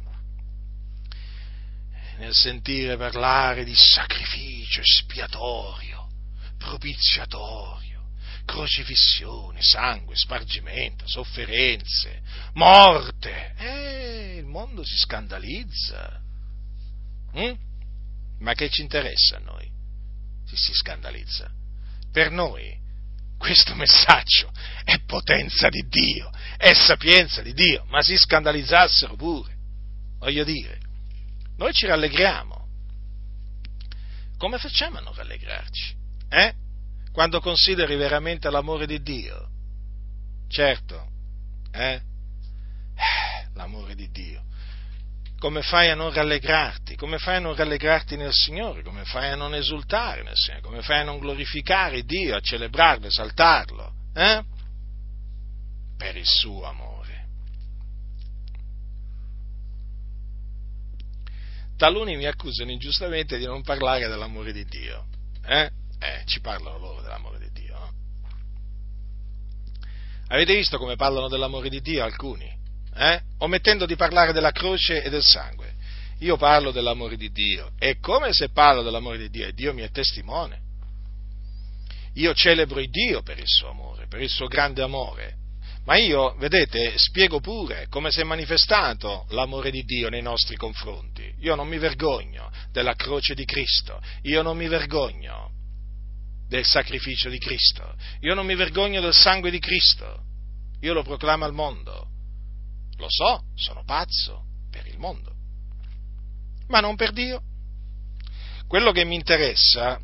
nel 2.19 2.35
sentire 2.35 2.97
parlare 2.97 3.65
di 3.65 3.75
sacrificio 3.75 4.81
espiatorio, 4.83 6.07
propiziatorio 6.59 7.90
crocifissione, 8.45 9.63
sangue, 9.63 10.17
spargimento, 10.17 11.07
sofferenze, 11.07 12.23
morte. 12.55 13.55
Eh, 13.57 14.37
il 14.39 14.47
mondo 14.47 14.85
si 14.85 14.97
scandalizza. 14.97 16.21
Mm? 17.39 17.53
Ma 18.41 18.55
che 18.55 18.69
ci 18.71 18.83
interessa 18.83 19.37
a 19.37 19.41
noi? 19.41 19.71
Si, 20.47 20.57
si 20.57 20.73
scandalizza. 20.73 21.51
Per 22.11 22.31
noi 22.31 22.79
questo 23.39 23.75
messaggio 23.75 24.53
è 24.85 24.99
potenza 25.07 25.69
di 25.69 25.87
Dio, 25.89 26.31
è 26.57 26.75
sapienza 26.75 27.41
di 27.41 27.55
Dio, 27.55 27.85
ma 27.89 28.03
si 28.03 28.17
scandalizzassero 28.17 29.17
pure. 29.17 29.57
Voglio 30.19 30.45
dire, 30.45 30.79
noi 31.57 31.73
ci 31.73 31.87
rallegriamo. 31.87 32.69
Come 34.37 34.59
facciamo 34.59 34.99
a 34.99 35.01
non 35.01 35.15
rallegrarci? 35.15 35.95
Eh? 36.29 36.55
Quando 37.13 37.41
consideri 37.41 37.97
veramente 37.97 38.51
l'amore 38.51 38.87
di 38.87 39.01
Dio. 39.03 39.49
Certo, 40.49 41.09
eh? 41.73 41.93
eh? 42.95 43.49
L'amore 43.55 43.95
di 43.95 44.11
Dio. 44.11 44.45
Come 45.39 45.63
fai 45.63 45.89
a 45.89 45.95
non 45.95 46.13
rallegrarti? 46.13 46.97
Come 46.97 47.19
fai 47.19 47.37
a 47.37 47.41
non 47.41 47.55
rallegrarti 47.55 48.17
nel 48.17 48.33
Signore? 48.33 48.83
Come 48.83 49.05
fai 49.05 49.31
a 49.31 49.37
non 49.37 49.55
esultare 49.55 50.23
nel 50.23 50.35
Signore? 50.35 50.63
Come 50.63 50.83
fai 50.83 51.01
a 51.01 51.05
non 51.05 51.19
glorificare 51.19 52.03
Dio, 52.05 52.37
a 52.37 52.41
celebrarlo, 52.41 53.07
esaltarlo? 53.07 53.93
Eh? 54.15 54.43
Per 55.97 56.17
il 56.17 56.27
suo 56.27 56.65
amore. 56.65 56.99
Taluni 61.79 62.17
mi 62.17 62.27
accusano 62.27 62.71
ingiustamente 62.71 63.39
di 63.39 63.47
non 63.47 63.63
parlare 63.63 64.07
dell'amore 64.09 64.53
di 64.53 64.67
Dio. 64.67 65.07
Eh? 65.47 65.71
Eh, 66.01 66.23
ci 66.25 66.41
parlano 66.41 66.79
loro 66.79 67.03
dell'amore 67.03 67.39
di 67.39 67.51
Dio. 67.53 67.79
No? 67.79 67.93
Avete 70.29 70.55
visto 70.55 70.79
come 70.79 70.97
parlano 70.97 71.29
dell'amore 71.29 71.69
di 71.69 71.83
Dio 71.83 72.03
alcuni? 72.03 72.51
Eh? 72.95 73.21
Omettendo 73.39 73.85
di 73.85 73.97
parlare 73.97 74.33
della 74.33 74.51
croce 74.51 75.03
e 75.03 75.11
del 75.11 75.23
sangue. 75.23 75.75
io 76.21 76.37
parlo 76.37 76.71
dell'amore 76.71 77.17
di 77.17 77.31
Dio 77.31 77.73
e 77.79 77.99
come 77.99 78.33
se 78.33 78.51
parlo 78.51 78.83
dell'amore 78.83 79.17
di 79.19 79.31
Dio 79.31 79.47
e 79.47 79.53
Dio 79.53 79.75
mi 79.75 79.83
è 79.83 79.91
testimone. 79.91 80.69
Io 82.15 82.35
celebro 82.35 82.81
il 82.81 82.91
Dio 82.91 83.23
per 83.23 83.39
il 83.39 83.47
suo 83.47 83.69
amore, 83.69 84.07
per 84.07 84.21
il 84.21 84.29
suo 84.29 84.47
grande 84.47 84.83
amore, 84.83 85.37
ma 85.85 85.97
io, 85.97 86.35
vedete, 86.37 86.97
spiego 86.99 87.41
pure 87.41 87.87
come 87.89 88.11
si 88.11 88.21
è 88.21 88.25
manifestato 88.25 89.27
l'amore 89.31 89.71
di 89.71 89.83
Dio 89.85 90.09
nei 90.09 90.23
nostri 90.23 90.57
confronti. 90.57 91.35
Io 91.41 91.55
non 91.55 91.69
mi 91.69 91.79
vergogno 91.79 92.51
della 92.71 92.95
croce 92.95 93.35
di 93.35 93.45
Cristo, 93.45 94.01
io 94.23 94.43
non 94.43 94.57
mi 94.57 94.69
vergogno 94.69 95.59
del 96.51 96.65
sacrificio 96.65 97.29
di 97.29 97.39
Cristo, 97.39 97.95
io 98.23 98.35
non 98.35 98.45
mi 98.45 98.57
vergogno 98.57 99.01
del 99.01 99.15
sangue 99.15 99.53
di 99.53 99.61
Cristo, 99.61 100.25
io 100.81 100.93
lo 100.93 101.05
proclamo 101.05 101.45
al 101.45 101.53
mondo. 101.53 102.09
Lo 102.97 103.07
so, 103.09 103.45
sono 103.55 103.85
pazzo 103.85 104.47
per 104.69 104.85
il 104.89 104.99
mondo, 104.99 105.33
ma 106.67 106.81
non 106.81 106.97
per 106.97 107.13
Dio. 107.13 107.41
Quello 108.67 108.91
che 108.91 109.05
mi 109.05 109.15
interessa 109.15 110.01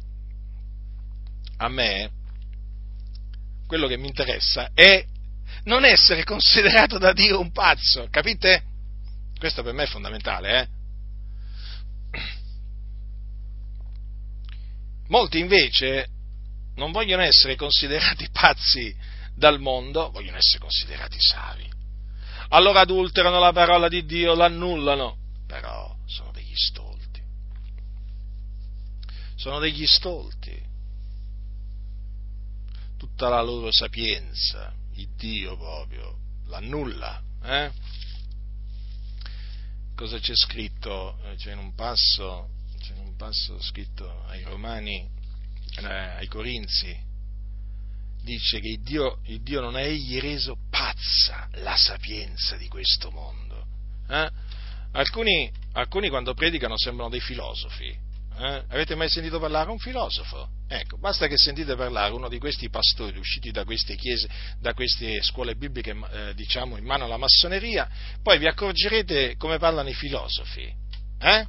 a 1.57 1.69
me, 1.69 2.11
quello 3.67 3.89
che 3.89 3.97
mi 3.97 4.07
interessa 4.07 4.71
è 4.73 5.05
non 5.65 5.85
essere 5.85 6.23
considerato 6.23 6.97
da 6.97 7.13
Dio 7.13 7.41
un 7.41 7.51
pazzo, 7.51 8.07
capite? 8.09 8.63
Questo 9.37 9.65
per 9.65 9.73
me 9.73 9.83
è 9.83 9.89
fondamentale, 9.89 10.61
eh? 10.61 10.69
Molti 15.09 15.39
invece 15.39 16.15
non 16.77 16.93
vogliono 16.93 17.23
essere 17.23 17.57
considerati 17.57 18.29
pazzi 18.33 18.95
dal 19.35 19.61
mondo, 19.61 20.11
vogliono 20.11 20.39
essere 20.39 20.59
considerati 20.59 21.19
savi. 21.21 21.69
Allora 22.49 22.81
adulterano 22.81 23.39
la 23.39 23.53
parola 23.53 23.89
di 23.89 24.05
Dio, 24.05 24.35
l'annullano, 24.35 25.19
però 25.47 25.95
sono 26.07 26.31
degli 26.33 26.55
stolti. 26.55 27.21
Sono 29.35 29.59
degli 29.59 29.87
stolti. 29.87 30.65
Tutta 32.97 33.29
la 33.29 33.43
loro 33.43 33.71
sapienza, 33.73 34.73
il 34.95 35.09
Dio 35.17 35.57
proprio, 35.57 36.17
l'annulla. 36.47 37.23
Eh? 37.43 37.71
Cosa 39.95 40.19
c'è 40.19 40.35
scritto? 40.35 41.19
Eh, 41.25 41.37
c'è 41.37 41.53
in 41.53 41.59
un 41.59 41.75
passo, 41.75 42.51
c'è 42.79 42.93
in 42.95 43.01
un 43.01 43.17
passo 43.17 43.61
scritto 43.61 44.25
ai 44.27 44.43
Romani, 44.45 45.09
ai 45.85 46.27
Corinzi, 46.29 46.97
dice 48.23 48.61
che 48.61 48.69
il 48.69 48.81
Dio, 48.83 49.19
il 49.27 49.43
Dio, 49.43 49.61
non 49.61 49.77
ha 49.77 49.81
egli 49.81 50.19
reso 50.21 50.57
pazza 50.71 51.49
la 51.55 51.77
sapienza 51.77 52.57
di 52.57 52.69
questo 52.69 53.11
mondo. 53.11 53.67
Eh? 54.09 54.31
Alcuni, 54.93 55.51
alcuni, 55.73 56.09
quando 56.09 56.35
predicano 56.35 56.77
sembrano 56.77 57.11
dei 57.11 57.21
filosofi. 57.21 58.05
Eh? 58.39 58.65
Avete 58.69 58.95
mai 58.95 59.09
sentito 59.09 59.39
parlare 59.39 59.71
un 59.71 59.79
filosofo? 59.79 60.49
Ecco, 60.69 60.99
basta 60.99 61.27
che 61.29 61.37
sentite 61.39 61.77
parlare 61.77 62.13
uno 62.13 62.29
di 62.29 62.39
questi 62.39 62.69
pastori 62.69 63.19
usciti 63.19 63.51
da 63.51 63.65
queste 63.65 63.95
chiese, 63.95 64.29
da 64.61 64.75
queste 64.75 65.23
scuole 65.23 65.55
bibliche, 65.55 65.97
eh, 66.13 66.35
diciamo, 66.35 66.77
in 66.77 66.85
mano 66.85 67.05
alla 67.05 67.17
massoneria, 67.17 67.89
poi 68.23 68.39
vi 68.39 68.47
accorgerete 68.47 69.37
come 69.37 69.59
parlano 69.59 69.89
i 69.89 69.95
filosofi. 69.95 70.71
Eh? 71.19 71.47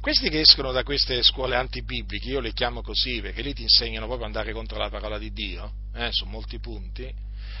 Questi 0.00 0.30
che 0.30 0.40
escono 0.40 0.72
da 0.72 0.82
queste 0.82 1.22
scuole 1.22 1.56
antibibliche, 1.56 2.30
io 2.30 2.40
le 2.40 2.54
chiamo 2.54 2.80
così 2.80 3.20
perché 3.20 3.42
lì 3.42 3.52
ti 3.52 3.60
insegnano 3.60 4.06
proprio 4.06 4.26
ad 4.26 4.34
andare 4.34 4.54
contro 4.54 4.78
la 4.78 4.88
parola 4.88 5.18
di 5.18 5.30
Dio, 5.30 5.72
eh, 5.94 6.08
su 6.10 6.24
molti 6.24 6.58
punti, 6.58 7.12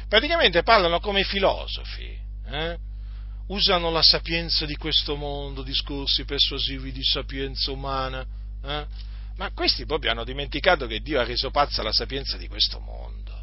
praticamente 0.08 0.62
parlano 0.62 1.00
come 1.00 1.22
filosofi, 1.22 2.18
eh? 2.46 2.78
usano 3.48 3.90
la 3.90 4.02
sapienza 4.02 4.64
di 4.64 4.74
questo 4.76 5.16
mondo, 5.16 5.62
discorsi 5.62 6.24
persuasivi 6.24 6.92
di 6.92 7.04
sapienza 7.04 7.72
umana, 7.72 8.26
eh? 8.64 8.86
Ma 9.36 9.50
questi 9.52 9.84
proprio 9.84 10.10
hanno 10.10 10.24
dimenticato 10.24 10.86
che 10.86 11.00
Dio 11.00 11.20
ha 11.20 11.24
reso 11.24 11.50
pazza 11.50 11.82
la 11.82 11.92
sapienza 11.92 12.38
di 12.38 12.48
questo 12.48 12.78
mondo. 12.78 13.38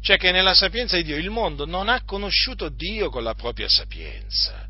Cioè 0.00 0.16
che 0.16 0.30
nella 0.32 0.54
sapienza 0.54 0.96
di 0.96 1.04
Dio 1.04 1.16
il 1.16 1.30
mondo 1.30 1.64
non 1.64 1.88
ha 1.88 2.02
conosciuto 2.04 2.68
Dio 2.68 3.08
con 3.08 3.22
la 3.22 3.34
propria 3.34 3.68
sapienza. 3.68 4.66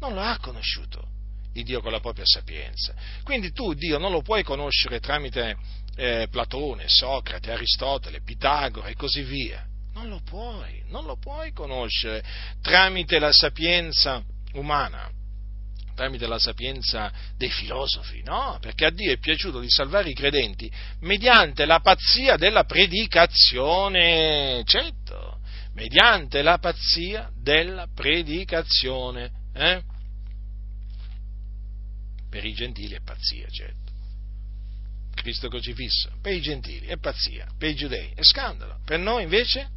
Non 0.00 0.14
lo 0.14 0.20
ha 0.20 0.38
conosciuto 0.38 1.20
il 1.54 1.64
Dio 1.64 1.80
con 1.80 1.92
la 1.92 2.00
propria 2.00 2.24
sapienza. 2.26 2.94
Quindi 3.22 3.52
tu 3.52 3.74
Dio 3.74 3.98
non 3.98 4.12
lo 4.12 4.22
puoi 4.22 4.42
conoscere 4.42 5.00
tramite 5.00 5.56
eh, 5.96 6.26
Platone, 6.30 6.84
Socrate, 6.88 7.52
Aristotele, 7.52 8.22
Pitagora 8.22 8.88
e 8.88 8.94
così 8.94 9.22
via. 9.22 9.64
Non 9.94 10.08
lo 10.08 10.20
puoi, 10.24 10.82
non 10.88 11.04
lo 11.04 11.16
puoi 11.18 11.52
conoscere 11.52 12.24
tramite 12.62 13.18
la 13.18 13.32
sapienza 13.32 14.22
umana 14.54 15.10
tramite 15.94 16.26
la 16.26 16.38
sapienza 16.38 17.12
dei 17.36 17.50
filosofi, 17.50 18.22
no? 18.22 18.58
Perché 18.60 18.86
a 18.86 18.90
Dio 18.90 19.12
è 19.12 19.18
piaciuto 19.18 19.60
di 19.60 19.70
salvare 19.70 20.08
i 20.08 20.14
credenti 20.14 20.72
mediante 21.00 21.66
la 21.66 21.80
pazzia 21.80 22.36
della 22.36 22.64
predicazione, 22.64 24.62
certo, 24.64 25.38
mediante 25.74 26.42
la 26.42 26.58
pazzia 26.58 27.30
della 27.36 27.86
predicazione, 27.94 29.30
eh? 29.54 29.82
Per 32.32 32.46
i 32.46 32.54
gentili 32.54 32.94
è 32.94 33.00
pazzia, 33.00 33.46
certo. 33.50 33.92
Cristo 35.14 35.48
crocifisso, 35.48 36.10
per 36.22 36.32
i 36.32 36.40
gentili 36.40 36.86
è 36.86 36.96
pazzia, 36.96 37.46
per 37.58 37.68
i 37.68 37.74
giudei 37.74 38.10
è 38.14 38.22
scandalo, 38.22 38.80
per 38.86 38.98
noi 38.98 39.24
invece? 39.24 39.68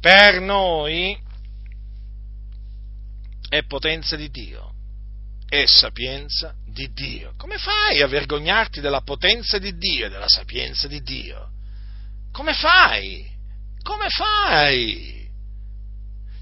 Per 0.00 0.40
noi 0.40 1.14
è 3.50 3.62
potenza 3.64 4.16
di 4.16 4.30
Dio, 4.30 4.72
è 5.46 5.66
sapienza 5.66 6.54
di 6.64 6.90
Dio. 6.94 7.34
Come 7.36 7.58
fai 7.58 8.00
a 8.00 8.06
vergognarti 8.06 8.80
della 8.80 9.02
potenza 9.02 9.58
di 9.58 9.76
Dio 9.76 10.06
e 10.06 10.08
della 10.08 10.26
sapienza 10.26 10.88
di 10.88 11.02
Dio? 11.02 11.50
Come 12.32 12.54
fai? 12.54 13.30
Come 13.82 14.08
fai? 14.08 15.27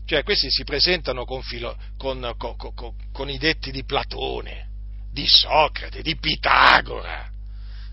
Cioè, 0.07 0.23
questi 0.23 0.51
si 0.51 0.63
presentano 0.63 1.25
con, 1.25 1.43
filo, 1.43 1.77
con, 1.99 2.33
con, 2.37 2.95
con 3.13 3.29
i 3.29 3.39
detti 3.39 3.73
di 3.73 3.85
Platone, 3.85 4.69
di 5.13 5.27
Socrate, 5.27 6.01
di 6.01 6.17
Pitagora, 6.17 7.29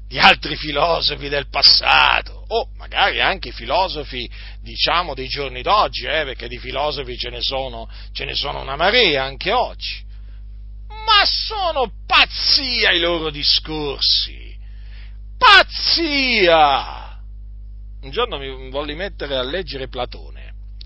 di 0.08 0.20
altri 0.20 0.56
filosofi 0.56 1.28
del 1.28 1.50
passato, 1.50 2.46
o 2.50 2.70
magari 2.78 3.20
anche 3.20 3.52
filosofi, 3.52 4.30
diciamo, 4.62 5.16
dei 5.16 5.28
giorni 5.28 5.64
d'oggi, 5.64 6.06
eh, 6.06 6.24
perché 6.24 6.48
di 6.48 6.60
filosofi 6.60 7.18
ce 7.18 7.32
ne, 7.32 7.42
sono, 7.42 7.90
ce 8.12 8.26
ne 8.26 8.36
sono 8.36 8.62
una 8.62 8.76
marea 8.76 9.24
anche 9.24 9.52
oggi. 9.52 10.06
Ma 10.88 11.26
sono 11.26 11.92
pazzia 12.06 12.92
i 12.92 13.00
loro 13.00 13.32
discorsi! 13.32 14.56
Pazzia! 15.36 17.20
Un 18.02 18.12
giorno 18.12 18.38
mi 18.38 18.70
volli 18.70 18.94
mettere 18.94 19.36
a 19.36 19.42
leggere 19.42 19.88
Platone. 19.88 20.33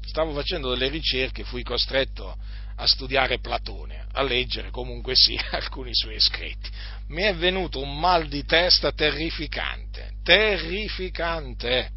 Stavo 0.08 0.34
facendo 0.34 0.70
delle 0.70 0.88
ricerche, 0.88 1.44
fui 1.44 1.64
costretto 1.64 2.36
a 2.78 2.88
studiare 2.88 3.40
Platone, 3.40 4.08
a 4.14 4.24
leggere 4.24 4.70
comunque 4.70 5.16
sì 5.16 5.38
alcuni 5.52 5.94
suoi 5.94 6.20
scritti. 6.20 6.70
Mi 7.10 7.24
è 7.24 7.36
venuto 7.36 7.82
un 7.82 8.00
mal 8.00 8.28
di 8.28 8.46
testa 8.46 8.94
terrificante, 8.94 10.14
terrificante. 10.24 11.92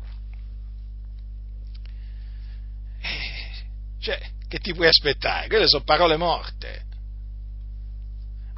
Eh, 3.00 3.50
cioè, 4.00 4.20
che 4.48 4.58
ti 4.58 4.74
puoi 4.74 4.88
aspettare? 4.88 5.46
Quelle 5.46 5.68
sono 5.68 5.84
parole 5.84 6.16
morte. 6.16 6.88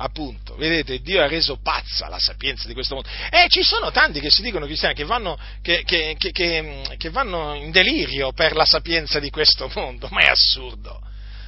Appunto, 0.04 0.56
vedete, 0.56 1.00
Dio 1.00 1.22
ha 1.22 1.28
reso 1.28 1.60
pazza 1.62 2.08
la 2.08 2.18
sapienza 2.18 2.66
di 2.66 2.74
questo 2.74 2.94
mondo. 2.94 3.08
E 3.30 3.46
ci 3.48 3.62
sono 3.62 3.92
tanti 3.92 4.18
che 4.18 4.30
si 4.30 4.42
dicono 4.42 4.66
cristiani 4.66 4.94
che 4.94 5.04
vanno, 5.04 5.38
che, 5.62 5.84
che, 5.84 6.16
che, 6.18 7.10
vanno 7.10 7.54
in 7.54 7.70
delirio 7.70 8.32
per 8.32 8.56
la 8.56 8.64
sapienza 8.64 9.20
di 9.20 9.30
questo 9.30 9.70
mondo, 9.74 10.08
ma 10.10 10.22
è 10.22 10.28
assurdo 10.28 11.00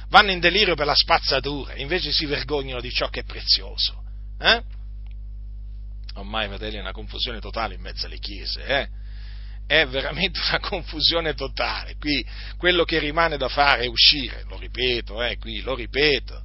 vanno 0.09 0.31
in 0.31 0.39
delirio 0.39 0.75
per 0.75 0.85
la 0.85 0.95
spazzatura, 0.95 1.75
invece 1.75 2.11
si 2.11 2.25
vergognano 2.25 2.79
di 2.79 2.91
ciò 2.91 3.09
che 3.09 3.21
è 3.21 3.23
prezioso. 3.23 4.01
Eh? 4.39 4.61
Ormai, 6.13 6.47
fratelli, 6.47 6.77
è 6.77 6.79
una 6.79 6.93
confusione 6.93 7.41
totale 7.41 7.73
in 7.75 7.81
mezzo 7.81 8.05
alle 8.05 8.19
chiese, 8.19 8.63
eh? 8.63 8.87
È 9.67 9.85
veramente 9.87 10.39
una 10.47 10.59
confusione 10.59 11.33
totale. 11.33 11.95
Qui 11.97 12.25
quello 12.57 12.85
che 12.85 12.99
rimane 12.99 13.35
da 13.35 13.49
fare 13.49 13.83
è 13.83 13.87
uscire, 13.87 14.45
lo 14.47 14.57
ripeto, 14.57 15.21
eh, 15.21 15.37
qui 15.37 15.59
lo 15.61 15.75
ripeto. 15.75 16.43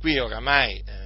Qui 0.00 0.18
oramai 0.18 0.82
eh, 0.84 1.01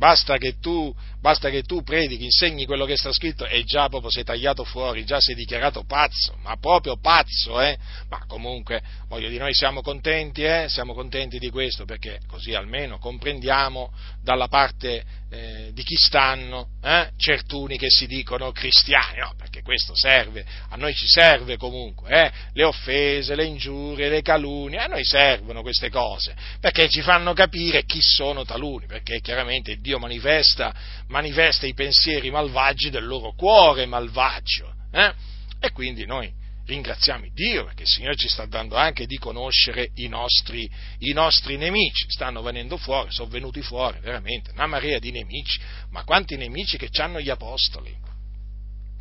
basta 0.00 0.38
che, 0.38 0.58
tu, 0.58 0.94
basta 1.20 1.50
che 1.50 1.62
tu 1.62 1.82
predichi, 1.82 2.24
insegni 2.24 2.64
quello 2.64 2.86
che 2.86 2.96
sta 2.96 3.12
scritto 3.12 3.44
e 3.44 3.64
già 3.64 3.90
proprio 3.90 4.10
sei 4.10 4.24
tagliato 4.24 4.64
fuori, 4.64 5.04
già 5.04 5.20
sei 5.20 5.34
dichiarato 5.34 5.84
pazzo, 5.84 6.38
ma 6.42 6.56
proprio 6.56 6.96
pazzo, 6.96 7.60
eh? 7.60 7.76
Ma 8.08 8.24
comunque, 8.26 8.82
voglio 9.08 9.28
dire, 9.28 9.42
noi 9.42 9.52
siamo 9.52 9.82
contenti, 9.82 10.42
eh? 10.42 10.64
Siamo 10.70 10.94
contenti 10.94 11.38
di 11.38 11.50
questo 11.50 11.84
perché 11.84 12.18
così 12.26 12.54
almeno 12.54 12.96
comprendiamo 12.96 13.92
dalla 14.22 14.48
parte 14.48 15.04
eh, 15.32 15.70
di 15.72 15.84
chi 15.84 15.94
stanno 15.96 16.70
eh? 16.82 17.10
certuni 17.16 17.78
che 17.78 17.88
si 17.88 18.06
dicono 18.06 18.50
cristiani, 18.50 19.18
no? 19.18 19.34
perché 19.36 19.62
questo 19.62 19.92
serve, 19.94 20.44
a 20.68 20.76
noi 20.76 20.92
ci 20.92 21.06
serve 21.06 21.56
comunque, 21.56 22.10
eh? 22.10 22.32
le 22.52 22.64
offese, 22.64 23.36
le 23.36 23.44
ingiurie, 23.44 24.08
le 24.08 24.22
calunnie, 24.22 24.78
a 24.80 24.86
noi 24.86 25.04
servono 25.04 25.62
queste 25.62 25.88
cose, 25.88 26.34
perché 26.60 26.88
ci 26.88 27.00
fanno 27.00 27.32
capire 27.32 27.84
chi 27.84 28.00
sono 28.02 28.44
taluni, 28.44 28.86
perché 28.86 29.20
chiaramente 29.20 29.76
Dio 29.76 29.98
manifesta, 29.98 30.74
manifesta 31.06 31.64
i 31.66 31.74
pensieri 31.74 32.30
malvagi 32.30 32.90
del 32.90 33.06
loro 33.06 33.32
cuore 33.32 33.86
malvagio, 33.86 34.74
eh? 34.90 35.12
e 35.60 35.70
quindi 35.70 36.06
noi 36.06 36.39
ringraziamo 36.70 37.26
Dio 37.32 37.64
perché 37.64 37.82
il 37.82 37.88
Signore 37.88 38.16
ci 38.16 38.28
sta 38.28 38.46
dando 38.46 38.76
anche 38.76 39.06
di 39.06 39.18
conoscere 39.18 39.90
i 39.94 40.06
nostri, 40.06 40.70
i 40.98 41.12
nostri, 41.12 41.56
nemici, 41.56 42.08
stanno 42.08 42.42
venendo 42.42 42.76
fuori, 42.76 43.10
sono 43.10 43.28
venuti 43.28 43.60
fuori 43.60 43.98
veramente 44.00 44.52
una 44.52 44.66
marea 44.66 44.98
di 44.98 45.10
nemici, 45.10 45.60
ma 45.90 46.04
quanti 46.04 46.36
nemici 46.36 46.78
che 46.78 46.88
hanno 47.00 47.20
gli 47.20 47.28
apostoli? 47.28 47.94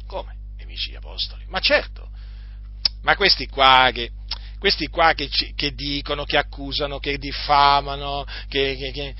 Come? 0.07 0.38
Nemici 0.57 0.91
gli 0.91 0.95
apostoli? 0.95 1.45
Ma 1.47 1.59
certo, 1.59 2.09
ma 3.03 3.15
questi 3.15 3.47
qua 3.47 3.91
che 3.93 4.11
questi 4.60 4.88
qua 4.88 5.14
che, 5.14 5.30
che, 5.55 5.72
dicono, 5.74 6.26
che 6.26 6.38
accusano, 6.38 6.99
che 6.99 7.18
diffamano, 7.18 8.26
che, 8.49 8.76
che, 8.93 9.16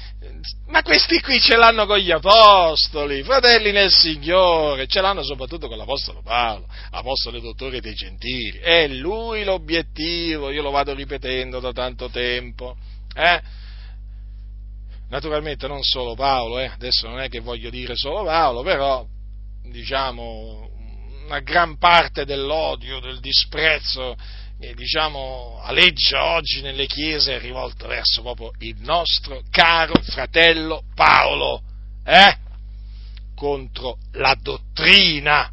ma 0.68 0.84
questi 0.84 1.22
qui 1.22 1.40
ce 1.40 1.56
l'hanno 1.56 1.86
con 1.86 1.98
gli 1.98 2.12
apostoli, 2.12 3.24
fratelli 3.24 3.72
nel 3.72 3.90
Signore, 3.90 4.86
ce 4.88 5.00
l'hanno 5.00 5.24
soprattutto 5.24 5.68
con 5.68 5.78
l'Apostolo 5.78 6.22
Paolo, 6.22 6.68
Apostolo 6.92 7.40
Dottore 7.40 7.80
dei 7.80 7.94
Gentili, 7.94 8.60
è 8.60 8.88
lui 8.88 9.44
l'obiettivo, 9.46 10.52
io 10.52 10.62
lo 10.62 10.72
vado 10.72 10.94
ripetendo 10.94 11.60
da 11.60 11.72
tanto 11.72 12.10
tempo. 12.10 12.76
Eh? 13.16 13.42
Naturalmente 15.10 15.68
non 15.68 15.82
solo 15.84 16.16
Paolo, 16.16 16.60
eh? 16.60 16.66
adesso 16.66 17.08
non 17.08 17.22
è 17.22 17.30
che 17.30 17.40
voglio 17.40 17.70
dire 17.70 17.96
solo 17.96 18.26
Paolo, 18.26 18.62
però 18.62 19.06
diciamo 19.64 20.70
una 21.26 21.40
gran 21.40 21.78
parte 21.78 22.26
dell'odio, 22.26 23.00
del 23.00 23.20
disprezzo 23.20 24.16
eh, 24.60 24.74
diciamo, 24.74 25.60
aleggia 25.64 26.34
oggi 26.34 26.62
nelle 26.62 26.86
chiese 26.86 27.38
è 27.38 27.40
rivolto 27.40 27.88
verso 27.88 28.22
proprio 28.22 28.52
il 28.60 28.76
nostro 28.80 29.42
caro 29.50 29.94
fratello 30.02 30.84
Paolo, 30.94 31.62
eh? 32.04 32.38
contro 33.36 33.98
la 34.14 34.36
dottrina 34.40 35.50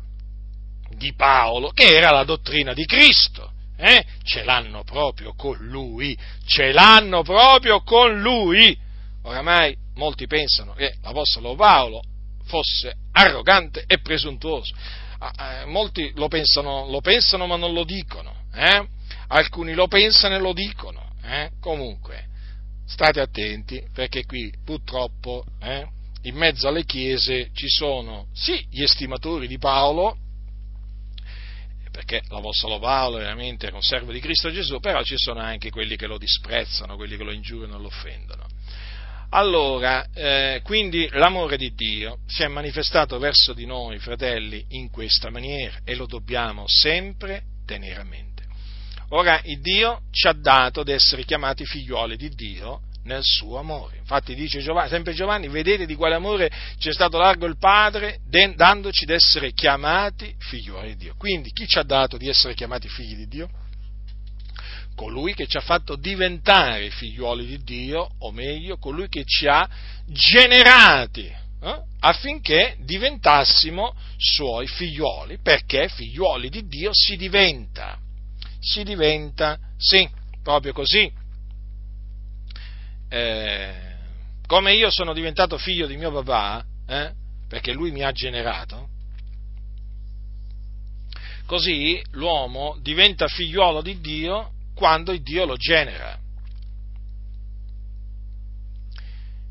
di 0.97 1.15
Paolo, 1.15 1.71
che 1.71 1.97
era 1.97 2.11
la 2.11 2.25
dottrina 2.25 2.75
di 2.75 2.85
Cristo. 2.85 3.53
Eh? 3.79 4.05
Ce 4.25 4.43
l'hanno 4.43 4.83
proprio 4.83 5.35
con 5.35 5.57
lui, 5.59 6.19
ce 6.45 6.73
l'hanno 6.73 7.23
proprio 7.23 7.83
con 7.83 8.21
lui. 8.21 8.77
Oramai 9.23 9.77
molti 9.95 10.27
pensano 10.27 10.73
che 10.73 10.97
l'Apostolo 11.03 11.55
Paolo 11.55 12.03
fosse 12.45 12.95
arrogante 13.13 13.85
e 13.87 14.01
presuntuoso. 14.01 14.75
Ah, 15.19 15.61
eh, 15.61 15.65
molti 15.67 16.11
lo 16.17 16.27
pensano, 16.27 16.89
lo 16.89 17.01
pensano 17.01 17.47
ma 17.47 17.57
non 17.57 17.73
lo 17.73 17.85
dicono. 17.85 18.45
Eh? 18.53 18.95
Alcuni 19.29 19.75
lo 19.75 19.89
pensano 19.89 20.35
e 20.35 20.39
lo 20.39 20.53
dicono. 20.53 21.15
Eh? 21.23 21.51
Comunque, 21.61 22.27
state 22.87 23.21
attenti 23.21 23.83
perché 23.93 24.25
qui 24.25 24.53
purtroppo 24.65 25.45
eh, 25.61 25.87
in 26.23 26.37
mezzo 26.37 26.69
alle 26.69 26.85
chiese 26.85 27.51
ci 27.53 27.69
sono 27.69 28.29
sì 28.33 28.67
gli 28.71 28.83
estimatori 28.83 29.47
di 29.47 29.59
Paolo, 29.59 30.19
perché 31.91 32.23
l'Apostolo 32.29 32.79
Paolo 32.79 33.17
veramente 33.19 33.67
era 33.67 33.77
un 33.77 33.83
servo 33.83 34.13
di 34.13 34.21
Cristo 34.21 34.51
Gesù, 34.51 34.81
però 34.81 35.03
ci 35.03 35.17
sono 35.17 35.41
anche 35.41 35.71
quelli 35.71 35.97
che 35.97 36.07
lo 36.07 36.19
disprezzano, 36.19 36.97
quelli 36.97 37.17
che 37.17 37.25
lo 37.25 37.33
ingiuriano 37.33 37.77
e 37.77 37.81
lo 37.81 37.87
offendono. 37.87 38.47
Allora, 39.31 40.07
eh, 40.13 40.61
quindi 40.63 41.09
l'amore 41.13 41.57
di 41.57 41.75
Dio 41.75 42.19
si 42.27 42.43
è 42.43 42.49
manifestato 42.49 43.19
verso 43.19 43.53
di 43.53 43.67
noi, 43.67 43.99
fratelli, 43.99 44.65
in 44.71 44.91
questa 44.91 45.31
maniera 45.31 45.81
e 45.85 45.95
lo 45.95 46.07
dobbiamo 46.07 46.65
sempre 46.67 47.43
tenere 47.65 48.01
a 48.01 48.05
mente. 48.05 48.36
Ora, 49.11 49.41
il 49.45 49.61
Dio 49.61 50.03
ci 50.11 50.27
ha 50.27 50.33
dato 50.33 50.83
di 50.83 50.93
essere 50.93 51.25
chiamati 51.25 51.65
figlioli 51.65 52.17
di 52.17 52.29
Dio 52.31 52.81
nel 53.05 53.23
suo 53.23 53.59
amore. 53.59 53.99
Infatti 53.99 54.35
dice 54.35 54.61
Giovanni, 54.61 54.89
sempre 54.89 55.13
Giovanni, 55.13 55.49
vedete 55.49 55.87
di 55.87 55.95
quale 55.95 56.17
amore 56.17 56.51
ci 56.79 56.89
è 56.89 56.93
stato 56.93 57.19
largo 57.19 57.47
il 57.47 57.57
Padre, 57.57 58.19
dandoci 58.27 59.05
di 59.05 59.13
essere 59.13 59.53
chiamati 59.53 60.35
figlioli 60.39 60.89
di 60.89 60.97
Dio. 60.97 61.15
Quindi 61.17 61.51
chi 61.53 61.69
ci 61.69 61.79
ha 61.79 61.85
dato 61.85 62.17
di 62.17 62.29
essere 62.29 62.55
chiamati 62.55 62.89
figli 62.89 63.15
di 63.15 63.29
Dio? 63.29 63.49
Colui 64.97 65.35
che 65.35 65.47
ci 65.47 65.57
ha 65.57 65.61
fatto 65.61 65.95
diventare 65.95 66.91
figlioli 66.91 67.47
di 67.47 67.59
Dio, 67.63 68.09
o 68.19 68.33
meglio, 68.33 68.77
colui 68.79 69.09
che 69.09 69.25
ci 69.25 69.47
ha 69.47 69.69
generati 70.07 71.27
eh, 71.27 71.83
affinché 72.01 72.77
diventassimo 72.81 73.95
suoi 74.17 74.67
figlioli, 74.67 75.39
perché 75.39 75.89
figlioli 75.89 76.49
di 76.49 76.67
Dio 76.67 76.91
si 76.93 77.17
diventa 77.17 77.99
si 78.67 78.83
diventa, 78.83 79.59
sì, 79.79 80.09
proprio 80.43 80.73
così. 80.73 81.11
Eh, 83.09 83.75
come 84.47 84.75
io 84.75 84.91
sono 84.91 85.13
diventato 85.13 85.57
figlio 85.57 85.87
di 85.87 85.97
mio 85.97 86.11
papà, 86.11 86.65
eh, 86.89 87.13
perché 87.49 87.73
lui 87.73 87.93
mi 87.93 88.03
ha 88.03 88.11
generato, 88.11 88.89
così 91.47 92.03
l'uomo 92.11 92.77
diventa 92.81 93.29
figliuolo 93.29 93.83
di 93.83 94.01
Dio 94.01 94.51
quando 94.75 95.13
Dio 95.23 95.47
lo 95.47 95.57
genera. 95.57 96.19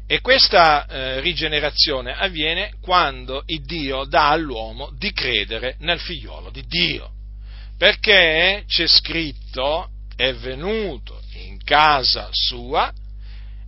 E 0.08 0.20
questa 0.20 0.86
eh, 0.86 1.20
rigenerazione 1.22 2.14
avviene 2.14 2.74
quando 2.82 3.44
Dio 3.46 4.04
dà 4.04 4.30
all'uomo 4.30 4.92
di 4.98 5.12
credere 5.14 5.78
nel 5.80 6.00
figliuolo 6.00 6.52
di 6.52 6.64
Dio 6.68 7.15
perché 7.78 8.64
c'è 8.68 8.88
scritto 8.88 9.90
è 10.16 10.34
venuto 10.34 11.22
in 11.34 11.62
casa 11.64 12.30
sua 12.32 12.92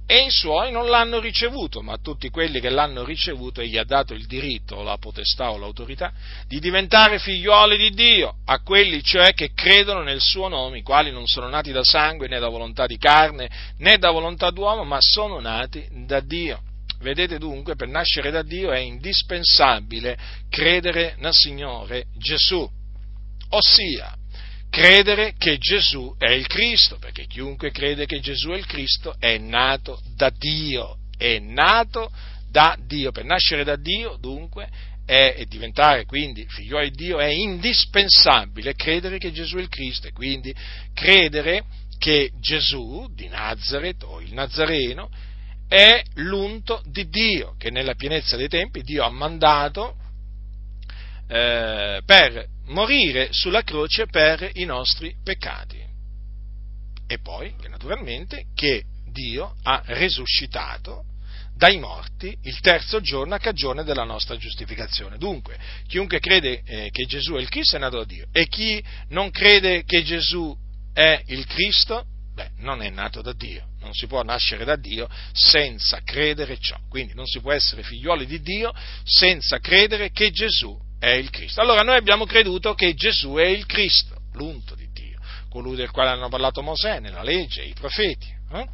e 0.09 0.23
i 0.23 0.31
suoi 0.31 0.71
non 0.71 0.87
l'hanno 0.87 1.19
ricevuto, 1.19 1.81
ma 1.81 1.97
tutti 1.97 2.29
quelli 2.29 2.61
che 2.61 2.69
l'hanno 2.69 3.03
ricevuto 3.03 3.59
egli 3.59 3.77
ha 3.77 3.83
dato 3.83 4.13
il 4.13 4.25
diritto, 4.25 4.81
la 4.81 4.95
potestà 4.97 5.51
o 5.51 5.57
l'autorità 5.57 6.13
di 6.47 6.61
diventare 6.61 7.19
figlioli 7.19 7.75
di 7.75 7.89
Dio, 7.89 8.35
a 8.45 8.61
quelli 8.61 9.03
cioè 9.03 9.33
che 9.33 9.51
credono 9.53 10.03
nel 10.03 10.21
suo 10.21 10.47
nome, 10.47 10.77
i 10.77 10.81
quali 10.81 11.11
non 11.11 11.27
sono 11.27 11.49
nati 11.49 11.73
da 11.73 11.83
sangue 11.83 12.29
né 12.29 12.39
da 12.39 12.47
volontà 12.47 12.85
di 12.85 12.97
carne 12.97 13.49
né 13.79 13.97
da 13.97 14.11
volontà 14.11 14.49
d'uomo, 14.49 14.85
ma 14.85 14.99
sono 15.01 15.41
nati 15.41 15.85
da 16.05 16.21
Dio. 16.21 16.61
Vedete 17.01 17.37
dunque, 17.37 17.75
per 17.75 17.89
nascere 17.89 18.31
da 18.31 18.43
Dio 18.43 18.71
è 18.71 18.79
indispensabile 18.79 20.17
credere 20.49 21.15
nel 21.19 21.33
Signore 21.33 22.05
Gesù 22.17 22.76
ossia 23.49 24.15
credere 24.69 25.33
che 25.37 25.57
Gesù 25.57 26.15
è 26.17 26.29
il 26.29 26.47
Cristo, 26.47 26.97
perché 26.97 27.25
chiunque 27.25 27.71
crede 27.71 28.05
che 28.05 28.19
Gesù 28.19 28.49
è 28.49 28.57
il 28.57 28.65
Cristo 28.65 29.15
è 29.17 29.37
nato 29.37 30.01
da 30.15 30.29
Dio, 30.29 30.97
è 31.17 31.39
nato 31.39 32.11
da 32.49 32.77
Dio. 32.85 33.11
Per 33.11 33.23
nascere 33.23 33.63
da 33.63 33.75
Dio, 33.75 34.17
dunque, 34.19 34.69
e 35.05 35.45
diventare 35.47 36.05
quindi 36.05 36.45
figlio 36.49 36.81
di 36.81 36.91
Dio, 36.91 37.19
è 37.19 37.27
indispensabile 37.27 38.75
credere 38.75 39.17
che 39.17 39.31
Gesù 39.31 39.55
è 39.55 39.61
il 39.61 39.69
Cristo 39.69 40.07
e 40.07 40.11
quindi 40.11 40.53
credere 40.93 41.63
che 41.97 42.31
Gesù 42.39 43.07
di 43.15 43.27
Nazareth 43.29 44.03
o 44.03 44.19
il 44.19 44.33
Nazareno 44.33 45.09
è 45.67 46.01
l'unto 46.15 46.81
di 46.85 47.07
Dio, 47.09 47.55
che 47.57 47.71
nella 47.71 47.95
pienezza 47.95 48.35
dei 48.35 48.47
tempi 48.47 48.81
Dio 48.81 49.03
ha 49.03 49.09
mandato 49.09 49.95
eh, 51.27 52.01
per 52.05 52.47
morire 52.67 53.29
sulla 53.31 53.63
croce 53.63 54.05
per 54.07 54.49
i 54.53 54.65
nostri 54.65 55.15
peccati. 55.23 55.83
E 57.07 57.19
poi, 57.19 57.53
naturalmente, 57.69 58.45
che 58.53 58.83
Dio 59.11 59.55
ha 59.63 59.81
resuscitato 59.85 61.03
dai 61.55 61.79
morti 61.79 62.37
il 62.43 62.59
terzo 62.59 63.01
giorno 63.01 63.33
a 63.33 63.39
cagione 63.39 63.83
della 63.83 64.03
nostra 64.03 64.37
giustificazione. 64.37 65.17
Dunque, 65.17 65.57
chiunque 65.87 66.19
crede 66.19 66.61
eh, 66.63 66.89
che 66.91 67.05
Gesù 67.05 67.33
è 67.33 67.39
il 67.39 67.49
Cristo 67.49 67.77
è 67.77 67.79
nato 67.79 67.97
da 67.97 68.05
Dio 68.05 68.27
e 68.31 68.47
chi 68.47 68.83
non 69.09 69.31
crede 69.31 69.83
che 69.83 70.03
Gesù 70.03 70.55
è 70.93 71.21
il 71.27 71.45
Cristo, 71.47 72.05
beh, 72.33 72.51
non 72.57 72.81
è 72.81 72.89
nato 72.89 73.21
da 73.21 73.33
Dio. 73.33 73.65
Non 73.79 73.93
si 73.93 74.05
può 74.05 74.21
nascere 74.21 74.65
da 74.65 74.75
Dio 74.75 75.09
senza 75.31 76.01
credere 76.03 76.59
ciò. 76.59 76.77
Quindi 76.89 77.13
non 77.13 77.25
si 77.25 77.39
può 77.39 77.51
essere 77.51 77.83
figlioli 77.83 78.25
di 78.25 78.41
Dio 78.41 78.73
senza 79.03 79.59
credere 79.59 80.11
che 80.11 80.29
Gesù 80.31 80.77
è 80.99 81.09
il 81.09 81.29
Cristo. 81.29 81.61
Allora 81.61 81.81
noi 81.81 81.97
abbiamo 81.97 82.25
creduto 82.25 82.73
che 82.73 82.93
Gesù 82.93 83.33
è 83.35 83.45
il 83.45 83.65
Cristo, 83.65 84.21
l'unto 84.33 84.75
di 84.75 84.89
Dio, 84.91 85.19
colui 85.49 85.75
del 85.75 85.91
quale 85.91 86.09
hanno 86.09 86.29
parlato 86.29 86.61
Mosè 86.61 86.99
nella 86.99 87.23
legge 87.23 87.63
i 87.63 87.73
profeti. 87.73 88.27
Eh? 88.53 88.67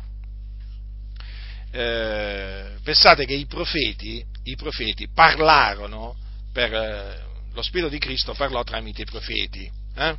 Eh, 1.71 2.77
pensate 2.83 3.25
che 3.25 3.33
i 3.33 3.45
profeti, 3.45 4.23
i 4.43 4.55
profeti 4.55 5.09
parlarono 5.09 6.15
per 6.51 6.73
eh, 6.73 7.23
lo 7.51 7.61
Spirito 7.61 7.89
di 7.89 7.97
Cristo 7.97 8.33
parlò 8.33 8.63
tramite 8.63 9.01
i 9.01 9.05
profeti. 9.05 9.69
Eh? 9.95 10.15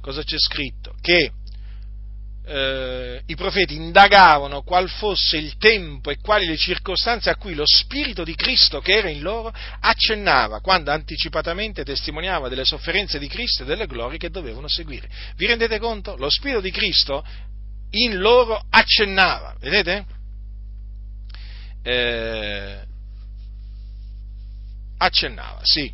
Cosa 0.00 0.22
c'è 0.22 0.38
scritto? 0.38 0.94
Che 1.00 1.32
eh, 2.46 3.22
i 3.24 3.34
profeti 3.36 3.74
indagavano 3.74 4.62
qual 4.62 4.88
fosse 4.88 5.38
il 5.38 5.56
tempo 5.56 6.10
e 6.10 6.18
quali 6.20 6.46
le 6.46 6.56
circostanze 6.56 7.30
a 7.30 7.36
cui 7.36 7.54
lo 7.54 7.64
Spirito 7.66 8.22
di 8.22 8.34
Cristo 8.34 8.80
che 8.80 8.96
era 8.96 9.08
in 9.08 9.22
loro 9.22 9.52
accennava 9.80 10.60
quando 10.60 10.90
anticipatamente 10.90 11.84
testimoniava 11.84 12.48
delle 12.48 12.64
sofferenze 12.64 13.18
di 13.18 13.28
Cristo 13.28 13.62
e 13.62 13.66
delle 13.66 13.86
glorie 13.86 14.18
che 14.18 14.30
dovevano 14.30 14.68
seguire. 14.68 15.08
Vi 15.36 15.46
rendete 15.46 15.78
conto? 15.78 16.16
Lo 16.16 16.28
Spirito 16.28 16.60
di 16.60 16.70
Cristo 16.70 17.24
in 17.90 18.18
loro 18.18 18.62
accennava, 18.68 19.56
vedete? 19.60 20.04
Eh, 21.82 22.78
accennava, 24.98 25.60
sì. 25.62 25.92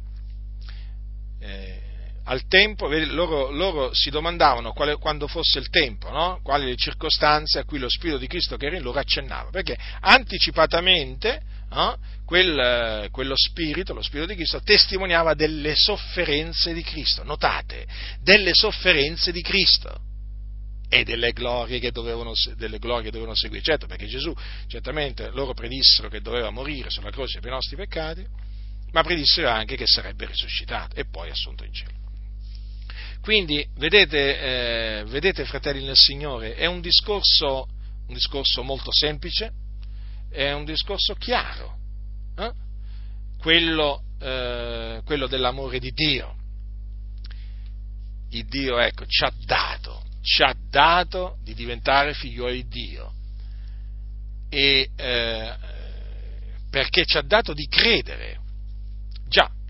Eh, 1.38 1.89
al 2.24 2.46
tempo, 2.46 2.88
loro, 2.88 3.50
loro 3.50 3.94
si 3.94 4.10
domandavano 4.10 4.72
quale, 4.72 4.96
quando 4.96 5.26
fosse 5.26 5.58
il 5.58 5.68
tempo, 5.68 6.10
no? 6.10 6.40
quali 6.42 6.66
le 6.66 6.76
circostanze 6.76 7.58
a 7.58 7.64
cui 7.64 7.78
lo 7.78 7.88
Spirito 7.88 8.18
di 8.18 8.26
Cristo 8.26 8.56
che 8.56 8.66
era 8.66 8.76
in 8.76 8.82
loro 8.82 8.98
accennava, 8.98 9.50
perché 9.50 9.76
anticipatamente 10.00 11.42
no? 11.70 11.96
Quel, 12.24 13.08
quello 13.10 13.34
Spirito, 13.36 13.94
lo 13.94 14.02
Spirito 14.02 14.28
di 14.28 14.34
Cristo, 14.34 14.60
testimoniava 14.60 15.34
delle 15.34 15.74
sofferenze 15.74 16.72
di 16.72 16.82
Cristo, 16.82 17.24
notate, 17.24 17.86
delle 18.22 18.54
sofferenze 18.54 19.32
di 19.32 19.42
Cristo 19.42 20.00
e 20.88 21.04
delle 21.04 21.32
glorie 21.32 21.78
che 21.78 21.90
dovevano, 21.90 22.32
glorie 22.56 23.04
che 23.04 23.10
dovevano 23.10 23.34
seguire. 23.34 23.62
Certo, 23.62 23.86
perché 23.86 24.06
Gesù, 24.06 24.34
certamente, 24.66 25.30
loro 25.30 25.54
predissero 25.54 26.08
che 26.08 26.20
doveva 26.20 26.50
morire 26.50 26.90
sulla 26.90 27.10
croce 27.10 27.40
per 27.40 27.50
i 27.50 27.54
nostri 27.54 27.76
peccati, 27.76 28.24
ma 28.92 29.02
predissero 29.02 29.48
anche 29.48 29.76
che 29.76 29.86
sarebbe 29.86 30.26
risuscitato 30.26 30.96
e 30.96 31.04
poi 31.06 31.30
assunto 31.30 31.64
in 31.64 31.72
cielo. 31.72 31.99
Quindi, 33.20 33.66
vedete, 33.76 34.38
eh, 35.00 35.04
vedete, 35.04 35.44
fratelli 35.44 35.84
nel 35.84 35.96
Signore, 35.96 36.54
è 36.54 36.66
un 36.66 36.80
discorso, 36.80 37.68
un 38.06 38.14
discorso 38.14 38.62
molto 38.62 38.90
semplice, 38.92 39.52
è 40.30 40.52
un 40.52 40.64
discorso 40.64 41.14
chiaro, 41.14 41.76
eh? 42.36 42.52
quello, 43.38 44.02
eh, 44.20 45.02
quello, 45.04 45.26
dell'amore 45.26 45.78
di 45.78 45.90
Dio. 45.92 46.34
Il 48.30 48.46
Dio, 48.46 48.78
ecco, 48.78 49.04
ci 49.06 49.24
ha 49.24 49.32
dato, 49.44 50.02
ci 50.22 50.42
ha 50.42 50.54
dato 50.70 51.36
di 51.42 51.52
diventare 51.52 52.14
figlioli 52.14 52.66
di 52.66 52.68
Dio. 52.68 53.12
E, 54.48 54.90
eh, 54.96 55.56
perché 56.70 57.04
ci 57.04 57.18
ha 57.18 57.22
dato 57.22 57.52
di 57.52 57.66
credere. 57.68 58.38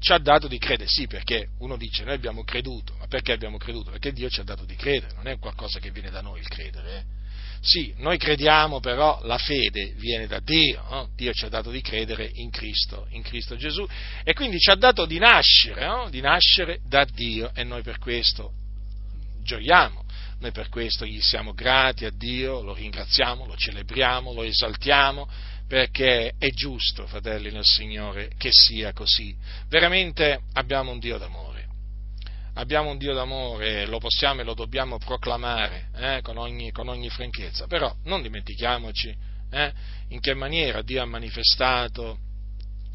Ci 0.01 0.13
ha 0.13 0.19
dato 0.19 0.49
di 0.49 0.59
credere, 0.59 0.89
sì, 0.89 1.07
perché 1.07 1.49
uno 1.59 1.77
dice 1.77 2.05
noi 2.05 2.15
abbiamo 2.15 2.43
creduto, 2.43 2.95
ma 2.99 3.07
perché 3.07 3.33
abbiamo 3.33 3.59
creduto? 3.59 3.91
Perché 3.91 4.13
Dio 4.13 4.31
ci 4.31 4.41
ha 4.41 4.45
dato 4.45 4.65
di 4.65 4.75
credere, 4.75 5.13
non 5.15 5.27
è 5.27 5.39
qualcosa 5.39 5.79
che 5.79 5.91
viene 5.91 6.11
da 6.11 6.23
noi 6.23 6.41
il 6.41 6.49
credere. 6.49 6.97
Eh? 6.97 7.05
Sì, 7.61 7.93
noi 7.99 8.17
crediamo, 8.17 8.81
però 8.81 9.21
la 9.25 9.37
fede 9.37 9.93
viene 9.99 10.27
da 10.27 10.41
Dio, 10.41 10.83
no? 10.89 11.11
Dio 11.15 11.35
ci 11.35 11.45
ha 11.45 11.51
dato 11.51 11.71
di 11.71 11.83
credere 11.83 12.31
in 12.35 12.49
Cristo, 12.49 13.07
in 13.11 13.23
Cristo 13.23 13.57
Gesù, 13.57 13.87
e 14.25 14.33
quindi 14.33 14.59
ci 14.59 14.71
ha 14.71 14.77
dato 14.77 15.05
di 15.05 15.19
nascere, 15.19 15.85
no? 15.85 16.09
di 16.09 16.23
nascere 16.23 16.81
da 16.87 17.05
Dio, 17.05 17.51
e 17.55 17.63
noi 17.63 17.83
per 17.83 17.99
questo 17.99 18.53
gioiamo, 19.43 20.05
noi 20.39 20.53
per 20.53 20.71
questo 20.71 21.05
gli 21.05 21.21
siamo 21.21 21.53
grati 21.53 22.07
a 22.07 22.11
Dio, 22.11 22.63
lo 22.63 22.73
ringraziamo, 22.73 23.45
lo 23.45 23.57
celebriamo, 23.57 24.33
lo 24.33 24.43
esaltiamo, 24.43 25.29
perché 25.71 26.35
è 26.37 26.49
giusto, 26.49 27.07
fratelli 27.07 27.53
nel 27.53 27.63
Signore, 27.63 28.33
che 28.37 28.49
sia 28.51 28.93
così. 28.93 29.37
Veramente 29.69 30.41
abbiamo 30.55 30.91
un 30.91 30.99
Dio 30.99 31.17
d'amore. 31.17 31.69
Abbiamo 32.55 32.91
un 32.91 32.99
Dio 32.99 33.15
d'amore, 33.15 33.87
lo 33.87 33.99
possiamo 33.99 34.41
e 34.41 34.45
lo 34.45 34.55
dobbiamo 34.55 34.99
proclamare 34.99 35.91
eh, 35.95 36.21
con, 36.23 36.39
ogni, 36.39 36.73
con, 36.73 36.89
ogni, 36.89 37.09
franchezza, 37.09 37.69
però 37.69 37.95
non 38.07 38.21
dimentichiamoci 38.21 39.17
eh, 39.53 39.73
in 40.09 40.19
che 40.19 40.35
maniera 40.35 40.83
Dio 40.83 41.03
ha 41.03 41.07
manifestato 41.07 42.19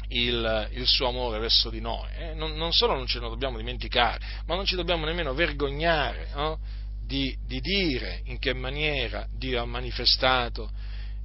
il, 0.08 0.68
il 0.72 0.86
suo 0.86 1.08
amore 1.08 1.38
verso 1.38 1.70
di 1.70 1.80
noi. 1.80 2.10
Eh. 2.14 2.34
Non, 2.34 2.56
non, 2.56 2.74
solo 2.74 2.92
non 2.92 3.06
ce 3.06 3.20
lo 3.20 3.30
dobbiamo 3.30 3.56
dimenticare, 3.56 4.20
ma 4.44 4.54
non 4.54 4.66
ci 4.66 4.76
dobbiamo 4.76 5.06
nemmeno 5.06 5.32
vergognare 5.32 6.28
no? 6.34 6.58
di, 7.06 7.34
di 7.46 7.58
dire 7.60 8.20
in 8.24 8.38
che 8.38 8.52
maniera 8.52 9.26
Dio 9.34 9.62
ha 9.62 9.64
manifestato 9.64 10.70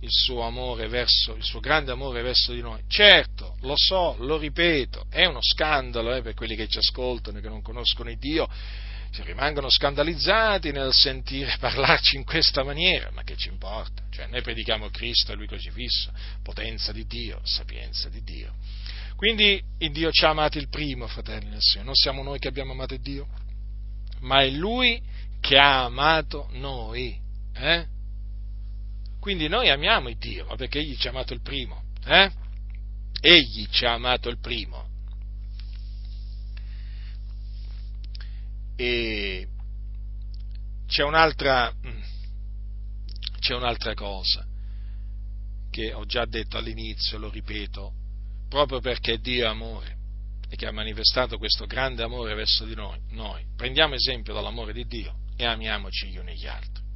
il 0.01 0.09
suo 0.09 0.41
amore 0.41 0.87
verso, 0.87 1.35
il 1.35 1.43
suo 1.43 1.59
grande 1.59 1.91
amore 1.91 2.21
verso 2.21 2.53
di 2.53 2.61
noi. 2.61 2.81
Certo, 2.87 3.55
lo 3.61 3.75
so, 3.75 4.15
lo 4.19 4.37
ripeto, 4.37 5.05
è 5.09 5.25
uno 5.25 5.39
scandalo 5.41 6.13
eh, 6.13 6.21
per 6.21 6.33
quelli 6.33 6.55
che 6.55 6.67
ci 6.67 6.79
ascoltano 6.79 7.37
e 7.37 7.41
che 7.41 7.49
non 7.49 7.61
conoscono 7.61 8.09
il 8.09 8.17
Dio, 8.17 8.47
si 9.11 9.21
rimangono 9.23 9.69
scandalizzati 9.69 10.71
nel 10.71 10.93
sentire 10.93 11.55
parlarci 11.59 12.15
in 12.15 12.23
questa 12.23 12.63
maniera, 12.63 13.11
ma 13.11 13.23
che 13.23 13.35
ci 13.35 13.49
importa? 13.49 14.03
Cioè, 14.09 14.27
noi 14.27 14.41
predichiamo 14.41 14.89
Cristo 14.89 15.31
e 15.31 15.35
Lui 15.35 15.47
crocifisso, 15.47 16.11
potenza 16.41 16.91
di 16.91 17.05
Dio, 17.05 17.39
sapienza 17.43 18.09
di 18.09 18.23
Dio. 18.23 18.55
Quindi 19.15 19.61
il 19.77 19.91
Dio 19.91 20.11
ci 20.11 20.25
ha 20.25 20.29
amati 20.29 20.57
il 20.57 20.69
primo, 20.69 21.05
fratelli 21.07 21.49
nel 21.49 21.61
Signore, 21.61 21.85
non 21.85 21.95
siamo 21.95 22.23
noi 22.23 22.39
che 22.39 22.47
abbiamo 22.47 22.71
amato 22.71 22.97
Dio, 22.97 23.27
ma 24.21 24.41
è 24.41 24.49
Lui 24.49 24.99
che 25.39 25.57
ha 25.57 25.83
amato 25.83 26.47
noi. 26.53 27.19
Eh? 27.53 27.85
Quindi 29.22 29.47
noi 29.47 29.69
amiamo 29.69 30.09
il 30.09 30.17
Dio, 30.17 30.47
ma 30.47 30.55
perché 30.55 30.80
Egli 30.80 30.97
ci 30.97 31.05
ha 31.05 31.11
amato 31.11 31.34
il 31.34 31.41
primo. 31.41 31.84
Eh? 32.05 32.32
Egli 33.22 33.67
ci 33.69 33.86
ha 33.86 33.93
amato 33.93 34.30
il 34.30 34.39
primo. 34.39 34.89
E 38.76 39.47
c'è 40.88 41.03
un'altra, 41.03 41.72
c'è 43.39 43.53
un'altra 43.53 43.93
cosa 43.93 44.43
che 45.69 45.93
ho 45.93 46.03
già 46.05 46.26
detto 46.26 46.57
all'inizio, 46.57 47.19
lo 47.19 47.30
ripeto, 47.30 47.93
proprio 48.49 48.80
perché 48.80 49.19
Dio 49.19 49.45
è 49.45 49.47
amore 49.47 49.97
e 50.49 50.55
che 50.55 50.65
ha 50.65 50.72
manifestato 50.72 51.38
questo 51.38 51.67
grande 51.67 52.01
amore 52.01 52.34
verso 52.34 52.65
di 52.65 52.74
noi, 52.74 52.99
noi 53.11 53.45
prendiamo 53.55 53.93
esempio 53.93 54.34
dall'amore 54.34 54.74
di 54.74 54.86
Dio 54.88 55.13
e 55.38 55.45
amiamoci 55.45 56.07
gli 56.07 56.17
uni 56.17 56.36
gli 56.36 56.47
altri. 56.47 56.89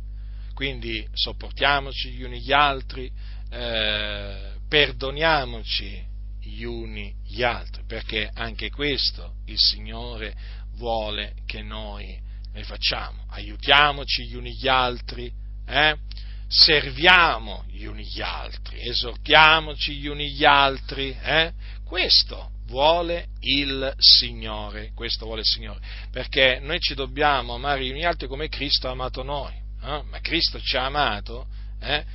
Quindi 0.56 1.06
sopportiamoci 1.12 2.12
gli 2.12 2.24
uni 2.24 2.40
gli 2.40 2.54
altri, 2.54 3.12
eh, 3.50 4.54
perdoniamoci 4.70 6.02
gli 6.42 6.64
uni 6.64 7.14
gli 7.28 7.44
altri, 7.44 7.84
perché 7.86 8.32
anche 8.34 8.72
questo 8.72 9.34
il 9.48 9.58
Signore 9.60 10.34
vuole 10.78 11.34
che 11.46 11.62
noi 11.62 12.18
ne 12.54 12.64
facciamo. 12.64 13.26
Aiutiamoci 13.32 14.28
gli 14.28 14.36
uni 14.36 14.56
gli 14.56 14.70
altri, 14.70 15.30
eh? 15.68 15.98
serviamo 16.48 17.66
gli 17.68 17.84
uni 17.84 18.06
gli 18.06 18.22
altri, 18.22 18.80
esortiamoci 18.80 19.96
gli 19.98 20.08
uni 20.08 20.32
gli 20.32 20.46
altri. 20.46 21.14
Eh? 21.22 21.52
Questo 21.84 22.52
vuole 22.68 23.28
il 23.42 23.94
Signore, 23.98 24.94
questo 24.96 25.26
vuole 25.26 25.42
il 25.42 25.48
Signore, 25.48 25.82
perché 26.12 26.60
noi 26.62 26.80
ci 26.80 26.94
dobbiamo 26.94 27.56
amare 27.56 27.84
gli 27.84 27.90
uni 27.90 28.00
gli 28.00 28.06
altri 28.06 28.30
come 28.30 28.48
Cristo 28.48 28.88
ha 28.88 28.92
amato 28.92 29.22
noi 29.22 29.64
eh? 29.86 30.04
ma 30.10 30.20
Cristo 30.20 30.60
ci 30.60 30.78
ha 30.78 30.86
amato 30.86 31.48
eh? 31.80 32.06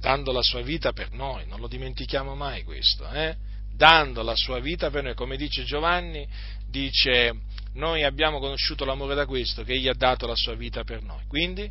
Dando 0.00 0.32
la 0.32 0.42
sua 0.42 0.62
vita 0.62 0.92
per 0.92 1.12
noi, 1.12 1.46
non 1.46 1.60
lo 1.60 1.68
dimentichiamo 1.68 2.34
mai 2.34 2.62
questo, 2.62 3.06
eh? 3.10 3.36
dando 3.74 4.22
la 4.22 4.34
sua 4.34 4.58
vita 4.58 4.88
per 4.88 5.02
noi, 5.02 5.14
come 5.14 5.36
dice 5.36 5.64
Giovanni, 5.64 6.26
dice 6.66 7.34
noi 7.74 8.02
abbiamo 8.02 8.38
conosciuto 8.38 8.86
l'amore 8.86 9.14
da 9.14 9.26
questo, 9.26 9.64
che 9.64 9.74
egli 9.74 9.88
ha 9.88 9.94
dato 9.94 10.26
la 10.26 10.34
sua 10.34 10.54
vita 10.54 10.82
per 10.82 11.02
noi, 11.02 11.24
quindi 11.28 11.70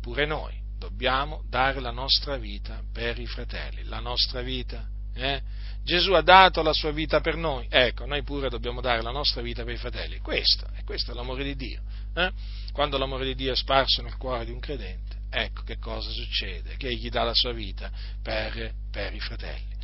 pure 0.00 0.26
noi 0.26 0.58
dobbiamo 0.78 1.42
dare 1.48 1.80
la 1.80 1.90
nostra 1.90 2.36
vita 2.36 2.82
per 2.92 3.18
i 3.18 3.26
fratelli, 3.26 3.84
la 3.84 4.00
nostra 4.00 4.40
vita. 4.40 4.86
Eh? 5.14 5.42
Gesù 5.88 6.12
ha 6.12 6.20
dato 6.20 6.62
la 6.62 6.74
sua 6.74 6.90
vita 6.90 7.22
per 7.22 7.36
noi, 7.36 7.66
ecco, 7.70 8.04
noi 8.04 8.22
pure 8.22 8.50
dobbiamo 8.50 8.82
dare 8.82 9.00
la 9.00 9.10
nostra 9.10 9.40
vita 9.40 9.64
per 9.64 9.72
i 9.72 9.78
fratelli. 9.78 10.18
Questo, 10.18 10.66
e 10.76 10.84
questo 10.84 11.12
è 11.12 11.14
l'amore 11.14 11.42
di 11.42 11.56
Dio. 11.56 11.80
Eh? 12.14 12.30
Quando 12.74 12.98
l'amore 12.98 13.24
di 13.24 13.34
Dio 13.34 13.52
è 13.54 13.56
sparso 13.56 14.02
nel 14.02 14.18
cuore 14.18 14.44
di 14.44 14.50
un 14.50 14.60
credente, 14.60 15.16
ecco 15.30 15.62
che 15.62 15.78
cosa 15.78 16.10
succede, 16.10 16.76
che 16.76 16.88
egli 16.88 17.08
dà 17.08 17.22
la 17.22 17.32
sua 17.32 17.54
vita 17.54 17.90
per, 18.22 18.74
per 18.90 19.14
i 19.14 19.20
fratelli. 19.20 19.74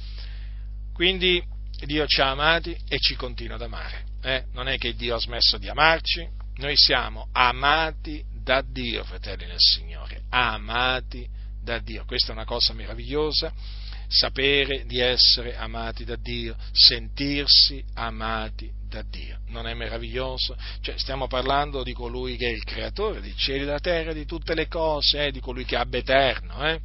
Quindi 0.93 1.43
Dio 1.87 2.07
ci 2.07 2.21
ha 2.21 2.29
amati 2.29 2.77
e 2.87 2.99
ci 2.99 3.17
continua 3.17 3.55
ad 3.55 3.63
amare. 3.63 4.05
Eh? 4.21 4.45
Non 4.53 4.69
è 4.69 4.77
che 4.77 4.95
Dio 4.95 5.15
ha 5.15 5.19
smesso 5.19 5.57
di 5.57 5.71
amarci, 5.71 6.29
noi 6.57 6.77
siamo 6.77 7.29
amati 7.33 8.23
da 8.31 8.61
Dio, 8.61 9.05
fratelli 9.05 9.47
nel 9.47 9.57
Signore, 9.57 10.25
amati 10.29 11.27
da 11.63 11.79
Dio. 11.79 12.05
Questa 12.05 12.29
è 12.29 12.35
una 12.35 12.45
cosa 12.45 12.75
meravigliosa 12.75 13.51
sapere 14.15 14.85
di 14.87 15.01
essere 15.01 15.57
amati 15.57 16.05
da 16.05 16.17
Dio, 16.17 16.57
sentirsi 16.73 17.85
amati 17.95 18.71
da 18.89 19.03
Dio. 19.03 19.41
Non 19.49 19.67
è 19.67 19.75
meraviglioso? 19.75 20.57
Cioè, 20.81 20.97
stiamo 20.99 21.27
parlando 21.27 21.83
di 21.83 21.93
colui 21.93 22.37
che 22.37 22.47
è 22.47 22.53
il 22.53 22.65
creatore 22.65 23.21
dei 23.21 23.35
cieli 23.37 23.63
e 23.63 23.65
della 23.65 23.81
terra, 23.81 24.13
di 24.13 24.25
tutte 24.25 24.55
le 24.55 24.69
cose, 24.69 25.27
eh, 25.27 25.33
di 25.33 25.41
colui 25.41 25.65
che 25.65 25.75
è 25.75 25.81
ab 25.81 25.95
eterno. 25.95 26.65
Eh? 26.65 26.81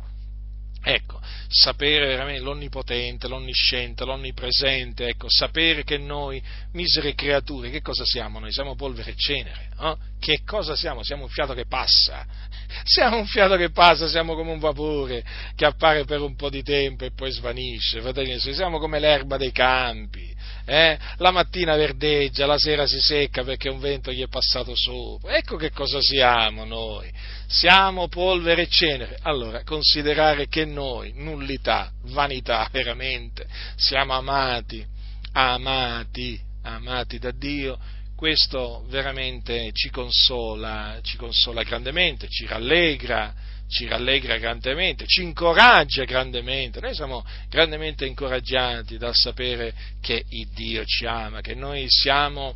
Ecco, 0.82 1.20
sapere 1.50 2.08
veramente 2.08 2.42
l'onnipotente, 2.42 3.28
l'onnisciente, 3.28 4.06
l'onnipresente, 4.06 5.08
ecco, 5.08 5.28
sapere 5.30 5.84
che 5.84 5.98
noi, 5.98 6.42
misere 6.72 7.16
creature, 7.16 7.70
che 7.70 7.82
cosa 7.82 8.06
siamo 8.06 8.40
noi? 8.40 8.54
Siamo 8.54 8.76
polvere 8.76 9.12
e 9.12 9.16
cenere, 9.16 9.70
no? 9.78 9.98
Che 10.20 10.42
cosa 10.46 10.76
siamo? 10.76 11.04
Siamo 11.04 11.24
un 11.24 11.30
fiato 11.30 11.54
che 11.54 11.66
passa, 11.66 12.26
siamo 12.84 13.18
un 13.18 13.26
fiato 13.26 13.58
che 13.58 13.72
passa, 13.72 14.08
siamo 14.08 14.36
come 14.36 14.52
un 14.52 14.60
vapore 14.60 15.24
che 15.56 15.66
appare 15.66 16.06
per 16.06 16.22
un 16.22 16.36
po' 16.36 16.50
di 16.50 16.64
tempo 16.64 17.04
e 17.04 17.12
poi 17.12 17.32
svanisce, 17.32 18.00
fratelli, 18.00 18.40
siamo 18.40 18.80
come 18.80 19.00
l'erba 19.00 19.36
dei 19.36 19.52
campi, 19.52 20.29
eh? 20.70 21.00
la 21.18 21.32
mattina 21.32 21.76
verdeggia, 21.76 22.46
la 22.46 22.60
sera 22.60 22.86
si 22.86 23.00
secca 23.00 23.44
perché 23.44 23.70
un 23.70 23.80
vento 23.80 24.12
gli 24.12 24.22
è 24.22 24.28
passato 24.28 24.76
sopra. 24.76 25.36
Ecco 25.36 25.56
che 25.56 25.72
cosa 25.72 26.00
siamo 26.00 26.64
noi. 26.64 27.12
Siamo 27.48 28.08
polvere 28.08 28.64
e 28.64 28.68
cenere. 28.68 29.18
Allora, 29.24 29.64
considerare 29.64 30.48
che 30.48 30.66
noi, 30.66 31.14
nullità, 31.16 31.92
vanità, 32.04 32.70
veramente, 32.72 33.48
siamo 33.76 34.14
amati, 34.14 34.86
amati, 35.34 36.40
amati 36.62 37.18
da 37.18 37.32
Dio, 37.32 37.80
questo 38.16 38.86
veramente 38.90 39.72
ci 39.74 39.90
consola, 39.90 41.00
ci 41.02 41.18
consola 41.18 41.64
grandemente, 41.64 42.28
ci 42.30 42.46
rallegra, 42.46 43.34
ci 43.70 43.88
rallegra 43.88 44.38
grandemente, 44.38 45.06
ci 45.06 45.22
incoraggia 45.22 46.04
grandemente. 46.04 46.80
Noi 46.80 46.96
siamo 46.96 47.24
grandemente 47.48 48.06
incoraggiati 48.06 48.98
dal 48.98 49.16
sapere 49.16 49.74
che 50.02 50.26
il 50.28 50.48
Dio 50.50 50.84
ci 50.86 51.06
ama, 51.06 51.42
che 51.42 51.54
noi 51.54 51.86
siamo 51.88 52.56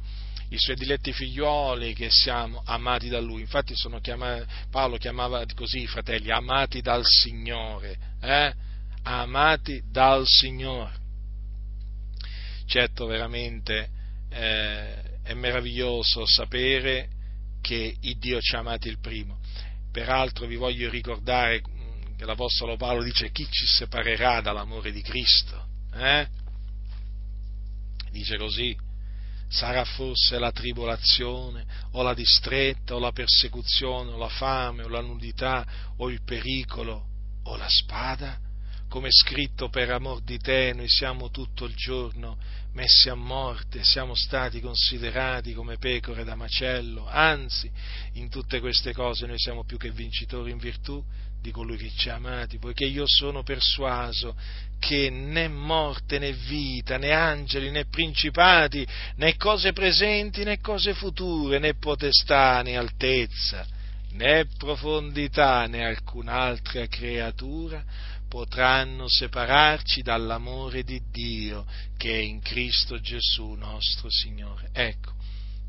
i 0.49 0.57
suoi 0.57 0.75
diletti 0.75 1.13
figlioli, 1.13 1.93
che 1.93 2.09
siamo 2.09 2.63
amati 2.65 3.09
da 3.09 3.19
Lui. 3.19 3.41
Infatti 3.41 3.75
chiamati, 4.01 4.45
Paolo 4.71 4.97
chiamava 4.97 5.43
così 5.53 5.81
i 5.81 5.87
fratelli, 5.87 6.31
amati 6.31 6.81
dal 6.81 7.03
Signore, 7.05 7.97
eh? 8.19 8.53
amati 9.03 9.83
dal 9.91 10.25
Signore. 10.25 11.01
Certo, 12.65 13.05
veramente 13.05 13.89
eh, 14.29 14.95
è 15.21 15.33
meraviglioso 15.33 16.25
sapere 16.25 17.09
che 17.61 17.95
il 17.99 18.17
Dio 18.17 18.41
ci 18.41 18.55
ha 18.55 18.59
amati 18.59 18.87
il 18.87 18.99
primo 18.99 19.37
Peraltro 19.93 20.47
vi 20.47 20.55
voglio 20.55 20.89
ricordare 20.89 21.61
mm, 21.61 22.17
che 22.17 22.25
l'Apostolo 22.25 22.77
Paolo 22.77 23.03
dice 23.03 23.29
chi 23.29 23.47
ci 23.47 23.67
separerà 23.67 24.41
dall'amore 24.41 24.91
di 24.91 25.03
Cristo? 25.03 25.67
Eh? 25.93 26.27
Dice 28.09 28.37
così, 28.37 28.75
sarà 29.47 29.85
forse 29.85 30.39
la 30.39 30.51
tribolazione, 30.51 31.63
o 31.91 32.01
la 32.01 32.15
distretta, 32.15 32.95
o 32.95 32.99
la 32.99 33.11
persecuzione, 33.11 34.11
o 34.11 34.17
la 34.17 34.29
fame, 34.29 34.81
o 34.81 34.87
la 34.87 35.01
nudità, 35.01 35.63
o 35.97 36.09
il 36.09 36.23
pericolo, 36.23 37.05
o 37.43 37.55
la 37.55 37.69
spada? 37.69 38.39
Come 38.93 39.09
scritto 39.09 39.69
per 39.69 39.89
amor 39.89 40.21
di 40.21 40.37
te, 40.37 40.71
noi 40.75 40.87
siamo 40.87 41.31
tutto 41.31 41.65
il 41.65 41.73
giorno 41.73 42.37
messi 42.73 43.09
a 43.09 43.15
morte, 43.15 43.83
siamo 43.83 44.13
stati 44.13 44.61
considerati 44.61 45.53
come 45.53 45.79
pecore 45.79 46.23
da 46.23 46.35
macello, 46.35 47.07
anzi, 47.09 47.71
in 48.13 48.29
tutte 48.29 48.59
queste 48.59 48.93
cose 48.93 49.25
noi 49.25 49.39
siamo 49.39 49.63
più 49.63 49.77
che 49.77 49.89
vincitori 49.89 50.51
in 50.51 50.59
virtù 50.59 51.03
di 51.41 51.49
colui 51.49 51.75
che 51.77 51.89
ci 51.97 52.09
ha 52.09 52.15
amati, 52.17 52.59
poiché 52.59 52.85
io 52.85 53.05
sono 53.07 53.41
persuaso 53.41 54.35
che 54.77 55.09
né 55.09 55.47
morte 55.47 56.19
né 56.19 56.31
vita, 56.31 56.99
né 56.99 57.13
angeli 57.13 57.71
né 57.71 57.85
principati, 57.85 58.85
né 59.15 59.35
cose 59.37 59.73
presenti 59.73 60.43
né 60.43 60.59
cose 60.59 60.93
future, 60.93 61.57
né 61.57 61.73
potestà 61.73 62.61
né 62.61 62.77
altezza, 62.77 63.65
né 64.11 64.45
profondità 64.55 65.65
né 65.65 65.83
alcun'altra 65.83 66.85
creatura 66.85 67.83
potranno 68.33 69.07
separarci 69.07 70.01
dall'amore 70.01 70.81
di 70.83 70.99
Dio 71.11 71.67
che 71.95 72.15
è 72.15 72.17
in 72.17 72.41
Cristo 72.41 72.99
Gesù 72.99 73.51
nostro 73.51 74.09
Signore. 74.09 74.69
Ecco, 74.73 75.13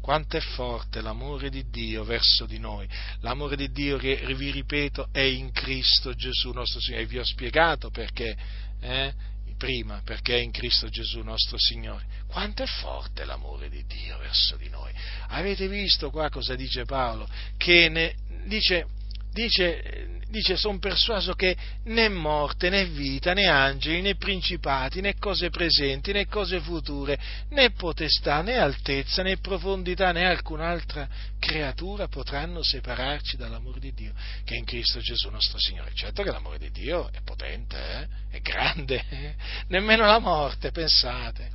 quanto 0.01 0.39
è 0.39 0.41
forte 0.41 1.03
l'amore 1.03 1.51
di 1.51 1.69
Dio 1.69 2.05
verso 2.05 2.47
di 2.47 2.59
noi. 2.59 2.89
L'amore 3.21 3.57
di 3.57 3.71
Dio 3.71 3.99
vi 3.99 4.51
ripeto, 4.51 5.09
è 5.13 5.21
in 5.21 5.53
Cristo 5.53 6.15
Gesù 6.15 6.53
nostro 6.53 6.81
Signore. 6.81 7.03
E 7.03 7.07
vi 7.07 7.19
ho 7.19 7.25
spiegato 7.25 7.91
perché, 7.91 8.35
eh, 8.81 9.13
prima, 9.59 10.01
perché 10.03 10.37
è 10.37 10.41
in 10.41 10.51
Cristo 10.51 10.89
Gesù 10.89 11.21
nostro 11.21 11.59
Signore. 11.59 12.07
Quanto 12.27 12.63
è 12.63 12.67
forte 12.67 13.27
l'amore 13.27 13.69
di 13.69 13.85
Dio 13.85 14.17
verso 14.17 14.57
di 14.57 14.71
noi. 14.71 14.91
Avete 15.29 15.69
visto 15.69 16.09
qua 16.09 16.31
cosa 16.31 16.55
dice 16.55 16.87
Paolo? 16.87 17.29
Che 17.59 17.91
ne, 17.91 18.15
dice, 18.47 18.87
dice 19.35 20.13
dice 20.29 20.57
sono 20.57 20.79
persuaso 20.79 21.35
che 21.35 21.57
né 21.85 22.09
morte 22.09 22.69
né 22.69 22.87
vita 22.87 23.35
né 23.35 23.47
angeli 23.47 24.01
né 24.01 24.17
principati 24.17 25.01
né 25.01 25.15
cose 25.17 25.51
presenti 25.51 26.13
né 26.13 26.27
cose 26.27 26.61
future 26.61 27.19
né 27.51 27.71
potestà 27.71 28.43
né 28.43 28.59
altezza 28.59 29.23
né 29.23 29.37
profondità 29.39 30.13
né 30.13 30.27
alcun'altra 30.27 31.09
creatura 31.39 32.09
potranno 32.09 32.63
separarci 32.63 33.37
dall'amore 33.37 33.79
di 33.79 33.93
Dio 33.93 34.13
che 34.45 34.55
è 34.55 34.59
in 34.59 34.65
Cristo 34.65 34.99
Gesù 35.01 35.29
nostro 35.31 35.59
Signore. 35.59 35.93
Certo 35.95 36.23
che 36.23 36.31
l'amore 36.31 36.59
di 36.59 36.71
Dio 36.71 37.11
è 37.13 37.21
potente, 37.23 37.77
eh? 37.77 38.37
è 38.37 38.41
grande, 38.41 39.05
eh? 39.09 39.35
nemmeno 39.69 40.07
la 40.07 40.19
morte, 40.19 40.71
pensate. 40.71 41.51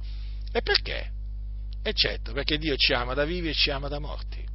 E 0.51 0.61
perché? 0.61 1.11
Certo, 1.91 2.33
perché 2.33 2.57
Dio 2.57 2.75
ci 2.75 2.93
ama 2.93 3.13
da 3.13 3.25
vivi 3.25 3.49
e 3.49 3.53
ci 3.53 3.71
ama 3.71 3.87
da 3.87 3.99
morti 3.99 4.48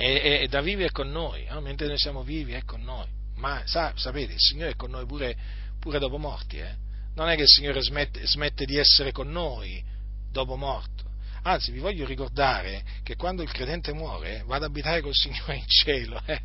e, 0.00 0.42
e 0.42 0.48
da 0.48 0.60
vivere 0.60 0.92
con 0.92 1.10
noi, 1.10 1.44
no? 1.50 1.60
mentre 1.60 1.88
noi 1.88 1.98
siamo 1.98 2.22
vivi 2.22 2.52
è 2.52 2.62
con 2.62 2.82
noi. 2.82 3.06
Ma 3.34 3.62
sa, 3.66 3.92
sapete, 3.96 4.34
il 4.34 4.40
Signore 4.40 4.70
è 4.70 4.76
con 4.76 4.90
noi 4.90 5.04
pure, 5.06 5.36
pure 5.80 5.98
dopo 5.98 6.18
morti. 6.18 6.58
Eh? 6.58 6.74
Non 7.16 7.28
è 7.28 7.34
che 7.34 7.42
il 7.42 7.48
Signore 7.48 7.82
smette, 7.82 8.24
smette 8.24 8.64
di 8.64 8.76
essere 8.76 9.10
con 9.10 9.28
noi 9.28 9.82
dopo 10.30 10.56
morto. 10.56 11.07
Anzi, 11.42 11.72
vi 11.72 11.78
voglio 11.78 12.04
ricordare 12.04 12.82
che 13.02 13.16
quando 13.16 13.42
il 13.42 13.50
credente 13.50 13.92
muore 13.92 14.42
va 14.46 14.56
ad 14.56 14.64
abitare 14.64 15.00
col 15.00 15.14
Signore 15.14 15.56
in 15.56 15.66
cielo, 15.66 16.20
eh? 16.26 16.40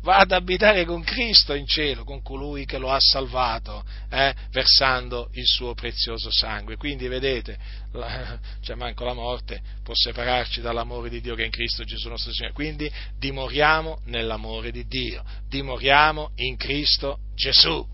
va 0.00 0.16
ad 0.16 0.32
abitare 0.32 0.84
con 0.84 1.02
Cristo 1.02 1.54
in 1.54 1.66
cielo, 1.66 2.04
con 2.04 2.22
colui 2.22 2.64
che 2.64 2.78
lo 2.78 2.90
ha 2.90 3.00
salvato, 3.00 3.84
eh? 4.10 4.34
versando 4.50 5.28
il 5.32 5.46
suo 5.46 5.74
prezioso 5.74 6.30
sangue. 6.30 6.76
Quindi 6.76 7.08
vedete, 7.08 7.58
la, 7.92 8.38
cioè 8.60 8.76
manco 8.76 9.04
la 9.04 9.14
morte 9.14 9.60
può 9.82 9.94
separarci 9.94 10.60
dall'amore 10.60 11.08
di 11.08 11.20
Dio 11.20 11.34
che 11.34 11.42
è 11.42 11.46
in 11.46 11.50
Cristo 11.50 11.84
Gesù 11.84 12.08
nostro 12.08 12.32
Signore. 12.32 12.54
Quindi 12.54 12.90
dimoriamo 13.18 14.00
nell'amore 14.06 14.70
di 14.70 14.86
Dio, 14.86 15.24
dimoriamo 15.48 16.32
in 16.36 16.56
Cristo 16.56 17.18
Gesù. 17.34 17.86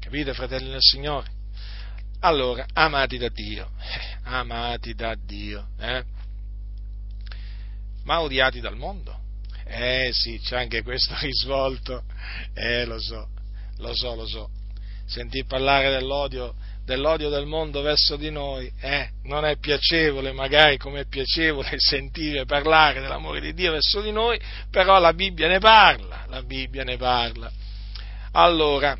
Capite, 0.00 0.34
fratelli 0.34 0.70
del 0.70 0.80
Signore? 0.80 1.38
Allora, 2.20 2.66
amati 2.74 3.16
da 3.16 3.28
Dio, 3.28 3.70
eh, 3.78 4.09
amati 4.38 4.94
da 4.94 5.14
Dio, 5.14 5.68
eh? 5.78 6.04
ma 8.04 8.20
odiati 8.20 8.60
dal 8.60 8.76
mondo. 8.76 9.18
Eh 9.64 10.10
sì, 10.12 10.40
c'è 10.40 10.58
anche 10.58 10.82
questo 10.82 11.14
risvolto, 11.20 12.02
eh 12.54 12.84
lo 12.84 12.98
so, 12.98 13.28
lo 13.78 13.94
so, 13.94 14.14
lo 14.14 14.26
so. 14.26 14.50
Sentì 15.06 15.44
parlare 15.44 15.90
dell'odio, 15.90 16.54
dell'odio 16.84 17.28
del 17.28 17.46
mondo 17.46 17.82
verso 17.82 18.16
di 18.16 18.30
noi, 18.30 18.72
eh, 18.80 19.10
non 19.24 19.44
è 19.44 19.56
piacevole, 19.58 20.32
magari 20.32 20.76
come 20.76 21.00
è 21.00 21.06
piacevole 21.06 21.74
sentire 21.78 22.44
parlare 22.44 23.00
dell'amore 23.00 23.40
di 23.40 23.54
Dio 23.54 23.72
verso 23.72 24.00
di 24.00 24.12
noi, 24.12 24.40
però 24.70 24.98
la 24.98 25.12
Bibbia 25.12 25.48
ne 25.48 25.58
parla, 25.58 26.24
la 26.28 26.42
Bibbia 26.42 26.84
ne 26.84 26.96
parla. 26.96 27.50
Allora, 28.32 28.96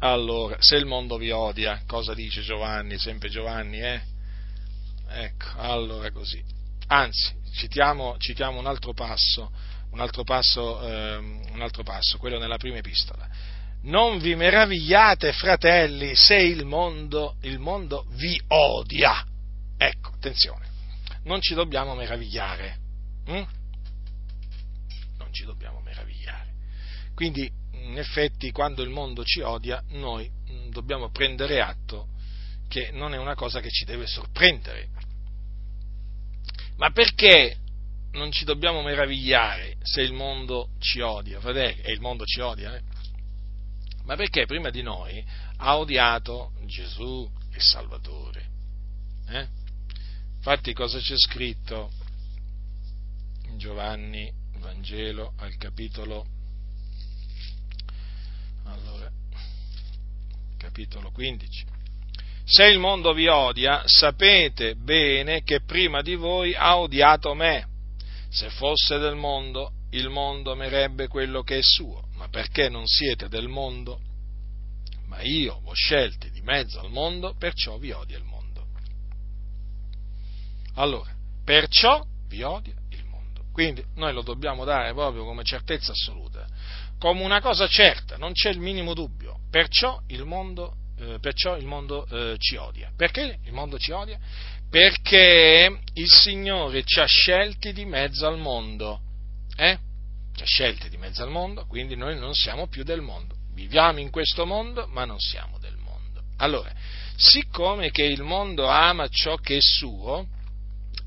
allora, 0.00 0.56
se 0.60 0.76
il 0.76 0.86
mondo 0.86 1.16
vi 1.16 1.30
odia, 1.30 1.82
cosa 1.86 2.14
dice 2.14 2.40
Giovanni, 2.42 2.98
sempre 2.98 3.28
Giovanni, 3.28 3.80
eh? 3.80 4.09
Ecco, 5.12 5.58
allora 5.58 6.10
così. 6.12 6.42
Anzi, 6.86 7.34
citiamo, 7.52 8.16
citiamo 8.18 8.58
un 8.58 8.66
altro 8.66 8.92
passo, 8.92 9.50
un 9.90 10.00
altro 10.00 10.22
passo, 10.22 10.80
eh, 10.86 11.16
un 11.16 11.60
altro 11.60 11.82
passo, 11.82 12.16
quello 12.18 12.38
nella 12.38 12.58
prima 12.58 12.76
epistola. 12.76 13.28
Non 13.82 14.18
vi 14.18 14.36
meravigliate, 14.36 15.32
fratelli, 15.32 16.14
se 16.14 16.36
il 16.36 16.64
mondo, 16.64 17.36
il 17.42 17.58
mondo 17.58 18.06
vi 18.10 18.40
odia. 18.48 19.24
Ecco, 19.76 20.10
attenzione, 20.10 20.68
non 21.24 21.40
ci 21.40 21.54
dobbiamo 21.54 21.94
meravigliare. 21.94 22.76
Hm? 23.26 23.46
Non 25.18 25.32
ci 25.32 25.44
dobbiamo 25.44 25.80
meravigliare. 25.80 26.52
Quindi 27.14 27.50
in 27.72 27.98
effetti 27.98 28.52
quando 28.52 28.82
il 28.82 28.90
mondo 28.90 29.24
ci 29.24 29.40
odia 29.40 29.82
noi 29.90 30.30
mm, 30.30 30.70
dobbiamo 30.70 31.10
prendere 31.10 31.60
atto 31.60 32.09
che 32.70 32.92
non 32.92 33.14
è 33.14 33.18
una 33.18 33.34
cosa 33.34 33.58
che 33.58 33.68
ci 33.68 33.84
deve 33.84 34.06
sorprendere. 34.06 34.88
Ma 36.76 36.92
perché 36.92 37.56
non 38.12 38.30
ci 38.30 38.44
dobbiamo 38.44 38.80
meravigliare 38.80 39.76
se 39.82 40.02
il 40.02 40.12
mondo 40.12 40.70
ci 40.78 41.00
odia? 41.00 41.40
Fratelli, 41.40 41.80
e 41.80 41.92
il 41.92 42.00
mondo 42.00 42.24
ci 42.24 42.38
odia, 42.40 42.76
eh? 42.76 42.82
Ma 44.04 44.14
perché 44.14 44.46
prima 44.46 44.70
di 44.70 44.82
noi 44.82 45.22
ha 45.56 45.78
odiato 45.78 46.52
Gesù 46.66 47.28
il 47.52 47.60
Salvatore. 47.60 48.48
Eh? 49.28 49.48
Infatti 50.36 50.72
cosa 50.72 51.00
c'è 51.00 51.16
scritto 51.16 51.90
in 53.46 53.58
Giovanni 53.58 54.32
Vangelo 54.58 55.32
al 55.38 55.56
capitolo 55.56 56.38
capitolo 60.56 61.10
15. 61.10 61.79
Se 62.52 62.64
il 62.64 62.80
mondo 62.80 63.12
vi 63.12 63.28
odia, 63.28 63.82
sapete 63.84 64.74
bene 64.74 65.44
che 65.44 65.60
prima 65.62 66.02
di 66.02 66.16
voi 66.16 66.52
ha 66.52 66.78
odiato 66.78 67.32
me. 67.32 67.64
Se 68.28 68.50
fosse 68.50 68.98
del 68.98 69.14
mondo, 69.14 69.70
il 69.90 70.08
mondo 70.08 70.50
amerebbe 70.50 71.06
quello 71.06 71.44
che 71.44 71.58
è 71.58 71.62
suo, 71.62 72.08
ma 72.16 72.26
perché 72.28 72.68
non 72.68 72.88
siete 72.88 73.28
del 73.28 73.46
mondo? 73.46 74.00
Ma 75.06 75.22
io 75.22 75.60
ho 75.62 75.72
scelti 75.74 76.28
di 76.32 76.40
mezzo 76.40 76.80
al 76.80 76.90
mondo, 76.90 77.36
perciò 77.38 77.78
vi 77.78 77.92
odia 77.92 78.18
il 78.18 78.24
mondo. 78.24 78.66
Allora, 80.74 81.14
perciò 81.44 82.04
vi 82.26 82.42
odia 82.42 82.74
il 82.88 83.04
mondo. 83.04 83.44
Quindi 83.52 83.84
noi 83.94 84.12
lo 84.12 84.22
dobbiamo 84.22 84.64
dare 84.64 84.92
proprio 84.92 85.24
come 85.24 85.44
certezza 85.44 85.92
assoluta, 85.92 86.44
come 86.98 87.22
una 87.22 87.40
cosa 87.40 87.68
certa, 87.68 88.16
non 88.16 88.32
c'è 88.32 88.50
il 88.50 88.58
minimo 88.58 88.92
dubbio. 88.92 89.38
Perciò 89.48 90.00
il 90.08 90.24
mondo 90.24 90.78
eh, 91.00 91.18
perciò 91.18 91.56
il 91.56 91.64
mondo 91.64 92.06
eh, 92.06 92.36
ci 92.38 92.56
odia. 92.56 92.92
Perché 92.94 93.38
il 93.42 93.52
mondo 93.52 93.78
ci 93.78 93.90
odia? 93.90 94.18
Perché 94.68 95.80
il 95.94 96.08
Signore 96.08 96.84
ci 96.84 97.00
ha 97.00 97.06
scelti 97.06 97.72
di 97.72 97.86
mezzo 97.86 98.26
al 98.26 98.38
mondo. 98.38 99.00
Eh? 99.56 99.78
Ci 100.34 100.42
ha 100.42 100.46
scelti 100.46 100.90
di 100.90 100.98
mezzo 100.98 101.22
al 101.22 101.30
mondo, 101.30 101.64
quindi 101.66 101.96
noi 101.96 102.18
non 102.18 102.34
siamo 102.34 102.68
più 102.68 102.84
del 102.84 103.00
mondo. 103.00 103.34
Viviamo 103.54 103.98
in 103.98 104.10
questo 104.10 104.44
mondo, 104.44 104.86
ma 104.88 105.04
non 105.04 105.18
siamo 105.18 105.58
del 105.58 105.76
mondo. 105.76 106.22
Allora, 106.36 106.70
siccome 107.16 107.90
che 107.90 108.04
il 108.04 108.22
mondo 108.22 108.66
ama 108.66 109.08
ciò 109.08 109.36
che 109.36 109.56
è 109.56 109.60
suo 109.60 110.26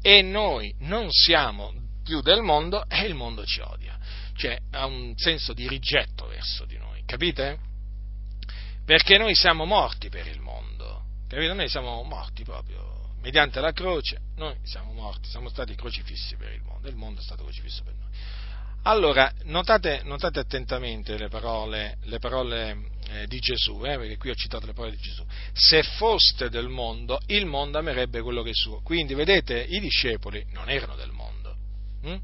e 0.02 0.22
noi 0.22 0.74
non 0.80 1.08
siamo 1.12 1.72
più 2.04 2.22
del 2.22 2.41
mondo, 2.41 2.84
e 2.89 3.06
il 3.06 3.14
mondo 3.14 3.46
ci 3.46 3.62
odia. 3.62 3.98
Cioè 4.36 4.58
ha 4.72 4.86
un 4.86 5.14
senso 5.16 5.54
di 5.54 5.68
rigetto 5.68 6.28
verso 6.28 6.66
di 6.66 6.78
noi, 6.78 7.04
capite? 7.06 7.72
Perché 8.86 9.17
noi 9.17 9.34
siamo 9.34 9.65
morti 9.65 10.09
per 10.09 10.27
il 10.27 10.41
mondo, 10.41 11.03
capito? 11.27 11.53
Noi 11.53 11.69
siamo 11.69 12.03
morti 12.03 12.43
proprio, 12.43 13.13
mediante 13.21 13.61
la 13.61 13.71
croce, 13.71 14.19
noi 14.36 14.57
siamo 14.63 14.91
morti, 14.91 15.29
siamo 15.29 15.47
stati 15.47 15.73
crocifissi 15.73 16.36
per 16.36 16.51
il 16.51 16.61
mondo, 16.61 16.89
il 16.89 16.95
mondo 16.95 17.21
è 17.21 17.23
stato 17.23 17.43
crocifisso 17.43 17.84
per 17.84 17.93
noi. 17.93 18.09
Allora, 18.86 19.31
notate, 19.43 20.01
notate 20.03 20.39
attentamente 20.39 21.17
le 21.17 21.29
parole, 21.29 21.99
le 22.01 22.19
parole 22.19 22.89
eh, 23.07 23.27
di 23.27 23.39
Gesù, 23.39 23.81
eh, 23.86 23.97
perché 23.97 24.17
qui 24.17 24.29
ho 24.31 24.36
citato 24.36 24.65
le 24.65 24.73
parole 24.73 24.97
di 24.97 25.01
Gesù. 25.01 25.23
Se 25.53 25.81
foste 25.84 26.49
del 26.49 26.67
mondo, 26.67 27.17
il 27.27 27.45
mondo 27.45 27.77
amerebbe 27.77 28.19
quello 28.19 28.43
che 28.43 28.49
è 28.49 28.53
suo. 28.53 28.81
Quindi, 28.81 29.13
vedete, 29.13 29.57
i 29.61 29.79
discepoli 29.79 30.45
non 30.51 30.69
erano 30.69 30.97
del 30.97 31.11
mondo. 31.11 31.55
Hm? 32.01 32.17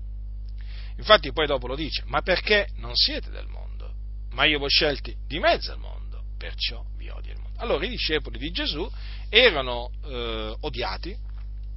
Infatti 0.98 1.32
poi 1.32 1.48
dopo 1.48 1.66
lo 1.68 1.76
dice, 1.76 2.04
ma 2.08 2.22
perché 2.22 2.68
non 2.76 2.94
siete 2.94 3.30
del 3.30 3.48
mondo? 3.48 3.94
Ma 4.32 4.44
io 4.44 4.60
vi 4.60 4.66
ho 4.66 4.70
scelti 4.70 5.16
di 5.26 5.40
mezzo 5.40 5.72
al 5.72 5.80
mondo 5.80 5.99
perciò 6.40 6.84
vi 6.96 7.10
odia 7.10 7.34
il 7.34 7.40
mondo. 7.40 7.60
Allora 7.60 7.86
i 7.86 7.90
discepoli 7.90 8.40
di 8.40 8.50
Gesù 8.52 8.90
erano 9.28 9.92
eh, 10.06 10.56
odiati 10.62 11.16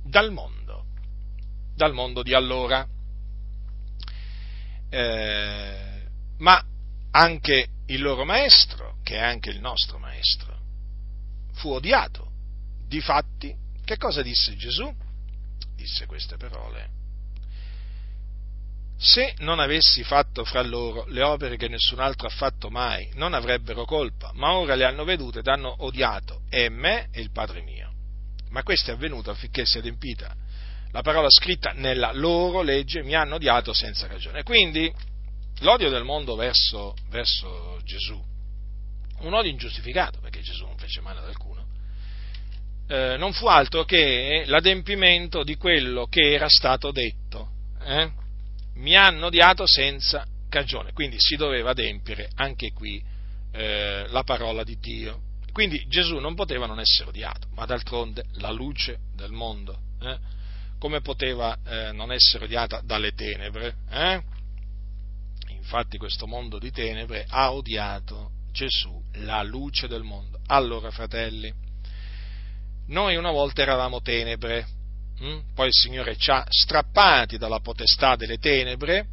dal 0.04 0.30
mondo, 0.30 0.86
dal 1.74 1.92
mondo 1.92 2.22
di 2.22 2.32
allora. 2.32 2.86
Eh, 4.88 6.02
ma 6.38 6.64
anche 7.10 7.68
il 7.86 8.00
loro 8.00 8.24
maestro, 8.24 8.98
che 9.02 9.16
è 9.16 9.22
anche 9.22 9.50
il 9.50 9.60
nostro 9.60 9.98
maestro, 9.98 10.56
fu 11.54 11.70
odiato. 11.70 12.30
Difatti, 12.86 13.54
che 13.84 13.96
cosa 13.96 14.22
disse 14.22 14.54
Gesù? 14.56 14.94
Disse 15.74 16.06
queste 16.06 16.36
parole 16.36 17.00
se 19.02 19.34
non 19.38 19.58
avessi 19.58 20.04
fatto 20.04 20.44
fra 20.44 20.62
loro 20.62 21.04
le 21.08 21.22
opere 21.22 21.56
che 21.56 21.66
nessun 21.66 21.98
altro 21.98 22.28
ha 22.28 22.30
fatto 22.30 22.70
mai, 22.70 23.10
non 23.14 23.34
avrebbero 23.34 23.84
colpa, 23.84 24.30
ma 24.34 24.52
ora 24.52 24.76
le 24.76 24.84
hanno 24.84 25.02
vedute 25.02 25.40
ed 25.40 25.48
hanno 25.48 25.74
odiato 25.78 26.42
e 26.48 26.68
me 26.68 27.08
e 27.10 27.20
il 27.20 27.32
Padre 27.32 27.62
mio. 27.62 27.90
Ma 28.50 28.62
questo 28.62 28.92
è 28.92 28.94
avvenuto 28.94 29.30
affinché 29.30 29.66
sia 29.66 29.80
adempita 29.80 30.32
la 30.92 31.02
parola 31.02 31.28
scritta 31.30 31.72
nella 31.72 32.12
loro 32.12 32.62
legge, 32.62 33.02
mi 33.02 33.16
hanno 33.16 33.36
odiato 33.36 33.72
senza 33.72 34.06
ragione. 34.06 34.44
Quindi 34.44 34.92
l'odio 35.60 35.90
del 35.90 36.04
mondo 36.04 36.36
verso, 36.36 36.94
verso 37.08 37.80
Gesù, 37.82 38.22
un 39.20 39.34
odio 39.34 39.50
ingiustificato, 39.50 40.20
perché 40.20 40.42
Gesù 40.42 40.64
non 40.64 40.76
fece 40.76 41.00
male 41.00 41.18
ad 41.18 41.26
alcuno, 41.26 41.66
eh, 42.86 43.16
non 43.16 43.32
fu 43.32 43.46
altro 43.46 43.84
che 43.84 44.44
l'adempimento 44.46 45.42
di 45.42 45.56
quello 45.56 46.06
che 46.06 46.34
era 46.34 46.48
stato 46.48 46.92
detto. 46.92 47.48
Eh? 47.84 48.20
Mi 48.74 48.96
hanno 48.96 49.26
odiato 49.26 49.66
senza 49.66 50.26
cagione. 50.48 50.92
Quindi 50.92 51.16
si 51.18 51.36
doveva 51.36 51.70
adempiere 51.70 52.30
anche 52.34 52.72
qui 52.72 53.02
eh, 53.52 54.06
la 54.08 54.22
parola 54.22 54.64
di 54.64 54.78
Dio. 54.78 55.30
Quindi 55.52 55.84
Gesù 55.88 56.18
non 56.18 56.34
poteva 56.34 56.66
non 56.66 56.80
essere 56.80 57.10
odiato, 57.10 57.48
ma 57.54 57.66
d'altronde 57.66 58.24
la 58.34 58.50
luce 58.50 59.00
del 59.14 59.32
mondo, 59.32 59.78
eh? 60.00 60.18
come 60.78 61.02
poteva 61.02 61.56
eh, 61.64 61.92
non 61.92 62.10
essere 62.10 62.46
odiata 62.46 62.80
dalle 62.82 63.12
tenebre? 63.12 63.76
Eh? 63.90 64.22
Infatti 65.50 65.98
questo 65.98 66.26
mondo 66.26 66.58
di 66.58 66.70
tenebre 66.70 67.26
ha 67.28 67.52
odiato 67.52 68.30
Gesù, 68.50 69.00
la 69.16 69.42
luce 69.42 69.88
del 69.88 70.02
mondo. 70.02 70.40
Allora, 70.46 70.90
fratelli, 70.90 71.52
noi 72.88 73.16
una 73.16 73.30
volta 73.30 73.62
eravamo 73.62 74.00
tenebre, 74.00 74.66
Mm? 75.22 75.38
Poi 75.54 75.68
il 75.68 75.72
Signore 75.72 76.16
ci 76.16 76.30
ha 76.30 76.44
strappati 76.48 77.38
dalla 77.38 77.60
potestà 77.60 78.16
delle 78.16 78.38
tenebre 78.38 79.06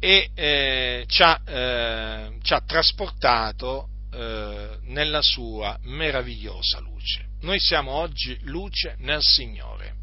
e 0.00 0.30
eh, 0.34 1.04
ci, 1.06 1.22
ha, 1.22 1.40
eh, 1.44 2.32
ci, 2.42 2.54
ha, 2.54 2.60
trasportato 2.66 3.88
eh, 4.10 4.78
nella 4.84 5.22
sua 5.22 5.78
meravigliosa 5.82 6.80
luce. 6.80 7.26
Noi 7.42 7.60
siamo 7.60 7.92
oggi 7.92 8.38
luce 8.42 8.96
nel 8.98 9.20
Signore. 9.20 9.94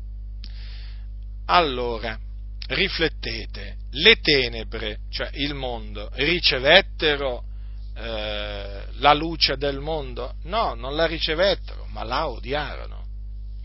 Allora, 1.46 2.18
riflettete, 2.68 3.78
le 3.92 4.20
tenebre, 4.22 5.00
cioè 5.10 5.30
il 5.34 5.56
mondo, 5.56 6.10
ricevettero 6.14 7.44
eh, 7.96 8.84
la 8.94 9.14
luce 9.14 9.58
del 9.58 9.80
mondo? 9.80 10.36
No, 10.44 10.76
non 10.76 10.96
la 10.96 11.06
ricevettero, 11.06 11.86
ma 11.90 12.04
la 12.04 12.30
odiarono. 12.30 12.99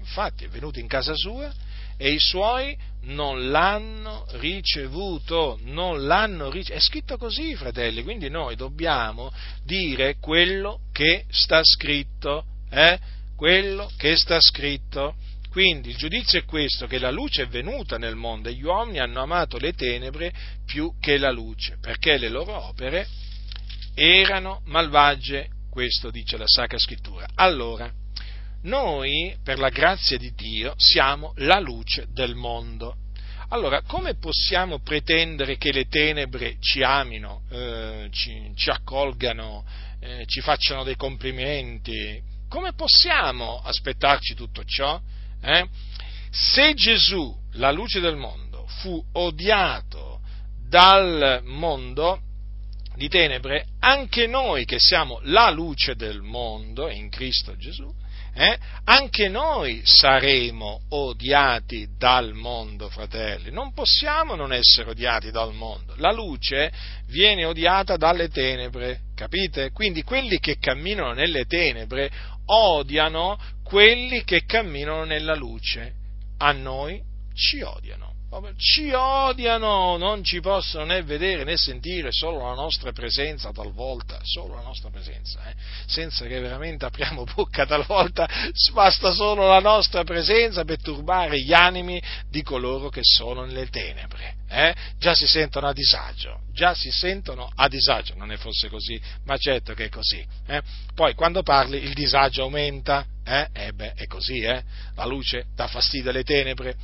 Infatti 0.04 0.44
è 0.44 0.48
venuto 0.48 0.78
in 0.78 0.86
casa 0.86 1.14
sua 1.14 1.50
e 1.96 2.10
i 2.10 2.18
suoi 2.18 2.76
non 3.04 3.50
l'hanno 3.50 4.26
ricevuto, 4.32 5.58
non 5.62 6.06
l'hanno 6.06 6.50
ricevuto. 6.50 6.78
È 6.78 6.80
scritto 6.80 7.16
così, 7.16 7.54
fratelli, 7.54 8.02
quindi 8.02 8.28
noi 8.28 8.54
dobbiamo 8.54 9.32
dire 9.64 10.16
quello 10.20 10.80
che 10.92 11.24
sta 11.30 11.60
scritto, 11.62 12.44
eh? 12.70 12.98
quello 13.34 13.90
che 13.96 14.14
sta 14.16 14.38
scritto. 14.40 15.16
Quindi 15.50 15.90
il 15.90 15.96
giudizio 15.96 16.38
è 16.38 16.44
questo, 16.44 16.86
che 16.86 16.98
la 16.98 17.10
luce 17.10 17.44
è 17.44 17.46
venuta 17.46 17.96
nel 17.96 18.16
mondo 18.16 18.48
e 18.48 18.54
gli 18.54 18.64
uomini 18.64 18.98
hanno 18.98 19.22
amato 19.22 19.56
le 19.56 19.72
tenebre 19.72 20.32
più 20.66 20.92
che 21.00 21.16
la 21.16 21.30
luce, 21.30 21.78
perché 21.80 22.18
le 22.18 22.28
loro 22.28 22.66
opere 22.66 23.06
erano 23.94 24.60
malvagie, 24.64 25.48
questo 25.70 26.10
dice 26.10 26.36
la 26.36 26.46
Sacra 26.46 26.78
Scrittura. 26.78 27.28
Allora, 27.36 27.90
noi, 28.64 29.36
per 29.42 29.58
la 29.58 29.68
grazia 29.68 30.18
di 30.18 30.32
Dio, 30.34 30.74
siamo 30.76 31.32
la 31.36 31.58
luce 31.58 32.06
del 32.10 32.34
mondo. 32.34 32.96
Allora, 33.48 33.82
come 33.82 34.14
possiamo 34.16 34.80
pretendere 34.80 35.56
che 35.56 35.72
le 35.72 35.86
tenebre 35.86 36.56
ci 36.60 36.82
amino, 36.82 37.42
eh, 37.50 38.08
ci, 38.10 38.52
ci, 38.54 38.70
accolgano, 38.70 39.64
eh, 40.00 40.24
ci 40.26 40.40
facciano 40.40 40.82
dei 40.82 40.96
complimenti? 40.96 42.20
Come 42.48 42.72
possiamo 42.72 43.60
aspettarci 43.62 44.34
tutto 44.34 44.64
ciò? 44.64 45.00
Eh? 45.42 45.66
Se 46.30 46.74
Gesù, 46.74 47.36
la 47.52 47.70
luce 47.70 48.00
del 48.00 48.16
mondo, 48.16 48.66
fu 48.80 49.02
odiato 49.12 50.20
dal 50.68 51.42
mondo 51.44 52.20
di 52.96 53.08
tenebre, 53.08 53.66
anche 53.80 54.26
noi 54.26 54.64
che 54.64 54.78
siamo 54.78 55.20
la 55.24 55.50
luce 55.50 55.94
del 55.96 56.22
mondo 56.22 56.88
in 56.88 57.10
Cristo 57.10 57.56
Gesù, 57.56 57.92
eh, 58.36 58.58
anche 58.84 59.28
noi 59.28 59.80
saremo 59.84 60.80
odiati 60.88 61.88
dal 61.96 62.32
mondo, 62.34 62.88
fratelli. 62.88 63.52
Non 63.52 63.72
possiamo 63.72 64.34
non 64.34 64.52
essere 64.52 64.90
odiati 64.90 65.30
dal 65.30 65.54
mondo. 65.54 65.94
La 65.98 66.10
luce 66.10 66.72
viene 67.06 67.44
odiata 67.44 67.96
dalle 67.96 68.28
tenebre, 68.28 69.02
capite? 69.14 69.70
Quindi 69.70 70.02
quelli 70.02 70.40
che 70.40 70.58
camminano 70.58 71.12
nelle 71.12 71.44
tenebre 71.44 72.10
odiano 72.46 73.38
quelli 73.62 74.24
che 74.24 74.44
camminano 74.44 75.04
nella 75.04 75.34
luce. 75.34 75.92
A 76.38 76.50
noi 76.50 77.00
ci 77.34 77.62
odiano. 77.62 78.13
Ci 78.56 78.90
odiano, 78.92 79.96
non 79.96 80.24
ci 80.24 80.40
possono 80.40 80.86
né 80.86 81.02
vedere 81.02 81.44
né 81.44 81.56
sentire, 81.56 82.10
solo 82.10 82.46
la 82.46 82.54
nostra 82.54 82.92
presenza 82.92 83.52
talvolta, 83.52 84.18
solo 84.22 84.54
la 84.54 84.62
nostra 84.62 84.90
presenza, 84.90 85.40
eh? 85.48 85.54
senza 85.86 86.26
che 86.26 86.40
veramente 86.40 86.84
apriamo 86.84 87.24
bocca 87.34 87.66
talvolta, 87.66 88.28
basta 88.72 89.12
solo 89.12 89.48
la 89.48 89.60
nostra 89.60 90.04
presenza 90.04 90.64
per 90.64 90.80
turbare 90.80 91.40
gli 91.40 91.52
animi 91.52 92.02
di 92.28 92.42
coloro 92.42 92.88
che 92.88 93.02
sono 93.02 93.44
nelle 93.44 93.68
tenebre. 93.68 94.42
Eh? 94.48 94.74
Già 94.98 95.14
si 95.14 95.26
sentono 95.26 95.66
a 95.66 95.72
disagio, 95.72 96.40
già 96.52 96.74
si 96.74 96.90
sentono 96.90 97.50
a 97.54 97.68
disagio, 97.68 98.14
non 98.14 98.30
è 98.30 98.36
forse 98.36 98.68
così, 98.68 99.00
ma 99.24 99.36
certo 99.36 99.74
che 99.74 99.86
è 99.86 99.88
così. 99.88 100.24
Eh? 100.46 100.62
Poi 100.94 101.14
quando 101.14 101.42
parli 101.42 101.82
il 101.82 101.92
disagio 101.92 102.42
aumenta, 102.42 103.04
eh? 103.24 103.48
eh 103.52 103.72
beh, 103.72 103.94
è 103.94 104.06
così, 104.06 104.40
eh? 104.40 104.62
la 104.94 105.06
luce 105.06 105.46
dà 105.54 105.66
fastidio 105.66 106.10
alle 106.10 106.24
tenebre. 106.24 106.76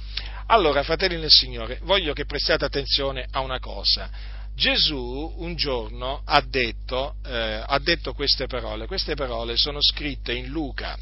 Allora, 0.51 0.82
fratelli 0.82 1.16
nel 1.16 1.31
Signore, 1.31 1.78
voglio 1.82 2.12
che 2.12 2.24
prestiate 2.24 2.64
attenzione 2.64 3.24
a 3.31 3.39
una 3.39 3.60
cosa. 3.60 4.10
Gesù 4.52 5.35
un 5.36 5.55
giorno 5.55 6.22
ha 6.24 6.40
detto, 6.40 7.14
eh, 7.24 7.62
ha 7.64 7.78
detto 7.78 8.14
queste 8.14 8.48
parole, 8.48 8.89
queste 8.89 9.14
parole 9.14 9.56
sono 9.56 9.78
scritte 9.81 10.32
in 10.32 10.48
Luca 10.48 10.98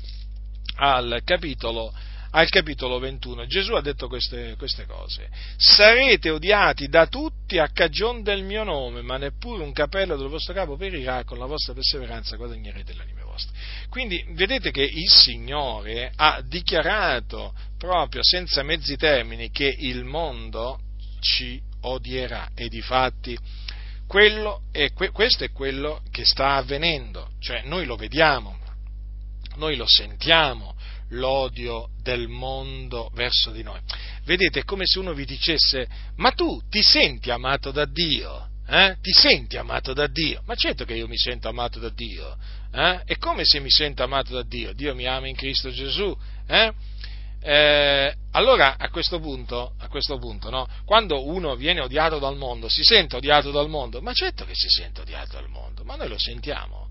al 0.77 1.23
capitolo, 1.25 1.91
al 2.33 2.51
capitolo 2.51 2.99
21. 2.99 3.47
Gesù 3.47 3.73
ha 3.73 3.81
detto 3.81 4.07
queste, 4.07 4.55
queste, 4.59 4.85
cose. 4.85 5.31
Sarete 5.57 6.29
odiati 6.29 6.89
da 6.89 7.07
tutti 7.07 7.59
a 7.59 7.71
cagion 7.73 8.23
del 8.23 8.43
mio 8.43 8.65
nome, 8.65 9.01
ma 9.01 9.17
neppure 9.17 9.63
un 9.63 9.73
capello 9.73 10.19
del 10.19 10.29
vostro 10.29 10.53
capo 10.53 10.77
perirà, 10.77 11.25
con 11.25 11.39
la 11.39 11.47
vostra 11.47 11.73
perseveranza 11.73 12.37
guadagnerete 12.37 12.93
l'anima 12.95 13.18
vostra. 13.39 13.57
Quindi 13.89 14.25
vedete 14.31 14.71
che 14.71 14.83
il 14.83 15.09
Signore 15.09 16.13
ha 16.17 16.43
dichiarato 16.45 17.55
proprio 17.79 18.23
senza 18.23 18.63
mezzi 18.63 18.97
termini 18.97 19.51
che 19.51 19.75
il 19.79 20.05
mondo 20.05 20.81
ci 21.21 21.61
odierà 21.83 22.51
e 22.55 22.69
di 22.69 22.81
fatti 22.81 23.39
è, 24.73 24.93
questo 25.13 25.45
è 25.45 25.53
quello 25.53 26.03
che 26.11 26.25
sta 26.25 26.55
avvenendo, 26.55 27.33
cioè 27.41 27.63
noi 27.65 27.85
lo 27.85 27.97
vediamo, 27.97 28.59
noi 29.57 29.77
lo 29.77 29.87
sentiamo, 29.87 30.75
l'odio 31.11 31.91
del 32.03 32.27
mondo 32.27 33.11
verso 33.13 33.51
di 33.51 33.63
noi. 33.63 33.81
Vedete, 34.25 34.61
è 34.61 34.65
come 34.65 34.87
se 34.87 34.99
uno 34.99 35.13
vi 35.13 35.27
dicesse, 35.27 35.87
ma 36.17 36.31
tu 36.33 36.59
ti 36.71 36.83
senti 36.83 37.31
amato 37.31 37.71
da 37.71 37.85
Dio? 37.85 38.49
Eh? 38.71 38.97
Ti 39.01 39.13
senti 39.13 39.57
amato 39.57 39.95
da 39.95 40.07
Dio? 40.07 40.43
Ma 40.45 40.55
certo 40.55 40.85
che 40.85 40.95
io 40.95 41.09
mi 41.09 41.17
sento 41.17 41.49
amato 41.49 41.79
da 41.79 41.89
Dio. 41.89 42.37
Eh? 42.71 43.01
È 43.05 43.17
come 43.17 43.45
se 43.45 43.61
mi 43.61 43.71
sento 43.71 44.03
amato 44.03 44.35
da 44.35 44.43
Dio. 44.43 44.75
Dio 44.75 44.95
mi 44.95 45.07
ama 45.07 45.27
in 45.27 45.35
Cristo 45.35 45.71
Gesù. 45.71 46.15
Eh? 46.47 46.73
Eh, 47.41 48.15
allora 48.33 48.77
a 48.77 48.91
questo 48.91 49.21
punto, 49.21 49.73
a 49.79 49.89
questo 49.89 50.19
punto 50.19 50.51
no? 50.51 50.69
quando 50.85 51.25
uno 51.25 51.55
viene 51.55 51.81
odiato 51.81 52.19
dal 52.19 52.37
mondo, 52.37 52.69
si 52.69 52.83
sente 52.83 53.17
odiato 53.17 53.51
dal 53.51 53.69
mondo, 53.69 54.03
ma 54.03 54.13
certo 54.13 54.45
che 54.45 54.55
si 54.55 54.69
sente 54.69 55.01
odiato 55.01 55.33
dal 55.33 55.49
mondo, 55.49 55.85
ma 55.85 55.95
noi 55.95 56.09
lo 56.09 56.19
sentiamo. 56.19 56.89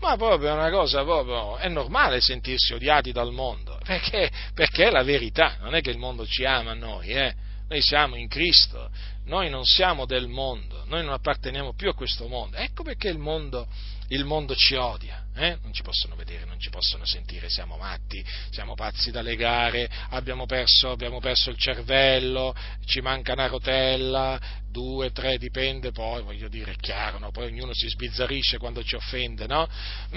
Ma 0.00 0.16
proprio 0.16 0.50
è 0.50 0.52
una 0.52 0.70
cosa 0.70 1.02
proprio, 1.04 1.56
è 1.56 1.68
normale 1.68 2.20
sentirsi 2.20 2.74
odiati 2.74 3.12
dal 3.12 3.32
mondo, 3.32 3.78
perché, 3.84 4.30
perché 4.52 4.88
è 4.88 4.90
la 4.90 5.02
verità, 5.04 5.56
non 5.60 5.74
è 5.74 5.80
che 5.80 5.90
il 5.90 5.98
mondo 5.98 6.26
ci 6.26 6.44
ama 6.44 6.72
a 6.72 6.74
noi, 6.74 7.08
eh? 7.08 7.34
Noi 7.68 7.82
siamo 7.82 8.16
in 8.16 8.28
Cristo, 8.28 8.90
noi 9.24 9.50
non 9.50 9.64
siamo 9.64 10.06
del 10.06 10.28
mondo, 10.28 10.84
noi 10.86 11.04
non 11.04 11.12
apparteniamo 11.12 11.74
più 11.74 11.88
a 11.88 11.94
questo 11.94 12.28
mondo, 12.28 12.56
ecco 12.56 12.82
perché 12.82 13.08
il 13.08 13.18
mondo 13.18 13.66
il 14.10 14.24
mondo 14.24 14.54
ci 14.54 14.74
odia, 14.74 15.24
eh? 15.34 15.58
non 15.62 15.72
ci 15.72 15.82
possono 15.82 16.14
vedere, 16.14 16.44
non 16.44 16.60
ci 16.60 16.70
possono 16.70 17.04
sentire, 17.04 17.48
siamo 17.48 17.76
matti, 17.76 18.24
siamo 18.50 18.74
pazzi 18.74 19.10
da 19.10 19.20
legare, 19.20 19.88
abbiamo 20.10 20.46
perso, 20.46 20.90
abbiamo 20.90 21.18
perso 21.18 21.50
il 21.50 21.58
cervello, 21.58 22.54
ci 22.84 23.00
manca 23.00 23.32
una 23.32 23.48
rotella, 23.48 24.40
due, 24.70 25.10
tre, 25.10 25.38
dipende, 25.38 25.90
poi 25.90 26.22
voglio 26.22 26.48
dire, 26.48 26.72
è 26.72 26.76
chiaro, 26.76 27.18
no? 27.18 27.32
poi 27.32 27.46
ognuno 27.46 27.72
si 27.74 27.88
sbizzarrisce 27.88 28.58
quando 28.58 28.84
ci 28.84 28.94
offende, 28.94 29.46
no? 29.46 29.68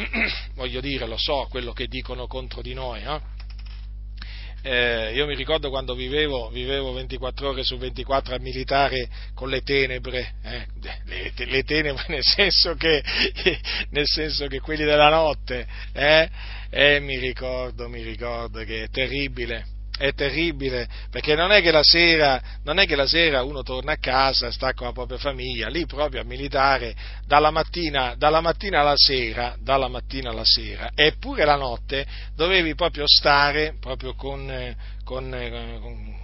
voglio 0.53 0.81
dire, 0.81 1.07
lo 1.07 1.17
so 1.17 1.47
quello 1.49 1.73
che 1.73 1.88
dicono 1.88 2.27
contro 2.27 2.61
di 2.61 2.73
noi, 2.73 3.01
no? 3.01 3.38
Eh, 4.61 5.14
io 5.14 5.26
mi 5.26 5.36
ricordo 5.36 5.69
quando 5.69 5.95
vivevo, 5.95 6.49
vivevo, 6.49 6.91
24 6.91 7.49
ore 7.49 7.64
su 7.64 7.77
24 7.77 8.36
a 8.36 8.40
militare 8.40 9.07
con 9.34 9.49
le 9.49 9.61
tenebre, 9.61 10.34
eh, 10.44 10.65
le, 11.06 11.34
le, 11.36 11.64
tenebre 11.64 12.03
nel 12.10 12.23
senso, 12.23 12.76
che, 12.76 13.02
nel 13.91 14.06
senso 14.07 14.48
che, 14.48 14.60
quelli 14.60 14.84
della 14.84 15.10
notte, 15.10 15.65
eh, 15.94 16.99
mi 16.99 17.18
ricordo, 17.18 17.88
mi 17.88 18.02
ricordo 18.02 18.64
che 18.65 18.84
è 18.84 18.90
terribile, 18.90 19.65
è 19.99 20.13
terribile, 20.13 20.88
perché 21.11 21.35
non 21.35 21.51
è, 21.51 21.61
che 21.61 21.71
la 21.71 21.84
sera, 21.84 22.41
non 22.63 22.80
è 22.80 22.85
che 22.85 22.95
la 22.95 23.05
sera 23.05 23.43
uno 23.43 23.63
torna 23.63 23.91
a 23.91 23.97
casa, 23.97 24.49
sta 24.49 24.73
con 24.73 24.88
la 24.88 24.93
propria 24.93 25.17
famiglia, 25.17 25.67
lì 25.67 25.85
proprio 25.85 26.21
a 26.21 26.23
militare 26.23 26.95
dalla 27.27 27.51
mattina, 27.51 28.15
dalla 28.17 28.39
mattina 28.39 28.80
alla 28.80 28.95
sera, 28.95 29.57
dalla 29.59 29.89
mattina 29.89 30.30
alla 30.30 30.45
sera, 30.45 30.91
eppure 30.95 31.43
la 31.43 31.57
notte 31.57 32.07
dovevi 32.34 32.76
proprio 32.76 33.03
stare 33.05 33.76
proprio 33.77 34.15
con, 34.15 34.73
con, 35.03 35.30
con, 35.81 36.15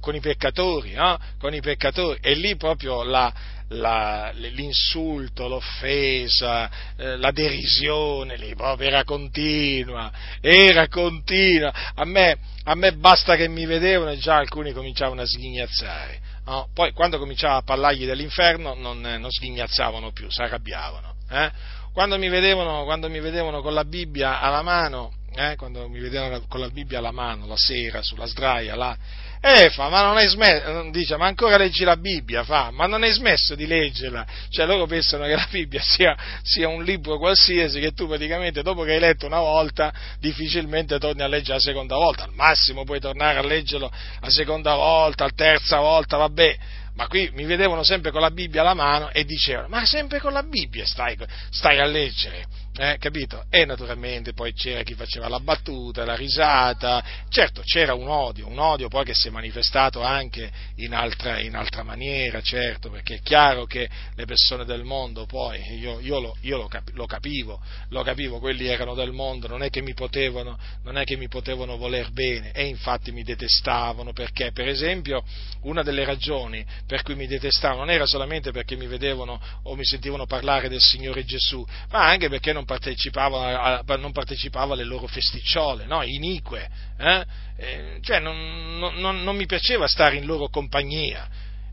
con 0.00 0.14
i 0.14 0.20
peccatori, 0.20 0.92
no? 0.92 1.18
con 1.40 1.52
i 1.52 1.60
peccatori, 1.60 2.20
e 2.22 2.34
lì 2.34 2.54
proprio 2.54 3.02
la, 3.02 3.34
la, 3.68 4.30
l'insulto, 4.34 5.48
l'offesa, 5.48 6.70
eh, 6.96 7.16
la 7.16 7.30
derisione, 7.30 8.36
lì 8.36 8.54
proprio 8.54 8.88
era 8.88 9.04
continua, 9.04 10.10
era 10.40 10.88
continua. 10.88 11.72
A 11.94 12.04
me, 12.04 12.38
a 12.64 12.74
me 12.74 12.92
basta 12.94 13.36
che 13.36 13.48
mi 13.48 13.66
vedevano 13.66 14.10
e 14.10 14.18
già 14.18 14.36
alcuni 14.36 14.72
cominciavano 14.72 15.20
a 15.22 15.26
sghignazzare. 15.26 16.20
No? 16.46 16.68
Poi 16.72 16.92
quando 16.92 17.18
cominciava 17.18 17.56
a 17.56 17.62
parlargli 17.62 18.06
dell'inferno 18.06 18.74
non, 18.74 19.00
non 19.00 19.30
sghignazzavano 19.30 20.12
più, 20.12 20.30
si 20.30 20.40
arrabbiavano. 20.40 21.14
Eh? 21.30 21.50
Quando, 21.92 22.16
mi 22.16 22.28
vedevano, 22.28 22.84
quando 22.84 23.10
mi 23.10 23.20
vedevano 23.20 23.60
con 23.60 23.74
la 23.74 23.84
Bibbia 23.84 24.40
alla 24.40 24.62
mano, 24.62 25.12
eh, 25.34 25.56
quando 25.56 25.88
mi 25.88 26.00
vedevano 26.00 26.42
con 26.48 26.60
la 26.60 26.70
Bibbia 26.70 26.98
alla 26.98 27.10
mano 27.10 27.46
la 27.46 27.56
sera 27.56 28.02
sulla 28.02 28.26
sdraia 28.26 28.74
là, 28.74 28.96
eh, 29.40 29.70
fa, 29.70 29.88
ma 29.88 30.02
non 30.02 30.16
hai 30.16 30.26
smesso, 30.26 30.90
dice, 30.90 31.16
ma 31.16 31.26
ancora 31.26 31.56
leggi 31.56 31.84
la 31.84 31.96
Bibbia, 31.96 32.42
fa, 32.42 32.70
ma 32.72 32.86
non 32.86 33.02
hai 33.04 33.12
smesso 33.12 33.54
di 33.54 33.66
leggerla. 33.66 34.26
Cioè 34.50 34.66
loro 34.66 34.86
pensano 34.86 35.24
che 35.24 35.34
la 35.34 35.46
Bibbia 35.48 35.80
sia, 35.80 36.16
sia, 36.42 36.68
un 36.68 36.82
libro 36.82 37.18
qualsiasi 37.18 37.78
che 37.78 37.92
tu 37.92 38.08
praticamente 38.08 38.62
dopo 38.62 38.82
che 38.82 38.92
hai 38.92 38.98
letto 38.98 39.26
una 39.26 39.38
volta 39.38 39.92
difficilmente 40.18 40.98
torni 40.98 41.22
a 41.22 41.28
leggere 41.28 41.54
la 41.54 41.60
seconda 41.60 41.96
volta. 41.96 42.24
Al 42.24 42.34
massimo 42.34 42.84
puoi 42.84 42.98
tornare 42.98 43.38
a 43.38 43.42
leggerlo 43.42 43.90
la 44.20 44.30
seconda 44.30 44.74
volta, 44.74 45.24
la 45.24 45.32
terza 45.34 45.78
volta, 45.78 46.16
vabbè. 46.16 46.56
Ma 46.94 47.06
qui 47.06 47.30
mi 47.32 47.44
vedevano 47.44 47.84
sempre 47.84 48.10
con 48.10 48.20
la 48.20 48.32
Bibbia 48.32 48.62
alla 48.62 48.74
mano 48.74 49.10
e 49.12 49.24
dicevano, 49.24 49.68
ma 49.68 49.84
sempre 49.86 50.18
con 50.18 50.32
la 50.32 50.42
Bibbia 50.42 50.84
stai, 50.84 51.16
stai 51.48 51.78
a 51.78 51.84
leggere 51.84 52.46
eh, 52.80 52.96
capito? 52.98 53.44
E 53.50 53.64
naturalmente 53.64 54.32
poi 54.34 54.52
c'era 54.52 54.84
chi 54.84 54.94
faceva 54.94 55.28
la 55.28 55.40
battuta, 55.40 56.04
la 56.04 56.14
risata, 56.14 57.02
certo 57.28 57.60
c'era 57.64 57.92
un 57.94 58.06
odio, 58.06 58.46
un 58.46 58.58
odio 58.58 58.86
poi 58.86 59.04
che 59.04 59.14
si 59.14 59.26
è 59.26 59.30
manifestato 59.32 60.00
anche 60.00 60.48
in 60.76 60.94
altra, 60.94 61.40
in 61.40 61.56
altra 61.56 61.82
maniera, 61.82 62.40
certo, 62.40 62.88
perché 62.88 63.16
è 63.16 63.20
chiaro 63.20 63.66
che 63.66 63.88
le 64.14 64.24
persone 64.26 64.64
del 64.64 64.84
mondo 64.84 65.26
poi, 65.26 65.60
io, 65.76 65.98
io, 65.98 66.20
lo, 66.20 66.36
io 66.42 66.56
lo, 66.56 66.68
cap- 66.68 66.90
lo, 66.92 67.06
capivo, 67.06 67.60
lo 67.88 68.04
capivo, 68.04 68.38
quelli 68.38 68.68
erano 68.68 68.94
del 68.94 69.10
mondo, 69.10 69.48
non 69.48 69.64
è 69.64 69.70
che 69.70 69.82
mi 69.82 69.94
potevano, 69.94 70.56
non 70.84 70.96
è 70.98 71.02
che 71.02 71.16
mi 71.16 71.26
potevano 71.26 71.76
voler 71.76 72.12
bene 72.12 72.52
e 72.52 72.66
infatti 72.66 73.10
mi 73.10 73.24
detestavano, 73.24 74.12
perché 74.12 74.52
per 74.52 74.68
esempio 74.68 75.24
una 75.62 75.82
delle 75.82 76.04
ragioni 76.04 76.64
per 76.86 77.02
cui 77.02 77.16
mi 77.16 77.26
detestavano 77.26 77.80
non 77.80 77.90
era 77.90 78.06
solamente 78.06 78.52
perché 78.52 78.76
mi 78.76 78.86
vedevano 78.86 79.40
o 79.64 79.74
mi 79.74 79.84
sentivano 79.84 80.26
parlare 80.26 80.68
del 80.68 80.80
Signore 80.80 81.24
Gesù, 81.24 81.66
ma 81.90 82.06
anche 82.06 82.28
perché 82.28 82.52
non 82.52 82.66
partecipavo, 82.68 83.40
a, 83.40 83.82
non 83.96 84.12
partecipavo 84.12 84.74
alle 84.74 84.84
loro 84.84 85.06
festicciole, 85.06 85.86
no? 85.86 86.02
inique, 86.02 86.68
eh? 86.98 87.24
Eh, 87.56 87.98
cioè 88.02 88.20
non, 88.20 88.76
non, 88.78 89.22
non, 89.22 89.34
mi 89.34 89.46
piaceva 89.46 89.88
stare 89.88 90.16
in 90.16 90.26
loro 90.26 90.48
compagnia. 90.48 91.26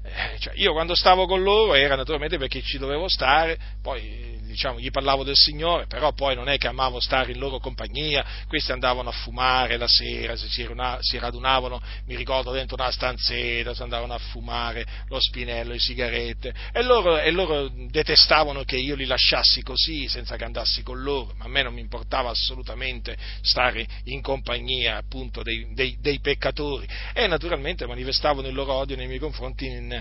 Eh, 0.05 0.37
cioè 0.39 0.53
io 0.55 0.71
quando 0.71 0.93
stavo 0.95 1.25
con 1.25 1.41
loro 1.41 1.73
era 1.73 1.95
naturalmente 1.95 2.37
perché 2.37 2.61
ci 2.61 2.77
dovevo 2.77 3.07
stare, 3.07 3.57
poi 3.81 4.35
diciamo, 4.55 4.79
gli 4.79 4.89
parlavo 4.89 5.23
del 5.23 5.35
Signore, 5.35 5.85
però 5.85 6.13
poi 6.13 6.33
non 6.33 6.47
è 6.47 6.57
che 6.57 6.67
amavo 6.67 6.99
stare 6.99 7.33
in 7.33 7.39
loro 7.39 7.59
compagnia, 7.59 8.25
questi 8.47 8.71
andavano 8.71 9.09
a 9.09 9.11
fumare 9.11 9.77
la 9.77 9.87
sera, 9.87 10.35
si, 10.37 11.17
radunavano, 11.19 11.81
mi 12.05 12.15
ricordo, 12.15 12.51
dentro 12.51 12.77
una 12.79 12.91
stanzetta, 12.91 13.73
si 13.73 13.81
andavano 13.81 14.13
a 14.13 14.17
fumare 14.17 14.85
lo 15.09 15.19
spinello, 15.19 15.73
le 15.73 15.79
sigarette, 15.79 16.53
e 16.71 16.83
loro, 16.83 17.19
e 17.19 17.31
loro 17.31 17.69
detestavano 17.69 18.63
che 18.63 18.77
io 18.77 18.95
li 18.95 19.05
lasciassi 19.05 19.61
così, 19.61 20.07
senza 20.07 20.37
che 20.37 20.45
andassi 20.45 20.83
con 20.83 21.01
loro, 21.01 21.33
ma 21.37 21.45
a 21.45 21.49
me 21.49 21.61
non 21.61 21.73
mi 21.73 21.81
importava 21.81 22.29
assolutamente 22.29 23.17
stare 23.41 23.85
in 24.05 24.21
compagnia 24.21 24.97
appunto 24.97 25.43
dei, 25.43 25.73
dei, 25.73 25.97
dei 25.99 26.19
peccatori, 26.21 26.87
e 27.13 27.27
naturalmente 27.27 27.85
manifestavano 27.85 28.47
il 28.47 28.53
loro 28.53 28.73
odio 28.73 28.95
nei 28.95 29.07
miei 29.07 29.19
confronti 29.19 29.65
in, 29.65 29.94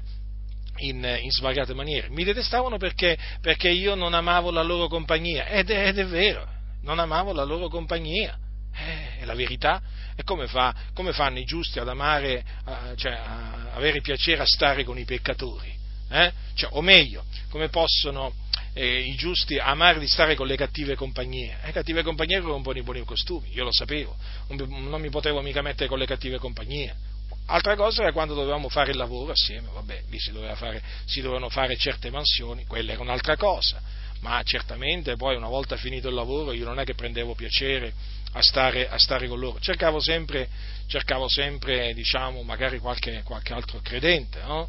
in, 0.79 1.19
in, 1.23 1.31
svariate 1.31 1.75
maniere. 1.75 2.09
Mi 2.11 2.25
detestavano 2.25 2.79
perché, 2.79 3.17
perché, 3.41 3.69
io 3.69 3.95
non 3.95 4.15
amavo 4.15 4.51
la 4.51 4.63
loro 4.63 4.89
compagnia, 4.89 5.47
ed 5.47 5.71
è, 5.71 5.89
ed 5.89 5.99
è, 5.99 6.07
vero, 6.07 6.47
non 6.83 6.99
amavo 6.99 7.33
la 7.33 7.45
loro 7.45 7.69
compagnia, 7.69 8.39
eh, 8.75 9.19
è 9.19 9.25
la 9.25 9.35
verità, 9.35 9.81
E 10.17 10.23
come, 10.23 10.47
fa, 10.47 10.75
come 10.93 11.13
fanno 11.13 11.39
i 11.39 11.45
giusti 11.45 11.79
ad 11.79 11.89
amare, 11.89 12.45
a, 12.65 12.93
cioè 12.97 13.13
a 13.13 13.73
avere 13.75 14.01
piacere 14.01 14.43
a 14.43 14.47
stare 14.47 14.85
con 14.85 14.99
i 14.99 15.05
peccatori? 15.05 15.73
Eh? 16.09 16.33
Cioè, 16.55 16.71
o 16.75 16.83
meglio, 16.83 17.25
come 17.51 17.69
possono 17.69 18.33
eh, 18.75 19.01
i 19.01 19.15
giusti 19.17 19.59
amare 19.59 19.99
di 19.99 20.07
stare 20.07 20.35
con 20.35 20.47
le 20.47 20.57
cattive 20.57 20.95
compagnie? 20.95 21.57
Le 21.65 21.73
cattive 21.73 22.03
compagnie 22.03 22.39
rompono 22.41 22.79
i 22.79 22.83
buoni 22.83 23.05
costumi, 23.05 23.53
io 23.53 23.65
lo 23.65 23.73
sapevo, 23.73 24.17
non 24.49 25.01
mi 25.01 25.11
potevo 25.11 25.41
mica 25.41 25.63
mettere 25.63 25.89
con 25.89 25.99
le 25.99 26.07
cattive 26.07 26.39
compagnie. 26.39 27.13
Altra 27.47 27.77
cosa 27.77 28.03
era 28.03 28.13
quando 28.13 28.35
dovevamo 28.35 28.69
fare 28.69 28.93
il 28.93 28.97
lavoro 28.97 29.33
assieme, 29.33 29.69
vabbè, 29.73 30.05
lì 30.09 30.19
si, 30.19 30.33
fare, 30.55 30.83
si 31.05 31.21
dovevano 31.21 31.51
fare 31.51 31.77
certe 31.77 32.11
mansioni, 32.11 32.65
quella 32.65 32.93
era 32.93 33.03
un'altra 33.03 33.37
cosa, 33.37 33.81
ma 34.21 34.43
certamente 34.45 35.17
poi 35.17 35.37
una 35.37 35.49
volta 35.49 35.77
finito 35.77 36.09
il 36.09 36.15
lavoro 36.15 36.53
io 36.53 36.65
non 36.65 36.79
è 36.79 36.85
che 36.85 36.95
prendevo 36.95 37.35
piacere 37.35 37.93
a 38.33 38.43
stare, 38.43 38.89
a 38.89 38.99
stare 38.99 39.29
con 39.29 39.39
loro, 39.39 39.61
cercavo 39.61 40.01
sempre, 40.01 40.49
cercavo 40.87 41.29
sempre 41.29 41.93
diciamo, 41.93 42.43
magari 42.43 42.79
qualche, 42.79 43.23
qualche 43.23 43.53
altro 43.53 43.79
credente, 43.83 44.41
no? 44.41 44.69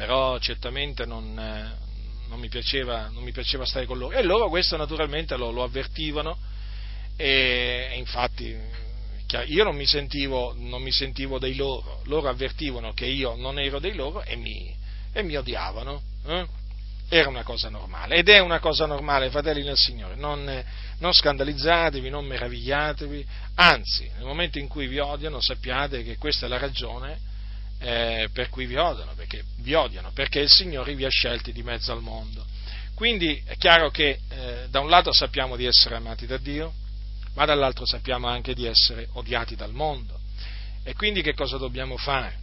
però 0.00 0.38
certamente 0.38 1.04
non, 1.04 1.34
non, 1.34 2.40
mi 2.40 2.48
piaceva, 2.48 3.08
non, 3.08 3.22
mi 3.22 3.32
piaceva, 3.32 3.66
stare 3.66 3.84
con 3.84 3.98
loro. 3.98 4.16
E 4.16 4.22
loro 4.22 4.48
questo 4.48 4.78
naturalmente 4.78 5.36
lo, 5.36 5.50
lo 5.50 5.62
avvertivano. 5.62 6.38
E, 7.16 7.90
e 7.92 7.98
infatti 7.98 8.56
io 9.46 9.64
non 9.64 9.76
mi, 9.76 9.86
sentivo, 9.86 10.54
non 10.56 10.82
mi 10.82 10.92
sentivo 10.92 11.38
dei 11.38 11.54
loro, 11.54 12.00
loro 12.04 12.28
avvertivano 12.28 12.92
che 12.92 13.06
io 13.06 13.34
non 13.36 13.58
ero 13.58 13.78
dei 13.78 13.94
loro 13.94 14.22
e 14.22 14.36
mi, 14.36 14.74
e 15.12 15.22
mi 15.22 15.36
odiavano. 15.36 16.02
Eh? 16.26 16.46
Era 17.08 17.28
una 17.28 17.42
cosa 17.42 17.68
normale 17.68 18.16
ed 18.16 18.28
è 18.28 18.38
una 18.38 18.60
cosa 18.60 18.86
normale, 18.86 19.30
fratelli 19.30 19.62
del 19.62 19.76
Signore, 19.76 20.14
non, 20.14 20.64
non 20.98 21.12
scandalizzatevi, 21.12 22.08
non 22.08 22.24
meravigliatevi, 22.24 23.26
anzi, 23.56 24.08
nel 24.16 24.26
momento 24.26 24.58
in 24.58 24.68
cui 24.68 24.86
vi 24.86 24.98
odiano 24.98 25.40
sappiate 25.40 26.04
che 26.04 26.16
questa 26.18 26.46
è 26.46 26.48
la 26.48 26.58
ragione 26.58 27.18
eh, 27.80 28.28
per 28.32 28.48
cui 28.48 28.66
vi 28.66 28.76
odiano, 28.76 29.12
perché 29.16 29.42
vi 29.58 29.74
odiano, 29.74 30.10
perché 30.12 30.40
il 30.40 30.50
Signore 30.50 30.94
vi 30.94 31.04
ha 31.04 31.10
scelti 31.10 31.52
di 31.52 31.62
mezzo 31.62 31.92
al 31.92 32.02
mondo. 32.02 32.44
Quindi 32.94 33.42
è 33.46 33.56
chiaro 33.56 33.90
che 33.90 34.20
eh, 34.28 34.66
da 34.68 34.80
un 34.80 34.90
lato 34.90 35.12
sappiamo 35.12 35.56
di 35.56 35.64
essere 35.64 35.96
amati 35.96 36.26
da 36.26 36.36
Dio, 36.36 36.74
ma 37.34 37.44
dall'altro 37.44 37.86
sappiamo 37.86 38.26
anche 38.26 38.54
di 38.54 38.66
essere 38.66 39.08
odiati 39.12 39.54
dal 39.56 39.72
mondo. 39.72 40.18
E 40.82 40.94
quindi 40.94 41.22
che 41.22 41.34
cosa 41.34 41.56
dobbiamo 41.56 41.96
fare? 41.96 42.38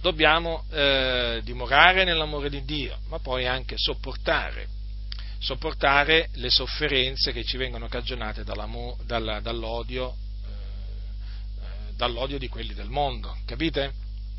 Dobbiamo 0.00 0.64
eh, 0.70 1.40
dimorare 1.42 2.04
nell'amore 2.04 2.48
di 2.48 2.64
Dio, 2.64 2.98
ma 3.08 3.18
poi 3.18 3.46
anche 3.46 3.76
sopportare, 3.76 4.68
sopportare 5.38 6.28
le 6.34 6.50
sofferenze 6.50 7.32
che 7.32 7.44
ci 7.44 7.56
vengono 7.56 7.88
cagionate 7.88 8.44
dal, 8.44 9.40
dall'odio, 9.42 10.14
eh, 10.44 11.92
dall'odio 11.96 12.38
di 12.38 12.48
quelli 12.48 12.74
del 12.74 12.88
mondo, 12.88 13.36
capite? 13.44 13.92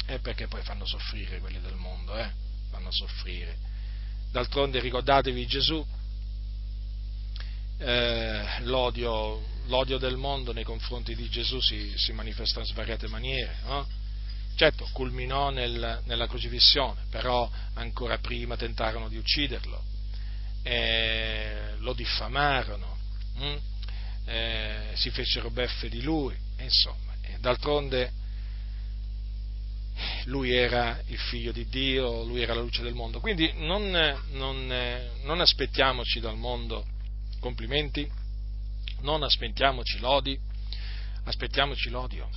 E 0.06 0.20
perché 0.20 0.48
poi 0.48 0.62
fanno 0.62 0.86
soffrire 0.86 1.40
quelli 1.40 1.60
del 1.60 1.76
mondo, 1.76 2.16
eh? 2.18 2.30
Fanno 2.72 2.92
soffrire. 2.92 3.58
D'altronde 4.32 4.80
ricordatevi 4.80 5.46
Gesù 5.48 5.86
eh, 7.80 8.62
l'odio, 8.62 9.42
l'odio, 9.68 9.98
del 9.98 10.18
mondo 10.18 10.54
nei 10.54 10.64
confronti 10.64 11.16
di 11.16 11.30
Gesù 11.30 11.60
si, 11.60 11.94
si 11.96 12.12
manifesta 12.12 12.60
in 12.60 12.66
svariate 12.66 13.08
maniere. 13.08 13.58
No? 13.64 13.88
Certo, 14.56 14.88
culminò 14.92 15.52
nel, 15.52 16.02
nella 16.06 16.28
crocifissione, 16.28 17.02
però 17.12 17.50
ancora 17.76 18.18
prima 18.18 18.58
tentarono 18.58 19.08
di 19.08 19.18
ucciderlo, 19.18 19.84
eh, 20.64 21.76
lo 21.78 21.94
diffamarono, 21.94 22.98
hm? 23.36 23.56
eh, 24.26 24.92
si 24.96 25.12
fecero 25.12 25.52
beffe 25.52 25.90
di 25.90 26.02
lui, 26.02 26.36
insomma, 26.58 27.14
d'altronde 27.40 28.12
lui 30.26 30.52
era 30.54 31.00
il 31.08 31.18
figlio 31.18 31.52
di 31.52 31.68
Dio, 31.68 32.24
lui 32.24 32.42
era 32.42 32.54
la 32.54 32.62
luce 32.62 32.82
del 32.82 32.94
mondo. 32.94 33.20
Quindi 33.20 33.52
non, 33.58 33.90
non, 34.32 34.68
non 35.24 35.40
aspettiamoci 35.40 36.20
dal 36.20 36.38
mondo 36.38 36.86
complimenti, 37.48 38.06
non 39.02 39.24
aspettiamoci 39.24 40.00
lodi, 40.00 40.38
aspettiamoci 41.24 41.90
l'odio. 41.90 42.30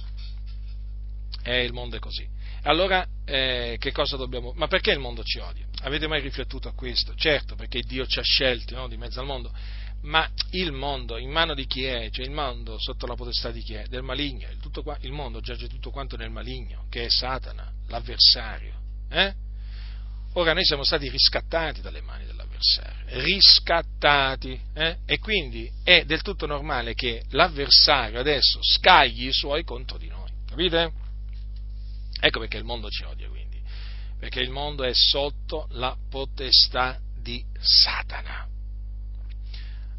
E 1.42 1.64
il 1.64 1.72
mondo 1.72 1.96
è 1.96 1.98
così. 1.98 2.24
Allora, 2.62 3.04
eh, 3.24 3.76
che 3.80 3.90
cosa 3.90 4.16
dobbiamo... 4.16 4.52
Ma 4.54 4.68
perché 4.68 4.92
il 4.92 5.00
mondo 5.00 5.24
ci 5.24 5.38
odia? 5.38 5.66
Avete 5.82 6.06
mai 6.06 6.20
riflettuto 6.20 6.68
a 6.68 6.74
questo? 6.74 7.14
Certo, 7.16 7.56
perché 7.56 7.80
Dio 7.80 8.06
ci 8.06 8.20
ha 8.20 8.22
scelti 8.22 8.74
no, 8.74 8.86
di 8.86 8.96
mezzo 8.96 9.18
al 9.18 9.26
mondo, 9.26 9.52
ma 10.02 10.30
il 10.50 10.70
mondo 10.70 11.16
in 11.16 11.30
mano 11.30 11.54
di 11.54 11.66
chi 11.66 11.84
è? 11.84 12.08
Cioè 12.10 12.24
il 12.24 12.30
mondo 12.30 12.78
sotto 12.78 13.06
la 13.06 13.14
potestà 13.14 13.50
di 13.50 13.62
chi 13.62 13.74
è? 13.74 13.86
Del 13.86 14.02
maligno. 14.02 14.48
Il, 14.48 14.58
qua, 14.82 14.96
il 15.00 15.12
mondo 15.12 15.40
giace 15.40 15.66
tutto 15.66 15.90
quanto 15.90 16.16
nel 16.16 16.30
maligno, 16.30 16.84
che 16.88 17.06
è 17.06 17.08
Satana, 17.08 17.72
l'avversario. 17.88 18.74
Eh? 19.08 19.34
Ora 20.34 20.52
noi 20.52 20.64
siamo 20.64 20.84
stati 20.84 21.08
riscattati 21.08 21.80
dalle 21.80 22.02
mani 22.02 22.26
dell'avversario 22.26 22.39
avversario, 22.60 23.22
riscattati. 23.22 24.60
Eh? 24.74 24.98
E 25.06 25.18
quindi 25.18 25.70
è 25.82 26.04
del 26.04 26.22
tutto 26.22 26.46
normale 26.46 26.94
che 26.94 27.24
l'avversario 27.30 28.20
adesso 28.20 28.60
scagli 28.62 29.26
i 29.26 29.32
suoi 29.32 29.64
contro 29.64 29.96
di 29.96 30.08
noi. 30.08 30.30
Capite? 30.46 30.92
Ecco 32.20 32.38
perché 32.40 32.58
il 32.58 32.64
mondo 32.64 32.90
ci 32.90 33.02
odia, 33.04 33.28
quindi. 33.28 33.60
Perché 34.18 34.40
il 34.40 34.50
mondo 34.50 34.84
è 34.84 34.92
sotto 34.92 35.66
la 35.70 35.96
potestà 36.10 36.98
di 37.18 37.42
Satana. 37.58 38.46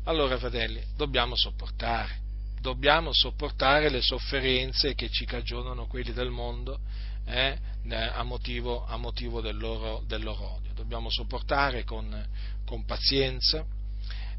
Allora, 0.05 0.37
fratelli, 0.37 0.83
dobbiamo 0.95 1.35
sopportare. 1.35 2.19
Dobbiamo 2.59 3.11
sopportare 3.11 3.89
le 3.89 4.01
sofferenze 4.01 4.93
che 4.93 5.09
ci 5.09 5.25
cagionano 5.25 5.87
quelli 5.87 6.13
del 6.13 6.29
mondo 6.29 6.79
eh, 7.25 7.57
a, 7.89 8.23
motivo, 8.23 8.85
a, 8.85 8.97
motivo, 8.97 9.41
del 9.41 9.57
loro, 9.57 10.03
del 10.05 10.23
loro 10.23 10.55
odio. 10.55 10.73
Dobbiamo 10.73 11.09
sopportare 11.09 11.83
con, 11.83 12.27
con 12.65 12.85
pazienza, 12.85 13.65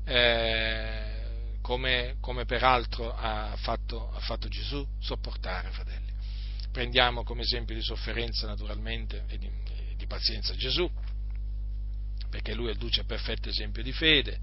eh, 0.04 1.59
come, 1.60 2.16
come, 2.20 2.44
peraltro 2.44 3.14
ha 3.14 3.54
fatto, 3.56 4.12
ha 4.12 4.20
fatto 4.20 4.48
Gesù, 4.48 4.86
sopportare, 5.00 5.70
fratelli. 5.70 6.10
Prendiamo 6.72 7.22
come 7.22 7.42
esempio 7.42 7.74
di 7.74 7.82
sofferenza 7.82 8.46
naturalmente 8.46 9.24
e 9.28 9.38
di, 9.38 9.50
di 9.96 10.06
pazienza 10.06 10.54
Gesù, 10.54 10.90
perché 12.30 12.54
lui 12.54 12.68
è 12.68 12.70
il 12.70 12.78
duce 12.78 13.04
perfetto 13.04 13.48
esempio 13.48 13.82
di 13.82 13.92
fede, 13.92 14.40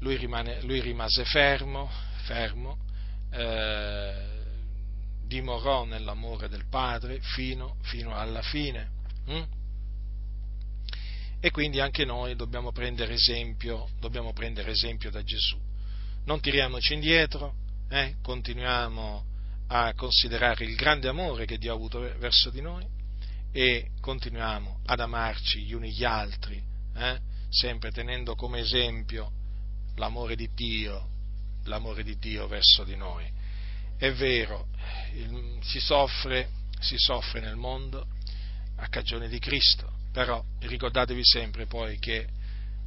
lui, 0.00 0.16
rimane, 0.16 0.62
lui 0.62 0.80
rimase 0.80 1.24
fermo, 1.24 1.90
fermo 2.24 2.78
eh, 3.30 4.33
dimorò 5.34 5.84
nell'amore 5.84 6.48
del 6.48 6.66
Padre 6.68 7.18
fino, 7.20 7.76
fino 7.82 8.14
alla 8.14 8.40
fine. 8.40 8.90
Hm? 9.26 9.42
E 11.40 11.50
quindi 11.50 11.80
anche 11.80 12.04
noi 12.04 12.36
dobbiamo 12.36 12.70
prendere 12.70 13.14
esempio, 13.14 13.88
dobbiamo 13.98 14.32
prendere 14.32 14.70
esempio 14.70 15.10
da 15.10 15.24
Gesù. 15.24 15.58
Non 16.26 16.40
tiriamoci 16.40 16.94
indietro, 16.94 17.54
eh? 17.88 18.14
continuiamo 18.22 19.24
a 19.66 19.92
considerare 19.94 20.64
il 20.64 20.76
grande 20.76 21.08
amore 21.08 21.46
che 21.46 21.58
Dio 21.58 21.72
ha 21.72 21.74
avuto 21.74 21.98
verso 21.98 22.50
di 22.50 22.60
noi 22.60 22.86
e 23.50 23.90
continuiamo 24.00 24.82
ad 24.86 25.00
amarci 25.00 25.64
gli 25.64 25.72
uni 25.72 25.90
gli 25.90 26.04
altri, 26.04 26.62
eh? 26.94 27.18
sempre 27.48 27.90
tenendo 27.90 28.36
come 28.36 28.60
esempio 28.60 29.32
l'amore 29.96 30.36
di 30.36 30.48
Dio, 30.54 31.08
l'amore 31.64 32.04
di 32.04 32.16
Dio 32.18 32.46
verso 32.46 32.84
di 32.84 32.94
noi. 32.94 33.42
È 33.96 34.12
vero, 34.12 34.66
si 35.62 35.80
soffre, 35.80 36.48
si 36.80 36.96
soffre 36.98 37.40
nel 37.40 37.56
mondo 37.56 38.06
a 38.76 38.88
cagione 38.88 39.28
di 39.28 39.38
Cristo, 39.38 39.92
però 40.12 40.42
ricordatevi 40.60 41.24
sempre 41.24 41.66
poi 41.66 41.98
che 41.98 42.26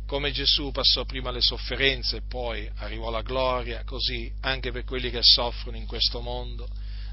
come 0.06 0.32
Gesù 0.32 0.72
passò 0.72 1.04
prima 1.04 1.32
le 1.32 1.42
sofferenze 1.42 2.18
e 2.18 2.22
poi 2.22 2.70
arrivò 2.76 3.10
la 3.10 3.22
gloria, 3.22 3.84
così 3.84 4.32
anche 4.42 4.72
per 4.72 4.86
quelli 4.86 5.10
che 5.10 5.20
soffrono 5.22 5.76
in 5.76 5.86
questo 5.86 6.22
mondo, 6.22 6.68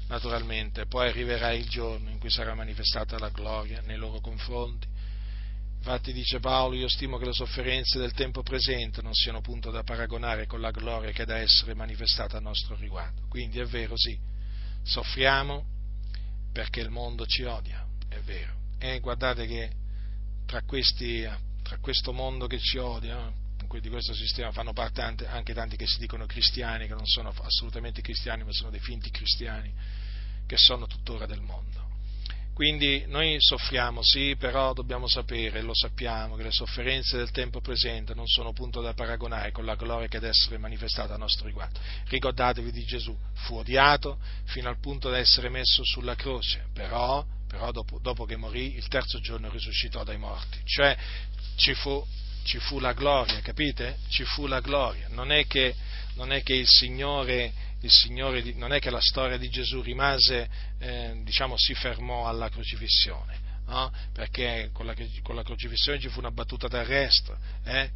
naturalmente, 0.07 0.85
poi 0.85 1.09
arriverà 1.09 1.51
il 1.51 1.67
giorno 1.67 2.09
in 2.09 2.19
cui 2.19 2.29
sarà 2.29 2.55
manifestata 2.55 3.19
la 3.19 3.29
gloria 3.29 3.81
nei 3.81 3.97
loro 3.97 4.21
confronti. 4.21 4.87
Infatti 5.77 6.13
dice 6.13 6.39
Paolo, 6.39 6.75
io 6.75 6.87
stimo 6.87 7.17
che 7.17 7.25
le 7.25 7.33
sofferenze 7.33 7.99
del 7.99 8.13
tempo 8.13 8.41
presente 8.41 9.01
non 9.01 9.13
siano 9.13 9.41
punto 9.41 9.69
da 9.71 9.83
paragonare 9.83 10.47
con 10.47 10.59
la 10.59 10.71
gloria 10.71 11.11
che 11.11 11.23
è 11.23 11.25
da 11.25 11.37
essere 11.37 11.75
manifestata 11.75 12.37
a 12.37 12.39
nostro 12.39 12.75
riguardo. 12.75 13.27
Quindi 13.29 13.59
è 13.59 13.65
vero, 13.65 13.93
sì, 13.95 14.17
soffriamo 14.85 15.65
perché 16.53 16.79
il 16.79 16.89
mondo 16.89 17.25
ci 17.25 17.43
odia, 17.43 17.85
è 18.07 18.19
vero. 18.19 18.53
E 18.77 18.99
guardate 18.99 19.45
che 19.45 19.71
tra, 20.45 20.61
questi, 20.61 21.27
tra 21.63 21.77
questo 21.79 22.13
mondo 22.13 22.47
che 22.47 22.59
ci 22.59 22.77
odia, 22.77 23.31
di 23.79 23.89
questo 23.89 24.13
sistema 24.13 24.53
fanno 24.53 24.71
parte 24.71 25.01
anche 25.01 25.53
tanti 25.53 25.75
che 25.75 25.85
si 25.85 25.99
dicono 25.99 26.25
cristiani, 26.25 26.87
che 26.87 26.93
non 26.93 27.05
sono 27.05 27.33
assolutamente 27.41 28.01
cristiani, 28.01 28.43
ma 28.45 28.53
sono 28.53 28.69
dei 28.69 28.79
finti 28.79 29.09
cristiani, 29.09 29.73
che 30.45 30.55
sono 30.57 30.87
tuttora 30.87 31.25
del 31.25 31.41
mondo. 31.41 31.84
Quindi 32.55 33.03
noi 33.07 33.35
soffriamo, 33.37 34.01
sì, 34.01 34.37
però 34.37 34.71
dobbiamo 34.71 35.09
sapere, 35.09 35.61
lo 35.61 35.75
sappiamo, 35.75 36.37
che 36.37 36.43
le 36.43 36.51
sofferenze 36.51 37.17
del 37.17 37.31
tempo 37.31 37.59
presente 37.59 38.13
non 38.13 38.27
sono 38.27 38.53
punto 38.53 38.79
da 38.79 38.93
paragonare 38.93 39.51
con 39.51 39.65
la 39.65 39.75
gloria 39.75 40.07
che 40.07 40.19
deve 40.19 40.31
essere 40.31 40.57
manifestata 40.57 41.15
a 41.15 41.17
nostro 41.17 41.47
riguardo. 41.47 41.81
Ricordatevi 42.07 42.71
di 42.71 42.85
Gesù, 42.85 43.13
fu 43.33 43.57
odiato 43.57 44.19
fino 44.45 44.69
al 44.69 44.79
punto 44.79 45.09
da 45.09 45.17
essere 45.17 45.49
messo 45.49 45.83
sulla 45.83 46.15
croce, 46.15 46.67
però, 46.71 47.25
però 47.45 47.73
dopo, 47.73 47.99
dopo 48.01 48.23
che 48.23 48.37
morì 48.37 48.77
il 48.77 48.87
terzo 48.87 49.19
giorno 49.19 49.49
risuscitò 49.49 50.05
dai 50.05 50.17
morti, 50.17 50.57
cioè 50.63 50.95
ci 51.57 51.73
fu, 51.73 52.01
ci 52.45 52.57
fu 52.59 52.79
la 52.79 52.93
gloria, 52.93 53.41
capite? 53.41 53.97
Ci 54.07 54.23
fu 54.23 54.47
la 54.47 54.61
gloria, 54.61 55.09
non 55.09 55.33
è 55.33 55.45
che, 55.45 55.75
non 56.13 56.31
è 56.31 56.41
che 56.41 56.53
il 56.53 56.67
Signore 56.69 57.51
Signore, 57.81 58.41
non 58.55 58.73
è 58.73 58.79
che 58.79 58.89
la 58.89 59.01
storia 59.01 59.37
di 59.37 59.49
Gesù 59.49 59.81
rimase, 59.81 60.49
eh, 60.79 61.21
diciamo, 61.23 61.55
si 61.57 61.73
fermò 61.75 62.27
alla 62.27 62.49
crocifissione, 62.49 63.39
no? 63.67 63.91
perché 64.13 64.69
con 64.73 64.85
la, 64.85 64.95
con 65.21 65.35
la, 65.35 65.43
crocifissione 65.43 65.99
ci 65.99 66.09
fu 66.09 66.19
una 66.19 66.31
battuta 66.31 66.67
d'arresto, 66.67 67.37
eh? 67.63 67.89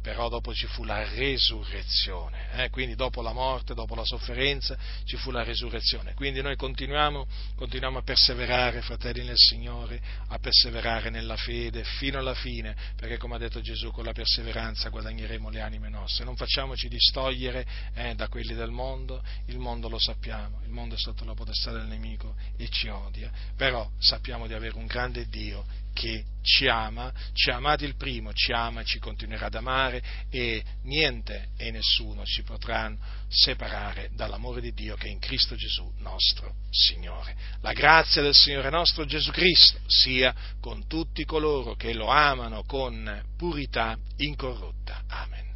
però 0.00 0.28
dopo 0.28 0.54
ci 0.54 0.66
fu 0.66 0.84
la 0.84 1.06
resurrezione, 1.14 2.64
eh? 2.64 2.70
quindi 2.70 2.94
dopo 2.94 3.22
la 3.22 3.32
morte, 3.32 3.74
dopo 3.74 3.94
la 3.94 4.04
sofferenza 4.04 4.76
ci 5.04 5.16
fu 5.16 5.30
la 5.30 5.42
resurrezione. 5.42 6.14
Quindi 6.14 6.42
noi 6.42 6.56
continuiamo, 6.56 7.26
continuiamo 7.56 7.98
a 7.98 8.02
perseverare, 8.02 8.80
fratelli 8.82 9.24
nel 9.24 9.36
Signore, 9.36 10.00
a 10.28 10.38
perseverare 10.38 11.10
nella 11.10 11.36
fede 11.36 11.84
fino 11.84 12.18
alla 12.18 12.34
fine, 12.34 12.74
perché 12.96 13.18
come 13.18 13.36
ha 13.36 13.38
detto 13.38 13.60
Gesù, 13.60 13.90
con 13.90 14.04
la 14.04 14.12
perseveranza 14.12 14.88
guadagneremo 14.88 15.50
le 15.50 15.60
anime 15.60 15.88
nostre. 15.88 16.24
Non 16.24 16.36
facciamoci 16.36 16.88
distogliere 16.88 17.66
eh, 17.94 18.14
da 18.14 18.28
quelli 18.28 18.54
del 18.54 18.70
mondo, 18.70 19.22
il 19.46 19.58
mondo 19.58 19.88
lo 19.88 19.98
sappiamo, 19.98 20.60
il 20.64 20.70
mondo 20.70 20.94
è 20.94 20.98
sotto 20.98 21.24
la 21.24 21.34
potestà 21.34 21.70
del 21.72 21.86
nemico 21.86 22.34
e 22.56 22.68
ci 22.68 22.88
odia, 22.88 23.30
però 23.56 23.88
sappiamo 23.98 24.46
di 24.46 24.54
avere 24.54 24.76
un 24.76 24.86
grande 24.86 25.01
grande 25.02 25.26
Dio 25.28 25.64
che 25.92 26.24
ci 26.42 26.66
ama, 26.68 27.12
ci 27.34 27.50
ha 27.50 27.56
amati 27.56 27.84
il 27.84 27.96
primo, 27.96 28.32
ci 28.32 28.52
ama 28.52 28.80
e 28.80 28.84
ci 28.84 28.98
continuerà 28.98 29.46
ad 29.46 29.54
amare 29.54 30.02
e 30.30 30.62
niente 30.84 31.50
e 31.56 31.70
nessuno 31.70 32.24
ci 32.24 32.42
potranno 32.42 32.98
separare 33.28 34.10
dall'amore 34.14 34.60
di 34.60 34.72
Dio 34.72 34.96
che 34.96 35.08
è 35.08 35.10
in 35.10 35.18
Cristo 35.18 35.54
Gesù 35.54 35.90
nostro 35.98 36.54
Signore. 36.70 37.36
La 37.60 37.72
grazia 37.72 38.22
del 38.22 38.34
Signore 38.34 38.70
nostro 38.70 39.04
Gesù 39.04 39.30
Cristo 39.32 39.78
sia 39.86 40.34
con 40.60 40.86
tutti 40.86 41.24
coloro 41.24 41.74
che 41.74 41.92
lo 41.92 42.06
amano 42.06 42.62
con 42.64 43.24
purità 43.36 43.98
incorrotta. 44.16 45.02
Amen. 45.08 45.51